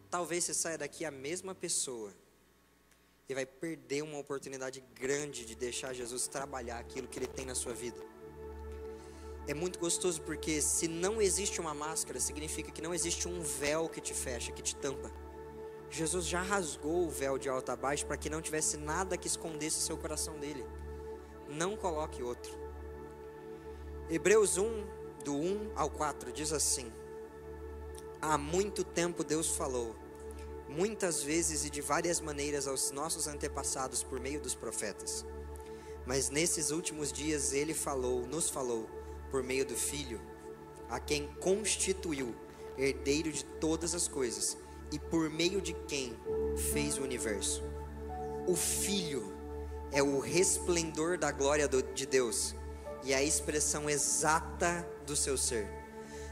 talvez 0.09 0.45
você 0.45 0.55
saia 0.55 0.79
daqui 0.79 1.05
a 1.05 1.11
mesma 1.11 1.53
pessoa 1.53 2.13
e 3.29 3.35
vai 3.35 3.45
perder 3.45 4.03
uma 4.05 4.19
oportunidade 4.19 4.85
grande 4.95 5.45
de 5.45 5.57
deixar 5.57 5.93
Jesus 5.93 6.29
trabalhar 6.29 6.79
aquilo 6.79 7.09
que 7.09 7.19
ele 7.19 7.27
tem 7.27 7.45
na 7.45 7.57
sua 7.57 7.75
vida. 7.75 8.01
É 9.47 9.53
muito 9.53 9.79
gostoso 9.79 10.23
porque 10.23 10.63
se 10.63 10.89
não 10.89 11.21
existe 11.21 11.61
uma 11.61 11.75
máscara, 11.75 12.19
significa 12.19 12.71
que 12.71 12.81
não 12.81 12.95
existe 12.95 13.29
um 13.29 13.43
véu 13.43 13.89
que 13.89 14.01
te 14.01 14.15
fecha, 14.15 14.53
que 14.53 14.63
te 14.63 14.75
tampa. 14.77 15.13
Jesus 15.91 16.27
já 16.27 16.41
rasgou 16.41 17.07
o 17.07 17.11
véu 17.11 17.37
de 17.39 17.49
alto 17.49 17.71
a 17.71 17.77
baixo 17.77 18.07
para 18.07 18.17
que 18.17 18.31
não 18.31 18.41
tivesse 18.41 18.79
nada 18.79 19.19
que 19.19 19.27
escondesse 19.27 19.79
o 19.79 19.83
seu 19.83 19.99
coração 19.99 20.39
dele. 20.39 20.65
Não 21.49 21.77
coloque 21.77 22.23
outro. 22.23 22.59
Hebreus 24.09 24.57
1, 24.57 24.87
do 25.25 25.35
1 25.35 25.73
ao 25.77 25.91
4, 25.91 26.33
diz 26.33 26.53
assim: 26.53 26.91
há 28.21 28.39
muito 28.39 28.83
tempo 28.83 29.23
Deus 29.23 29.55
falou, 29.55 29.95
muitas 30.67 31.23
vezes 31.23 31.67
e 31.67 31.71
de 31.71 31.83
várias 31.83 32.19
maneiras 32.19 32.67
aos 32.67 32.91
nossos 32.91 33.27
antepassados 33.27 34.03
por 34.03 34.19
meio 34.19 34.41
dos 34.41 34.55
profetas. 34.55 35.25
Mas 36.07 36.31
nesses 36.31 36.71
últimos 36.71 37.13
dias 37.13 37.53
ele 37.53 37.75
falou, 37.75 38.27
nos 38.27 38.49
falou 38.49 38.89
por 39.35 39.43
meio 39.43 39.67
do 39.67 39.75
Filho, 39.75 40.21
a 40.89 41.01
quem 41.01 41.27
constituiu 41.41 42.33
herdeiro 42.79 43.33
de 43.33 43.45
todas 43.45 43.93
as 43.93 44.07
coisas 44.07 44.57
e 44.93 44.99
por 45.01 45.29
meio 45.29 45.61
de 45.61 45.73
quem 45.89 46.17
fez 46.73 46.99
o 46.99 47.03
universo. 47.03 47.61
O 48.47 48.55
Filho 48.55 49.35
é 49.91 50.01
o 50.01 50.21
resplendor 50.21 51.19
da 51.19 51.33
glória 51.33 51.67
de 51.67 52.07
Deus 52.07 52.55
e 53.03 53.13
a 53.13 53.25
expressão 53.25 53.91
exata 53.91 54.89
do 55.05 55.17
seu 55.17 55.37
ser, 55.37 55.67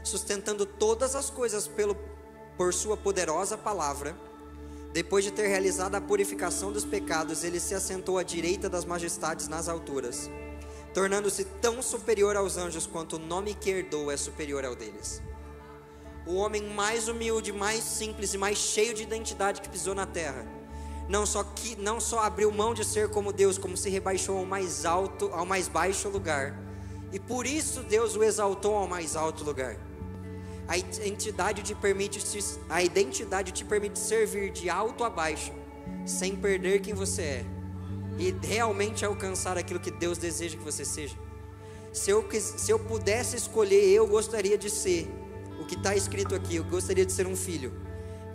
sustentando 0.01 0.65
todas 0.65 1.13
as 1.13 1.29
coisas 1.29 1.67
pelo, 1.67 1.97
por 2.55 2.73
sua 2.73 2.95
poderosa 2.95 3.57
palavra. 3.57 4.15
Depois 4.93 5.25
de 5.25 5.31
ter 5.31 5.47
realizado 5.47 5.95
a 5.95 5.99
purificação 5.99 6.71
dos 6.71 6.85
pecados, 6.85 7.43
ele 7.43 7.59
se 7.59 7.75
assentou 7.75 8.17
à 8.17 8.23
direita 8.23 8.69
das 8.69 8.85
majestades 8.85 9.49
nas 9.49 9.67
alturas, 9.67 10.29
tornando-se 10.93 11.45
tão 11.61 11.81
superior 11.81 12.35
aos 12.35 12.57
anjos 12.57 12.85
quanto 12.85 13.15
o 13.15 13.19
nome 13.19 13.53
que 13.53 13.69
herdou 13.69 14.11
é 14.11 14.17
superior 14.17 14.63
ao 14.65 14.75
deles. 14.75 15.21
O 16.25 16.35
homem 16.35 16.63
mais 16.63 17.07
humilde, 17.07 17.51
mais 17.51 17.83
simples 17.83 18.33
e 18.33 18.37
mais 18.37 18.57
cheio 18.57 18.93
de 18.93 19.03
identidade 19.03 19.61
que 19.61 19.69
pisou 19.69 19.93
na 19.93 20.05
terra 20.05 20.45
não 21.07 21.25
só 21.25 21.43
que 21.43 21.75
não 21.75 21.99
só 21.99 22.19
abriu 22.19 22.51
mão 22.51 22.73
de 22.73 22.85
ser 22.85 23.09
como 23.09 23.33
Deus, 23.33 23.57
como 23.57 23.75
se 23.75 23.89
rebaixou 23.89 24.37
ao 24.37 24.45
mais 24.45 24.85
alto, 24.85 25.29
ao 25.33 25.45
mais 25.45 25.67
baixo 25.67 26.09
lugar. 26.09 26.57
E 27.11 27.19
por 27.19 27.45
isso 27.45 27.83
Deus 27.83 28.15
o 28.15 28.23
exaltou 28.23 28.75
ao 28.75 28.87
mais 28.87 29.15
alto 29.15 29.43
lugar. 29.43 29.75
A 30.67 30.77
identidade 30.77 31.61
te 31.61 31.75
permite 31.75 32.19
a 32.69 32.81
identidade 32.81 33.51
te 33.51 33.65
permite 33.65 33.99
servir 33.99 34.51
de 34.51 34.69
alto 34.69 35.03
a 35.03 35.09
baixo, 35.09 35.51
sem 36.05 36.35
perder 36.35 36.79
quem 36.81 36.93
você 36.93 37.21
é 37.21 37.45
e 38.17 38.31
realmente 38.45 39.05
alcançar 39.05 39.57
aquilo 39.57 39.79
que 39.79 39.91
Deus 39.91 40.17
deseja 40.17 40.57
que 40.57 40.63
você 40.63 40.85
seja. 40.85 41.15
Se 41.91 42.09
eu, 42.09 42.27
se 42.31 42.71
eu 42.71 42.79
pudesse 42.79 43.35
escolher, 43.35 43.89
eu 43.89 44.07
gostaria 44.07 44.57
de 44.57 44.69
ser 44.69 45.07
o 45.59 45.65
que 45.65 45.75
está 45.75 45.95
escrito 45.95 46.33
aqui. 46.33 46.55
Eu 46.55 46.63
gostaria 46.63 47.05
de 47.05 47.11
ser 47.11 47.27
um 47.27 47.35
filho, 47.35 47.73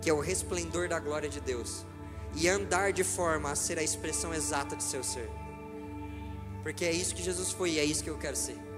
que 0.01 0.09
é 0.09 0.13
o 0.13 0.19
resplendor 0.19 0.87
da 0.87 0.99
glória 0.99 1.29
de 1.29 1.39
Deus 1.41 1.85
e 2.35 2.47
andar 2.47 2.93
de 2.93 3.03
forma 3.03 3.51
a 3.51 3.55
ser 3.55 3.77
a 3.79 3.83
expressão 3.83 4.33
exata 4.33 4.75
de 4.75 4.83
seu 4.83 5.03
ser. 5.03 5.29
Porque 6.63 6.85
é 6.85 6.91
isso 6.91 7.15
que 7.15 7.23
Jesus 7.23 7.51
foi 7.51 7.71
e 7.71 7.79
é 7.79 7.85
isso 7.85 8.03
que 8.03 8.09
eu 8.09 8.17
quero 8.17 8.35
ser. 8.35 8.68